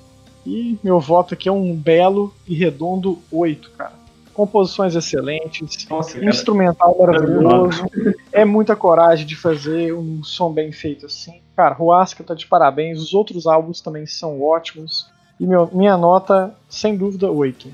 E 0.46 0.78
meu 0.82 0.98
voto 0.98 1.34
aqui 1.34 1.50
é 1.50 1.52
um 1.52 1.76
belo 1.76 2.32
e 2.48 2.54
redondo 2.54 3.18
8, 3.30 3.70
cara. 3.72 3.92
Composições 4.32 4.94
excelentes, 4.94 5.86
Nossa, 5.86 6.14
cara. 6.14 6.24
instrumental 6.24 6.96
maravilhoso. 6.98 7.84
É 8.32 8.42
muita 8.42 8.74
coragem 8.74 9.26
de 9.26 9.36
fazer 9.36 9.92
um 9.92 10.24
som 10.24 10.50
bem 10.50 10.72
feito 10.72 11.04
assim. 11.04 11.42
Cara, 11.54 11.74
Ruasca 11.74 12.24
tá 12.24 12.34
de 12.34 12.46
parabéns. 12.46 13.02
Os 13.02 13.12
outros 13.12 13.46
álbuns 13.46 13.82
também 13.82 14.06
são 14.06 14.40
ótimos. 14.42 15.10
E 15.40 15.46
meu- 15.46 15.70
minha 15.72 15.96
nota, 15.96 16.54
sem 16.68 16.94
dúvida, 16.94 17.30
8. 17.30 17.68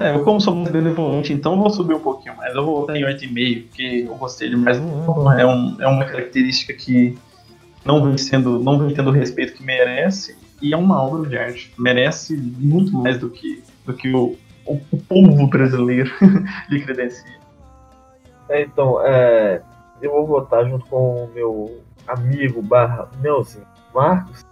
É, 0.00 0.14
eu 0.14 0.24
como 0.24 0.40
sou 0.40 0.54
muito 0.54 0.72
benevolente, 0.72 1.32
então 1.32 1.52
eu 1.52 1.58
vou 1.58 1.70
subir 1.70 1.94
um 1.94 2.00
pouquinho 2.00 2.36
mais. 2.36 2.54
Eu 2.54 2.64
vou 2.64 2.90
em 2.90 3.04
8,5, 3.04 3.62
porque 3.68 4.04
eu 4.08 4.14
gostei 4.16 4.48
demais. 4.50 4.76
É, 4.76 5.46
um, 5.46 5.76
é 5.80 5.86
uma 5.86 6.04
característica 6.04 6.72
que 6.72 7.16
não 7.84 8.02
vem, 8.04 8.18
sendo, 8.18 8.58
não 8.58 8.78
vem 8.78 8.94
tendo 8.94 9.10
o 9.10 9.12
respeito 9.12 9.54
que 9.54 9.62
merece, 9.62 10.36
e 10.60 10.72
é 10.72 10.76
uma 10.76 11.00
obra 11.02 11.28
de 11.28 11.38
arte. 11.38 11.72
Merece 11.78 12.36
muito 12.36 12.92
mais 12.92 13.18
do 13.18 13.30
que, 13.30 13.62
do 13.86 13.94
que 13.94 14.12
o, 14.12 14.36
o, 14.66 14.80
o 14.90 14.98
povo 14.98 15.46
brasileiro 15.46 16.10
lhe 16.68 16.80
credencia. 16.80 17.38
É, 18.48 18.62
então, 18.62 19.00
é, 19.04 19.62
eu 20.02 20.10
vou 20.12 20.26
votar 20.26 20.68
junto 20.68 20.84
com 20.86 21.24
o 21.24 21.30
meu 21.34 21.80
amigo 22.06 22.62
barra 22.62 23.08
Melzinho 23.20 23.66
Marcos. 23.92 24.44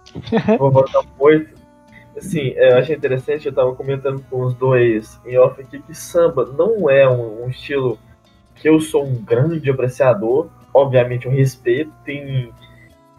Vou 0.57 0.71
votar 0.71 1.01
um 1.01 1.07
8. 1.17 1.57
Assim, 2.17 2.53
é, 2.55 2.73
eu 2.73 2.77
achei 2.77 2.95
interessante, 2.95 3.45
eu 3.45 3.53
tava 3.53 3.75
comentando 3.75 4.23
com 4.29 4.41
os 4.41 4.53
dois 4.55 5.19
em 5.25 5.37
off 5.37 5.61
aqui 5.61 5.79
que 5.79 5.93
samba 5.93 6.45
não 6.57 6.89
é 6.89 7.07
um, 7.07 7.43
um 7.43 7.49
estilo 7.49 7.99
que 8.55 8.67
eu 8.67 8.79
sou 8.79 9.05
um 9.05 9.23
grande 9.23 9.69
apreciador. 9.69 10.49
Obviamente 10.73 11.27
eu 11.27 11.31
respeito, 11.31 11.91
tem, 12.03 12.51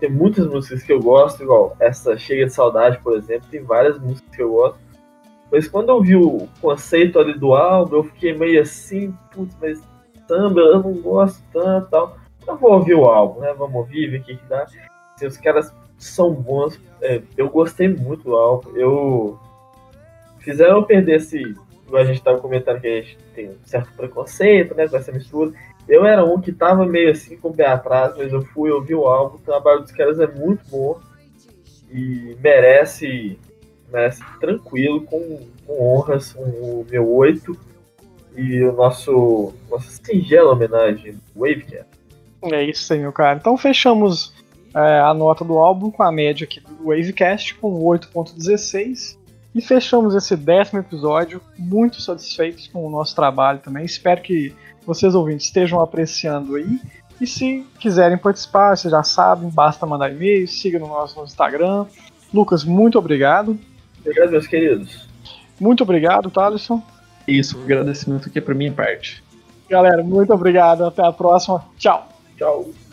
tem 0.01 0.11
muitas 0.11 0.47
músicas 0.47 0.83
que 0.83 0.93
eu 0.93 1.01
gosto, 1.01 1.43
igual 1.43 1.77
essa 1.79 2.19
Chega 2.19 2.47
de 2.47 2.53
Saudade, 2.53 2.99
por 2.99 3.17
exemplo, 3.17 3.49
tem 3.51 3.63
várias 3.63 3.99
músicas 3.99 4.35
que 4.35 4.43
eu 4.43 4.51
gosto. 4.51 4.79
Mas 5.51 5.67
quando 5.67 5.89
eu 5.91 6.03
vi 6.03 6.17
o 6.17 6.49
conceito 6.61 7.19
ali 7.19 7.39
do 7.39 7.55
álbum, 7.55 7.97
eu 7.97 8.05
fiquei 8.05 8.37
meio 8.37 8.61
assim, 8.61 9.15
putz, 9.33 9.57
mas 9.61 9.81
samba 10.27 10.61
eu 10.61 10.83
não 10.83 10.93
gosto 10.95 11.43
tanto 11.53 11.89
tal. 11.89 12.17
Eu 12.47 12.57
vou 12.57 12.73
ouvir 12.73 12.95
o 12.95 13.05
álbum, 13.05 13.41
né? 13.41 13.55
Vamos 13.57 13.77
ouvir, 13.77 14.11
ver 14.11 14.21
o 14.21 14.23
que, 14.25 14.37
que 14.37 14.47
dá. 14.47 14.67
Assim, 15.19 15.27
os 15.27 15.37
caras 15.37 15.75
são 15.99 16.33
bons. 16.33 16.81
é, 17.03 17.21
eu 17.37 17.49
gostei 17.51 17.89
muito 17.89 18.23
do 18.23 18.37
álbum. 18.37 18.71
Eu 18.77 19.39
fizeram 20.39 20.83
perder 20.85 21.17
esse. 21.17 21.43
A 21.93 22.05
gente 22.05 22.23
tava 22.23 22.39
comentando 22.39 22.81
que 22.81 22.87
a 22.87 23.01
gente 23.01 23.19
tem 23.35 23.49
um 23.49 23.57
certo 23.65 23.93
preconceito, 23.95 24.75
né? 24.75 24.87
Com 24.87 24.97
essa 24.97 25.11
mistura. 25.11 25.53
Eu 25.89 26.05
era 26.05 26.25
um 26.25 26.41
que 26.41 26.53
tava 26.53 26.87
meio 26.87 27.11
assim 27.11 27.37
com 27.37 27.49
o 27.49 27.55
pé 27.55 27.67
atrás, 27.67 28.15
mas 28.17 28.33
eu 28.33 28.43
fui 28.43 28.71
ouvir 28.71 28.95
o 28.95 29.07
álbum. 29.07 29.37
O 29.37 29.41
trabalho 29.41 29.81
dos 29.81 29.91
caras 29.91 30.21
é 30.21 30.27
muito 30.27 30.63
bom 30.71 31.01
e 31.91 32.37
merece 32.41 33.39
merece 33.91 34.23
tranquilo, 34.39 35.01
com, 35.01 35.41
com 35.67 35.83
honras, 35.83 36.35
o 36.37 36.85
meu 36.91 37.11
8 37.11 37.57
e 38.37 38.63
o 38.63 38.73
nosso 38.73 39.55
nossa 39.71 39.91
singela 39.91 40.53
homenagem, 40.53 41.19
Wavecast. 41.35 41.89
É 42.43 42.63
isso 42.63 42.93
aí, 42.93 43.01
meu 43.01 43.13
cara. 43.13 43.39
Então 43.39 43.57
fechamos 43.57 44.35
é, 44.75 45.01
a 45.01 45.15
nota 45.15 45.45
do 45.45 45.59
álbum 45.59 45.91
com 45.91 46.03
a 46.03 46.13
média 46.13 46.45
aqui 46.45 46.61
do 46.61 46.89
Wavecast 46.89 47.55
com 47.55 47.83
8.16 47.85 49.17
e 49.55 49.61
fechamos 49.61 50.15
esse 50.15 50.37
décimo 50.37 50.81
episódio 50.81 51.41
muito 51.59 52.01
satisfeitos 52.01 52.69
com 52.69 52.87
o 52.87 52.91
nosso 52.91 53.15
trabalho 53.15 53.59
também. 53.59 53.85
Espero 53.85 54.21
que 54.21 54.55
vocês 54.87 55.15
ouvintes 55.15 55.47
estejam 55.47 55.81
apreciando 55.81 56.57
aí. 56.57 56.81
E 57.21 57.27
se 57.27 57.67
quiserem 57.81 58.17
participar, 58.17 58.77
vocês 58.77 58.93
já 58.93 59.03
sabem, 59.03 59.51
basta 59.51 59.85
mandar 59.85 60.13
e-mail, 60.13 60.47
siga 60.47 60.79
no 60.79 60.87
nosso 60.87 61.19
no 61.19 61.25
Instagram. 61.25 61.87
Lucas, 62.33 62.63
muito 62.63 62.99
obrigado. 62.99 63.59
Obrigado, 64.01 64.31
meus 64.31 64.47
queridos. 64.47 65.09
Muito 65.59 65.83
obrigado, 65.83 66.31
Thaleson. 66.31 66.83
Isso, 67.27 67.59
o 67.59 67.63
agradecimento 67.63 68.29
aqui 68.29 68.39
é 68.39 68.43
pra 68.43 68.55
minha 68.55 68.73
parte. 68.73 69.23
Galera, 69.69 70.03
muito 70.03 70.33
obrigado. 70.33 70.85
Até 70.85 71.05
a 71.05 71.13
próxima. 71.13 71.65
Tchau. 71.77 72.09
Tchau. 72.37 72.88